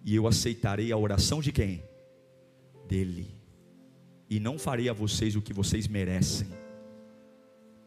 e 0.04 0.14
eu 0.14 0.26
aceitarei 0.26 0.92
a 0.92 0.96
oração 0.96 1.40
de 1.40 1.50
quem? 1.50 1.82
Dele. 2.86 3.34
E 4.28 4.38
não 4.38 4.58
farei 4.58 4.88
a 4.88 4.92
vocês 4.92 5.34
o 5.34 5.40
que 5.40 5.52
vocês 5.52 5.88
merecem, 5.88 6.48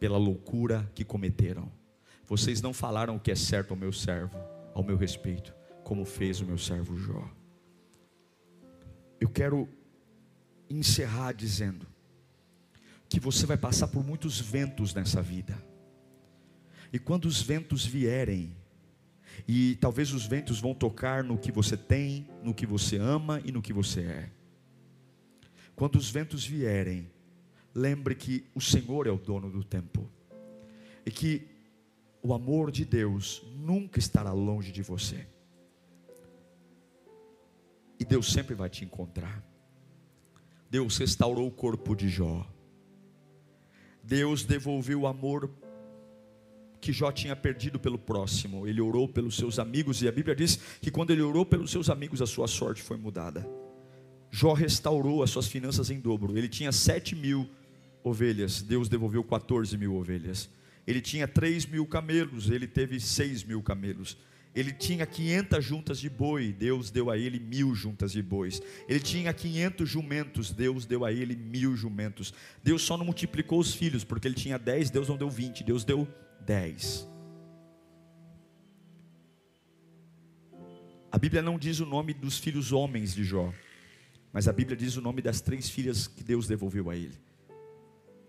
pela 0.00 0.18
loucura 0.18 0.90
que 0.94 1.04
cometeram. 1.04 1.70
Vocês 2.26 2.60
não 2.60 2.74
falaram 2.74 3.16
o 3.16 3.20
que 3.20 3.30
é 3.30 3.36
certo 3.36 3.70
ao 3.70 3.76
meu 3.76 3.92
servo, 3.92 4.36
ao 4.74 4.82
meu 4.82 4.96
respeito, 4.96 5.54
como 5.84 6.04
fez 6.04 6.40
o 6.40 6.44
meu 6.44 6.58
servo 6.58 6.96
Jó. 6.98 7.30
Eu 9.20 9.28
quero 9.28 9.68
encerrar 10.68 11.32
dizendo 11.32 11.86
que 13.08 13.18
você 13.18 13.46
vai 13.46 13.56
passar 13.56 13.88
por 13.88 14.04
muitos 14.04 14.40
ventos 14.40 14.92
nessa 14.92 15.22
vida. 15.22 15.56
E 16.92 16.98
quando 16.98 17.24
os 17.24 17.40
ventos 17.40 17.86
vierem, 17.86 18.54
e 19.46 19.76
talvez 19.76 20.12
os 20.12 20.26
ventos 20.26 20.60
vão 20.60 20.74
tocar 20.74 21.22
no 21.22 21.38
que 21.38 21.52
você 21.52 21.76
tem, 21.76 22.28
no 22.42 22.54
que 22.54 22.66
você 22.66 22.96
ama 22.96 23.40
e 23.44 23.52
no 23.52 23.62
que 23.62 23.72
você 23.72 24.00
é. 24.00 24.30
Quando 25.76 25.96
os 25.96 26.10
ventos 26.10 26.44
vierem, 26.44 27.10
lembre 27.74 28.14
que 28.14 28.44
o 28.54 28.60
Senhor 28.60 29.06
é 29.06 29.10
o 29.10 29.18
dono 29.18 29.50
do 29.50 29.62
tempo. 29.62 30.10
E 31.06 31.10
que 31.10 31.46
o 32.22 32.34
amor 32.34 32.70
de 32.70 32.84
Deus 32.84 33.42
nunca 33.54 33.98
estará 33.98 34.32
longe 34.32 34.72
de 34.72 34.82
você. 34.82 35.26
E 37.98 38.04
Deus 38.04 38.32
sempre 38.32 38.54
vai 38.54 38.68
te 38.68 38.84
encontrar. 38.84 39.42
Deus 40.70 40.98
restaurou 40.98 41.46
o 41.46 41.52
corpo 41.52 41.94
de 41.94 42.08
Jó. 42.08 42.46
Deus 44.02 44.44
devolveu 44.44 45.02
o 45.02 45.06
amor 45.06 45.50
que 46.80 46.92
Jó 46.92 47.10
tinha 47.10 47.34
perdido 47.34 47.78
pelo 47.78 47.98
próximo. 47.98 48.66
Ele 48.66 48.80
orou 48.80 49.08
pelos 49.08 49.36
seus 49.36 49.58
amigos, 49.58 50.02
e 50.02 50.08
a 50.08 50.12
Bíblia 50.12 50.34
diz 50.34 50.58
que 50.80 50.90
quando 50.90 51.10
ele 51.10 51.22
orou 51.22 51.44
pelos 51.44 51.70
seus 51.70 51.90
amigos, 51.90 52.22
a 52.22 52.26
sua 52.26 52.46
sorte 52.46 52.82
foi 52.82 52.96
mudada. 52.96 53.48
Jó 54.30 54.52
restaurou 54.52 55.22
as 55.22 55.30
suas 55.30 55.48
finanças 55.48 55.90
em 55.90 55.98
dobro. 55.98 56.36
Ele 56.36 56.48
tinha 56.48 56.70
sete 56.72 57.16
mil 57.16 57.48
ovelhas, 58.02 58.62
Deus 58.62 58.88
devolveu 58.88 59.24
14 59.24 59.76
mil 59.76 59.94
ovelhas. 59.94 60.48
Ele 60.86 61.00
tinha 61.00 61.26
três 61.28 61.66
mil 61.66 61.86
camelos, 61.86 62.50
ele 62.50 62.66
teve 62.66 63.00
seis 63.00 63.44
mil 63.44 63.62
camelos. 63.62 64.16
Ele 64.54 64.72
tinha 64.72 65.06
500 65.06 65.64
juntas 65.64 66.00
de 66.00 66.08
boi, 66.08 66.52
Deus 66.52 66.90
deu 66.90 67.10
a 67.10 67.18
ele 67.18 67.38
mil 67.38 67.74
juntas 67.74 68.12
de 68.12 68.22
bois. 68.22 68.60
Ele 68.88 68.98
tinha 68.98 69.32
500 69.32 69.88
jumentos, 69.88 70.50
Deus 70.50 70.84
deu 70.84 71.04
a 71.04 71.12
ele 71.12 71.36
mil 71.36 71.76
jumentos. 71.76 72.32
Deus 72.64 72.82
só 72.82 72.96
não 72.96 73.04
multiplicou 73.04 73.60
os 73.60 73.74
filhos, 73.74 74.02
porque 74.02 74.26
ele 74.26 74.34
tinha 74.34 74.58
10, 74.58 74.90
Deus 74.90 75.08
não 75.08 75.16
deu 75.16 75.30
20, 75.30 75.62
Deus 75.62 75.84
deu 75.84 76.08
10. 76.40 77.08
A 81.10 81.18
Bíblia 81.18 81.42
não 81.42 81.58
diz 81.58 81.80
o 81.80 81.86
nome 81.86 82.12
dos 82.12 82.38
filhos 82.38 82.72
homens 82.72 83.14
de 83.14 83.24
Jó, 83.24 83.52
mas 84.32 84.46
a 84.46 84.52
Bíblia 84.52 84.76
diz 84.76 84.96
o 84.96 85.00
nome 85.00 85.22
das 85.22 85.40
três 85.40 85.68
filhas 85.68 86.06
que 86.06 86.22
Deus 86.22 86.46
devolveu 86.46 86.90
a 86.90 86.96
ele. 86.96 87.18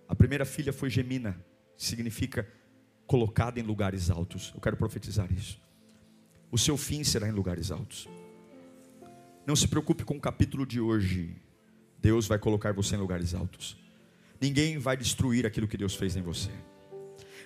A 0.07 0.15
primeira 0.15 0.45
filha 0.45 0.71
foi 0.71 0.89
Gemina, 0.89 1.39
que 1.77 1.85
significa 1.85 2.47
colocada 3.05 3.59
em 3.59 3.63
lugares 3.63 4.09
altos. 4.09 4.51
Eu 4.55 4.61
quero 4.61 4.77
profetizar 4.77 5.31
isso. 5.31 5.59
O 6.51 6.57
seu 6.57 6.77
fim 6.77 7.03
será 7.03 7.27
em 7.27 7.31
lugares 7.31 7.69
altos. 7.69 8.07
Não 9.45 9.55
se 9.55 9.67
preocupe 9.67 10.03
com 10.03 10.15
o 10.15 10.21
capítulo 10.21 10.65
de 10.65 10.79
hoje. 10.79 11.35
Deus 12.01 12.27
vai 12.27 12.39
colocar 12.39 12.71
você 12.71 12.95
em 12.95 12.99
lugares 12.99 13.33
altos. 13.33 13.77
Ninguém 14.39 14.77
vai 14.77 14.95
destruir 14.95 15.45
aquilo 15.45 15.67
que 15.67 15.77
Deus 15.77 15.95
fez 15.95 16.15
em 16.15 16.21
você. 16.21 16.51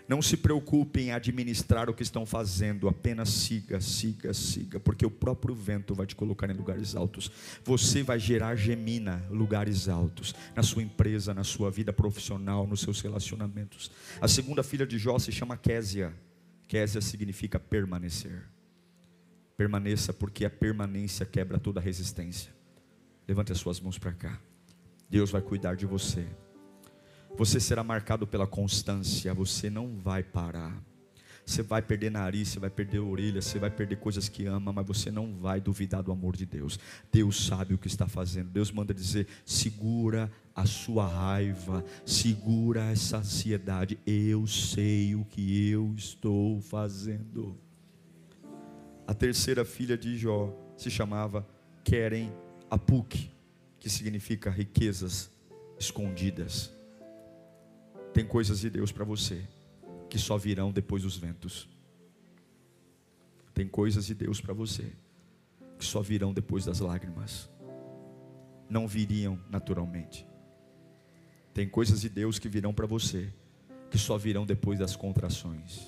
Não 0.07 0.21
se 0.21 0.35
preocupe 0.35 1.01
em 1.01 1.11
administrar 1.11 1.89
o 1.89 1.93
que 1.93 2.03
estão 2.03 2.25
fazendo, 2.25 2.89
apenas 2.89 3.29
siga, 3.29 3.79
siga, 3.79 4.33
siga, 4.33 4.79
porque 4.79 5.05
o 5.05 5.11
próprio 5.11 5.55
vento 5.55 5.95
vai 5.95 6.05
te 6.05 6.15
colocar 6.15 6.49
em 6.49 6.53
lugares 6.53 6.95
altos. 6.95 7.31
Você 7.63 8.03
vai 8.03 8.19
gerar 8.19 8.55
gemina, 8.55 9.25
lugares 9.29 9.87
altos, 9.87 10.35
na 10.55 10.61
sua 10.61 10.83
empresa, 10.83 11.33
na 11.33 11.43
sua 11.43 11.71
vida 11.71 11.93
profissional, 11.93 12.67
nos 12.67 12.81
seus 12.81 12.99
relacionamentos. 13.01 13.91
A 14.19 14.27
segunda 14.27 14.61
filha 14.61 14.85
de 14.85 14.97
Jó 14.97 15.17
se 15.17 15.31
chama 15.31 15.55
Késia. 15.55 16.13
Késia 16.67 17.01
significa 17.01 17.59
permanecer. 17.59 18.43
Permaneça, 19.55 20.11
porque 20.11 20.43
a 20.43 20.49
permanência 20.49 21.25
quebra 21.25 21.57
toda 21.57 21.79
resistência. 21.79 22.51
Levante 23.27 23.51
as 23.51 23.57
suas 23.57 23.79
mãos 23.79 23.97
para 23.97 24.11
cá. 24.11 24.41
Deus 25.09 25.31
vai 25.31 25.41
cuidar 25.41 25.75
de 25.75 25.85
você. 25.85 26.27
Você 27.35 27.59
será 27.59 27.83
marcado 27.83 28.27
pela 28.27 28.45
constância, 28.45 29.33
você 29.33 29.69
não 29.69 29.97
vai 29.97 30.21
parar. 30.21 30.83
Você 31.45 31.61
vai 31.61 31.81
perder 31.81 32.09
nariz, 32.09 32.49
você 32.49 32.59
vai 32.59 32.69
perder 32.69 32.99
orelha, 32.99 33.41
você 33.41 33.59
vai 33.59 33.69
perder 33.69 33.97
coisas 33.97 34.29
que 34.29 34.45
ama, 34.45 34.71
mas 34.71 34.85
você 34.85 35.11
não 35.11 35.35
vai 35.35 35.59
duvidar 35.59 36.01
do 36.01 36.11
amor 36.11 36.37
de 36.37 36.45
Deus. 36.45 36.79
Deus 37.11 37.45
sabe 37.45 37.73
o 37.73 37.77
que 37.77 37.87
está 37.87 38.07
fazendo. 38.07 38.49
Deus 38.49 38.71
manda 38.71 38.93
dizer: 38.93 39.27
segura 39.45 40.31
a 40.55 40.65
sua 40.65 41.05
raiva, 41.05 41.83
segura 42.05 42.91
essa 42.91 43.17
ansiedade. 43.17 43.99
Eu 44.05 44.47
sei 44.47 45.15
o 45.15 45.25
que 45.25 45.69
eu 45.69 45.93
estou 45.97 46.61
fazendo. 46.61 47.57
A 49.05 49.13
terceira 49.13 49.65
filha 49.65 49.97
de 49.97 50.17
Jó 50.17 50.53
se 50.77 50.89
chamava 50.89 51.45
Querem 51.83 52.31
Apuk, 52.69 53.29
que 53.79 53.89
significa 53.89 54.49
riquezas 54.49 55.29
escondidas. 55.77 56.71
Tem 58.13 58.25
coisas 58.25 58.59
de 58.59 58.69
Deus 58.69 58.91
para 58.91 59.03
você 59.03 59.47
que 60.09 60.19
só 60.19 60.37
virão 60.37 60.71
depois 60.71 61.01
dos 61.01 61.17
ventos. 61.17 61.67
Tem 63.53 63.67
coisas 63.67 64.05
de 64.05 64.13
Deus 64.13 64.39
para 64.39 64.53
você 64.53 64.93
que 65.77 65.85
só 65.85 66.01
virão 66.01 66.31
depois 66.31 66.65
das 66.65 66.79
lágrimas. 66.79 67.49
Não 68.69 68.87
viriam 68.87 69.39
naturalmente. 69.49 70.27
Tem 71.53 71.67
coisas 71.67 72.01
de 72.01 72.09
Deus 72.09 72.37
que 72.37 72.47
virão 72.47 72.73
para 72.73 72.85
você 72.85 73.33
que 73.89 73.97
só 73.97 74.17
virão 74.17 74.45
depois 74.45 74.79
das 74.79 74.95
contrações. 74.95 75.87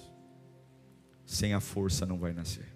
Sem 1.26 1.54
a 1.54 1.60
força 1.60 2.06
não 2.06 2.20
vai 2.20 2.34
nascer. 2.34 2.76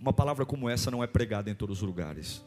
Uma 0.00 0.12
palavra 0.12 0.46
como 0.46 0.68
essa 0.68 0.90
não 0.90 1.02
é 1.02 1.06
pregada 1.06 1.50
em 1.50 1.54
todos 1.54 1.78
os 1.78 1.82
lugares. 1.82 2.44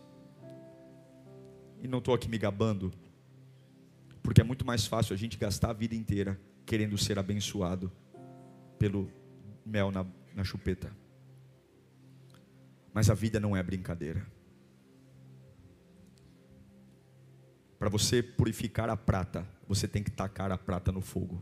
E 1.82 1.88
não 1.88 1.97
estou 1.97 2.13
aqui 2.13 2.29
me 2.29 2.38
gabando, 2.38 2.93
porque 4.22 4.41
é 4.41 4.43
muito 4.43 4.65
mais 4.65 4.86
fácil 4.86 5.13
a 5.13 5.17
gente 5.17 5.38
gastar 5.38 5.72
a 5.72 5.74
vida 5.74 5.95
inteira 5.95 6.39
querendo 6.65 6.97
ser 6.97 7.17
abençoado 7.17 7.91
pelo 8.78 9.11
mel 9.65 9.91
na, 9.91 10.05
na 10.34 10.43
chupeta. 10.43 10.95
Mas 12.93 13.09
a 13.09 13.13
vida 13.13 13.39
não 13.39 13.55
é 13.55 13.63
brincadeira. 13.63 14.26
Para 17.80 17.89
você 17.89 18.22
purificar 18.22 18.89
a 18.89 18.97
prata, 18.97 19.47
você 19.67 19.88
tem 19.88 20.03
que 20.03 20.11
tacar 20.11 20.51
a 20.51 20.57
prata 20.57 20.91
no 20.91 21.01
fogo. 21.01 21.41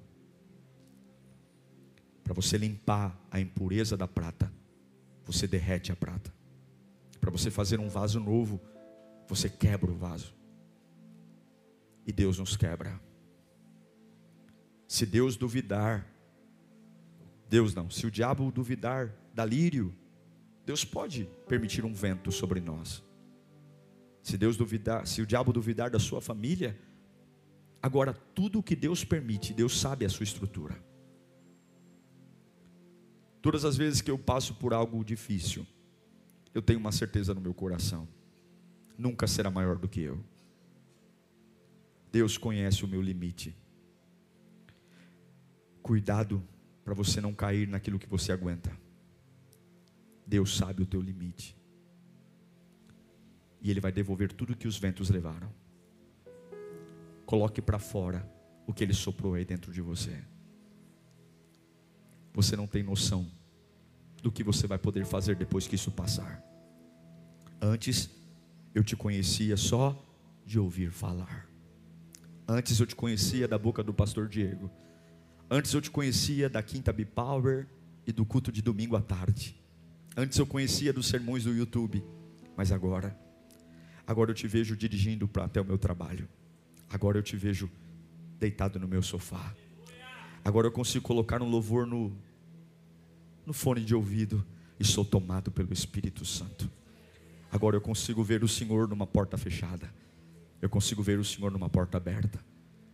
Para 2.23 2.33
você 2.33 2.57
limpar 2.57 3.19
a 3.29 3.39
impureza 3.39 3.97
da 3.97 4.07
prata, 4.07 4.51
você 5.25 5.47
derrete 5.47 5.91
a 5.91 5.95
prata. 5.95 6.33
Para 7.19 7.29
você 7.29 7.51
fazer 7.51 7.79
um 7.79 7.89
vaso 7.89 8.19
novo, 8.19 8.61
você 9.27 9.49
quebra 9.49 9.91
o 9.91 9.95
vaso. 9.95 10.38
E 12.09 12.11
Deus 12.11 12.39
nos 12.39 12.57
quebra. 12.57 12.99
Se 14.87 15.05
Deus 15.05 15.37
duvidar, 15.37 16.11
Deus 17.47 17.75
não, 17.75 17.87
se 17.87 18.07
o 18.07 18.09
diabo 18.09 18.51
duvidar 18.51 19.13
da 19.31 19.45
lírio, 19.45 19.93
Deus 20.65 20.83
pode 20.83 21.29
permitir 21.47 21.85
um 21.85 21.93
vento 21.93 22.31
sobre 22.31 22.59
nós. 22.59 23.03
Se 24.23 24.39
Deus 24.39 24.57
duvidar, 24.57 25.05
se 25.05 25.21
o 25.21 25.25
diabo 25.27 25.53
duvidar 25.53 25.91
da 25.91 25.99
sua 25.99 26.19
família, 26.19 26.75
agora 27.79 28.11
tudo 28.33 28.57
o 28.57 28.63
que 28.63 28.75
Deus 28.75 29.03
permite, 29.03 29.53
Deus 29.53 29.79
sabe 29.79 30.03
a 30.03 30.09
sua 30.09 30.23
estrutura. 30.23 30.83
Todas 33.39 33.63
as 33.65 33.77
vezes 33.77 34.01
que 34.01 34.09
eu 34.09 34.17
passo 34.17 34.55
por 34.55 34.73
algo 34.73 35.05
difícil, 35.05 35.63
eu 36.55 36.61
tenho 36.63 36.79
uma 36.79 36.91
certeza 36.91 37.35
no 37.35 37.41
meu 37.41 37.53
coração: 37.53 38.07
nunca 38.97 39.27
será 39.27 39.51
maior 39.51 39.77
do 39.77 39.87
que 39.87 40.01
eu. 40.01 40.19
Deus 42.11 42.37
conhece 42.37 42.83
o 42.83 42.87
meu 42.87 43.01
limite. 43.01 43.55
Cuidado 45.81 46.43
para 46.83 46.93
você 46.93 47.21
não 47.21 47.33
cair 47.33 47.67
naquilo 47.67 47.99
que 47.99 48.07
você 48.07 48.31
aguenta. 48.31 48.71
Deus 50.25 50.55
sabe 50.55 50.83
o 50.83 50.85
teu 50.85 51.01
limite. 51.01 51.55
E 53.61 53.69
Ele 53.69 53.79
vai 53.79 53.91
devolver 53.91 54.31
tudo 54.31 54.55
que 54.55 54.67
os 54.67 54.77
ventos 54.77 55.09
levaram. 55.09 55.51
Coloque 57.25 57.61
para 57.61 57.79
fora 57.79 58.27
o 58.65 58.73
que 58.73 58.83
Ele 58.83 58.93
soprou 58.93 59.33
aí 59.33 59.45
dentro 59.45 59.71
de 59.71 59.81
você. 59.81 60.23
Você 62.33 62.55
não 62.55 62.67
tem 62.67 62.83
noção 62.83 63.29
do 64.21 64.31
que 64.31 64.43
você 64.43 64.67
vai 64.67 64.77
poder 64.77 65.05
fazer 65.05 65.35
depois 65.35 65.67
que 65.67 65.75
isso 65.75 65.91
passar. 65.91 66.43
Antes, 67.61 68.09
eu 68.73 68.83
te 68.83 68.95
conhecia 68.95 69.57
só 69.57 70.05
de 70.45 70.59
ouvir 70.59 70.91
falar. 70.91 71.48
Antes 72.51 72.79
eu 72.79 72.87
te 72.87 72.95
conhecia 72.95 73.47
da 73.47 73.59
boca 73.59 73.83
do 73.83 73.93
pastor 73.93 74.27
Diego. 74.27 74.71
Antes 75.51 75.71
eu 75.71 75.79
te 75.79 75.91
conhecia 75.91 76.49
da 76.49 76.63
Quinta 76.63 76.91
B-Power 76.91 77.67
e 78.07 78.11
do 78.11 78.25
culto 78.25 78.51
de 78.51 78.59
domingo 78.59 78.95
à 78.95 79.01
tarde. 79.01 79.55
Antes 80.17 80.35
eu 80.39 80.47
conhecia 80.47 80.91
dos 80.91 81.05
sermões 81.05 81.43
do 81.43 81.53
YouTube, 81.53 82.03
mas 82.57 82.71
agora, 82.71 83.15
agora 84.07 84.31
eu 84.31 84.33
te 84.33 84.47
vejo 84.47 84.75
dirigindo 84.75 85.27
para 85.27 85.45
até 85.45 85.61
o 85.61 85.63
meu 85.63 85.77
trabalho. 85.77 86.27
Agora 86.89 87.19
eu 87.19 87.21
te 87.21 87.35
vejo 87.35 87.69
deitado 88.39 88.79
no 88.79 88.87
meu 88.87 89.03
sofá. 89.03 89.53
Agora 90.43 90.65
eu 90.65 90.71
consigo 90.71 91.05
colocar 91.05 91.43
um 91.43 91.49
louvor 91.49 91.85
no 91.85 92.11
no 93.45 93.53
fone 93.53 93.85
de 93.85 93.93
ouvido 93.93 94.43
e 94.79 94.83
sou 94.83 95.05
tomado 95.05 95.51
pelo 95.51 95.71
Espírito 95.71 96.25
Santo. 96.25 96.67
Agora 97.51 97.75
eu 97.75 97.81
consigo 97.81 98.23
ver 98.23 98.43
o 98.43 98.47
Senhor 98.47 98.87
numa 98.87 99.05
porta 99.05 99.37
fechada. 99.37 99.93
Eu 100.61 100.69
consigo 100.69 101.01
ver 101.01 101.19
o 101.19 101.23
Senhor 101.23 101.51
numa 101.51 101.69
porta 101.69 101.97
aberta. 101.97 102.39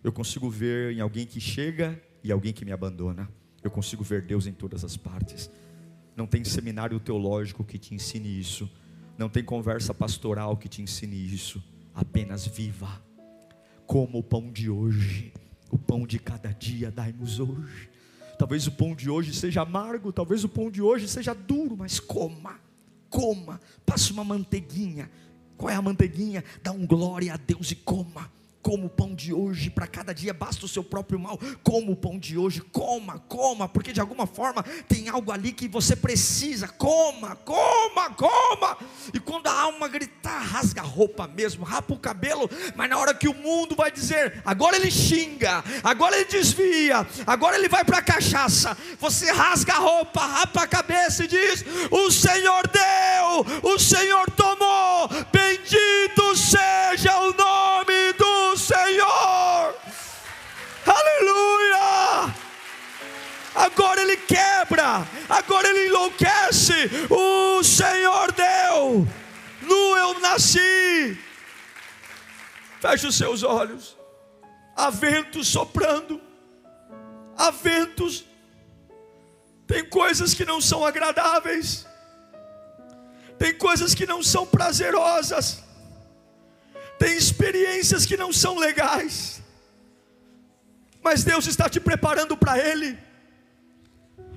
Eu 0.04 0.12
consigo 0.12 0.50
ver 0.50 0.94
em 0.94 1.02
alguém 1.02 1.26
que 1.26 1.40
chega 1.40 2.00
e 2.24 2.32
alguém 2.32 2.54
que 2.54 2.64
me 2.64 2.72
abandona. 2.72 3.30
Eu 3.64 3.72
consigo 3.72 4.04
ver 4.04 4.22
Deus 4.22 4.46
em 4.46 4.54
todas 4.54 4.84
as 4.84 4.96
partes. 4.96 5.50
Não 6.16 6.28
tem 6.28 6.44
seminário 6.44 7.00
teológico 7.00 7.64
que 7.64 7.78
te 7.78 7.96
ensine 7.96 8.40
isso. 8.40 8.70
Não 9.18 9.28
tem 9.28 9.44
conversa 9.44 9.94
pastoral 9.94 10.56
que 10.58 10.70
te 10.70 10.82
ensine 10.82 11.16
isso. 11.16 11.64
Apenas 11.94 12.46
viva. 12.46 13.02
Como 13.88 14.20
o 14.20 14.24
pão 14.24 14.52
de 14.52 14.70
hoje. 14.70 15.34
O 15.72 15.78
pão 15.78 16.06
de 16.06 16.20
cada 16.20 16.54
dia 16.54 16.92
dai-nos 16.92 17.40
hoje. 17.40 17.90
Talvez 18.38 18.68
o 18.68 18.72
pão 18.72 18.94
de 18.94 19.10
hoje 19.10 19.34
seja 19.34 19.62
amargo, 19.62 20.12
talvez 20.12 20.44
o 20.44 20.50
pão 20.50 20.70
de 20.70 20.82
hoje 20.82 21.08
seja 21.08 21.34
duro, 21.34 21.76
mas 21.78 22.00
coma, 22.00 22.60
coma, 23.10 23.60
passe 23.86 24.12
uma 24.12 24.24
manteiguinha. 24.24 25.10
Qual 25.58 25.70
é 25.70 25.76
a 25.76 25.82
manteiguinha? 25.82 26.44
Dá 26.62 26.72
um 26.72 26.86
glória 26.86 27.34
a 27.34 27.38
Deus 27.38 27.72
e 27.72 27.76
coma 27.76 28.30
como 28.66 28.88
o 28.88 28.90
pão 28.90 29.14
de 29.14 29.32
hoje, 29.32 29.70
para 29.70 29.86
cada 29.86 30.12
dia 30.12 30.34
basta 30.34 30.66
o 30.66 30.68
seu 30.68 30.84
próprio 30.84 31.20
mal, 31.20 31.40
como 31.62 31.92
o 31.92 31.96
pão 31.96 32.18
de 32.18 32.36
hoje, 32.36 32.62
coma, 32.62 33.20
coma, 33.30 33.70
porque 33.70 33.94
de 33.94 34.02
alguma 34.02 34.26
forma 34.26 34.64
tem 34.88 35.08
algo 35.08 35.32
ali 35.32 35.52
que 35.52 35.68
você 35.68 35.96
precisa, 35.96 36.68
coma, 36.68 37.36
coma, 37.36 38.10
coma. 38.16 38.76
E 39.14 39.20
quando 39.20 39.46
a 39.46 39.62
alma 39.62 39.88
gritar, 39.88 40.40
rasga 40.40 40.82
a 40.82 40.84
roupa 40.84 41.28
mesmo, 41.28 41.64
rapa 41.64 41.94
o 41.94 42.00
cabelo, 42.00 42.50
mas 42.76 42.90
na 42.90 42.98
hora 42.98 43.14
que 43.14 43.28
o 43.28 43.36
mundo 43.36 43.76
vai 43.76 43.92
dizer, 43.92 44.42
agora 44.44 44.76
ele 44.76 44.90
xinga, 44.90 45.64
agora 45.84 46.16
ele 46.16 46.26
desvia, 46.26 47.06
agora 47.28 47.58
ele 47.58 47.70
vai 47.70 47.86
para 47.86 48.00
a 48.00 48.02
cachaça, 48.02 48.76
você 49.00 49.32
rasga 49.32 49.74
a 49.74 49.78
roupa, 49.78 50.26
rapa 50.26 50.64
a 50.64 50.68
cabeça 50.68 51.26
e 51.26 51.28
diz: 51.28 51.64
O 51.92 52.10
Senhor 52.10 52.68
deu, 52.68 53.72
o 53.72 53.78
Senhor 53.78 54.28
tomou, 54.32 55.08
bendito 55.32 56.36
seja 56.36 57.16
o 57.20 57.32
nome 57.32 58.14
do 58.18 58.25
Senhor. 58.58 59.76
Aleluia! 60.86 62.34
Agora 63.56 64.02
ele 64.02 64.18
quebra, 64.18 65.08
agora 65.30 65.68
ele 65.68 65.88
enlouquece. 65.88 66.74
O 67.10 67.64
Senhor 67.64 68.32
deu, 68.32 69.08
nu 69.62 69.98
eu 69.98 70.20
nasci. 70.20 71.18
Feche 72.82 73.08
os 73.08 73.16
seus 73.16 73.44
olhos. 73.44 73.98
Há 74.76 74.90
ventos 74.90 75.48
soprando, 75.48 76.22
há 77.38 77.50
ventos. 77.50 78.26
Tem 79.66 79.84
coisas 79.90 80.34
que 80.34 80.46
não 80.46 80.62
são 80.62 80.86
agradáveis, 80.86 81.88
tem 83.40 83.58
coisas 83.58 83.96
que 83.96 84.06
não 84.06 84.22
são 84.22 84.46
prazerosas 84.46 85.65
tem 86.98 87.16
experiências 87.16 88.06
que 88.06 88.18
não 88.18 88.32
são 88.32 88.58
legais, 88.58 89.42
mas 91.04 91.24
Deus 91.24 91.46
está 91.46 91.70
te 91.70 91.80
preparando 91.80 92.36
para 92.36 92.58
Ele. 92.58 92.98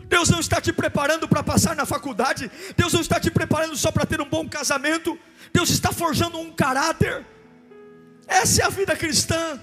Deus 0.07 0.31
não 0.31 0.41
está 0.41 0.61
te 0.61 0.73
preparando 0.73 1.29
para 1.29 1.43
passar 1.43 1.77
na 1.77 1.85
faculdade, 1.85 2.51
Deus 2.77 2.93
não 2.93 3.01
está 3.01 3.21
te 3.21 3.31
preparando 3.31 3.77
só 3.77 3.93
para 3.93 4.07
ter 4.07 4.21
um 4.21 4.29
bom 4.29 4.49
casamento, 4.49 5.19
Deus 5.53 5.71
está 5.71 5.93
forjando 5.93 6.39
um 6.39 6.51
caráter. 6.51 7.27
Essa 8.27 8.63
é 8.63 8.65
a 8.65 8.71
vida 8.71 8.97
cristã. 8.97 9.61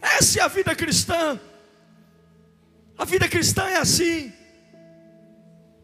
Essa 0.00 0.40
é 0.40 0.42
a 0.42 0.48
vida 0.48 0.74
cristã. 0.74 1.40
A 2.98 3.04
vida 3.04 3.28
cristã 3.28 3.64
é 3.64 3.76
assim. 3.78 4.32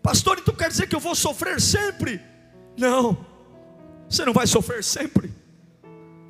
Pastor, 0.03 0.39
então 0.39 0.55
quer 0.55 0.69
dizer 0.69 0.87
que 0.87 0.95
eu 0.95 1.01
vou 1.01 1.15
sofrer 1.15 1.61
sempre? 1.61 2.21
Não, 2.77 3.25
você 4.09 4.25
não 4.25 4.33
vai 4.33 4.47
sofrer 4.47 4.83
sempre 4.85 5.42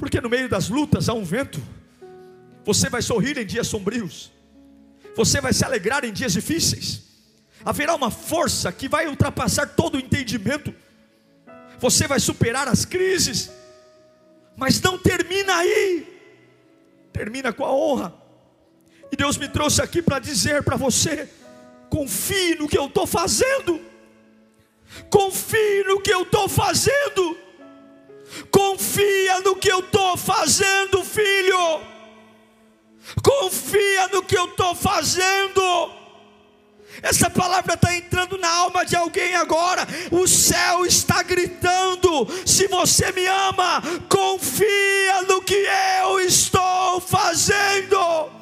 porque 0.03 0.21
no 0.21 0.29
meio 0.29 0.49
das 0.49 0.69
lutas 0.69 1.09
há 1.09 1.15
um 1.15 1.23
vento. 1.23 1.63
Você 2.65 2.91
vai 2.91 3.01
sorrir 3.01 3.39
em 3.39 3.47
dias 3.47 3.69
sombrios. 3.69 4.33
Você 5.15 5.41
vai 5.41 5.53
se 5.53 5.65
alegrar 5.65 6.05
em 6.05 6.13
dias 6.13 6.33
difíceis. 6.33 7.03
Haverá 7.65 7.95
uma 7.95 8.11
força 8.11 8.73
que 8.73 8.89
vai 8.89 9.07
ultrapassar 9.07 9.65
todo 9.65 9.95
o 9.95 10.01
entendimento. 10.01 10.75
Você 11.79 12.09
vai 12.09 12.19
superar 12.19 12.67
as 12.67 12.85
crises. 12.85 13.49
Mas 14.57 14.81
não 14.81 14.99
termina 14.99 15.55
aí. 15.55 16.05
Termina 17.13 17.53
com 17.53 17.65
a 17.65 17.73
honra. 17.73 18.13
E 19.13 19.15
Deus 19.15 19.37
me 19.37 19.49
trouxe 19.49 19.81
aqui 19.83 20.03
para 20.03 20.19
dizer 20.19 20.65
para 20.65 20.75
você: 20.75 21.29
confie 21.89 22.57
no 22.57 22.67
que 22.67 22.77
eu 22.77 22.87
estou 22.87 23.07
fazendo. 23.07 23.81
Confie 25.09 25.85
no 25.87 26.01
que 26.01 26.13
eu 26.13 26.23
estou 26.23 26.49
fazendo. 26.49 27.39
Confia 28.51 29.41
no 29.41 29.57
que 29.57 29.71
eu 29.71 29.81
estou 29.81 30.17
fazendo, 30.17 31.05
filho. 31.05 31.81
Confia 33.23 34.09
no 34.09 34.23
que 34.23 34.37
eu 34.37 34.47
estou 34.47 34.75
fazendo. 34.75 35.93
Essa 37.03 37.31
palavra 37.31 37.75
está 37.75 37.95
entrando 37.95 38.39
na 38.39 38.49
alma 38.49 38.85
de 38.85 38.95
alguém 38.95 39.35
agora. 39.35 39.87
O 40.11 40.27
céu 40.27 40.85
está 40.85 41.23
gritando: 41.23 42.29
se 42.47 42.69
você 42.69 43.11
me 43.13 43.27
ama, 43.27 43.83
confia 44.09 45.23
no 45.29 45.43
que 45.43 45.67
eu 46.05 46.21
estou 46.21 47.01
fazendo. 47.01 48.42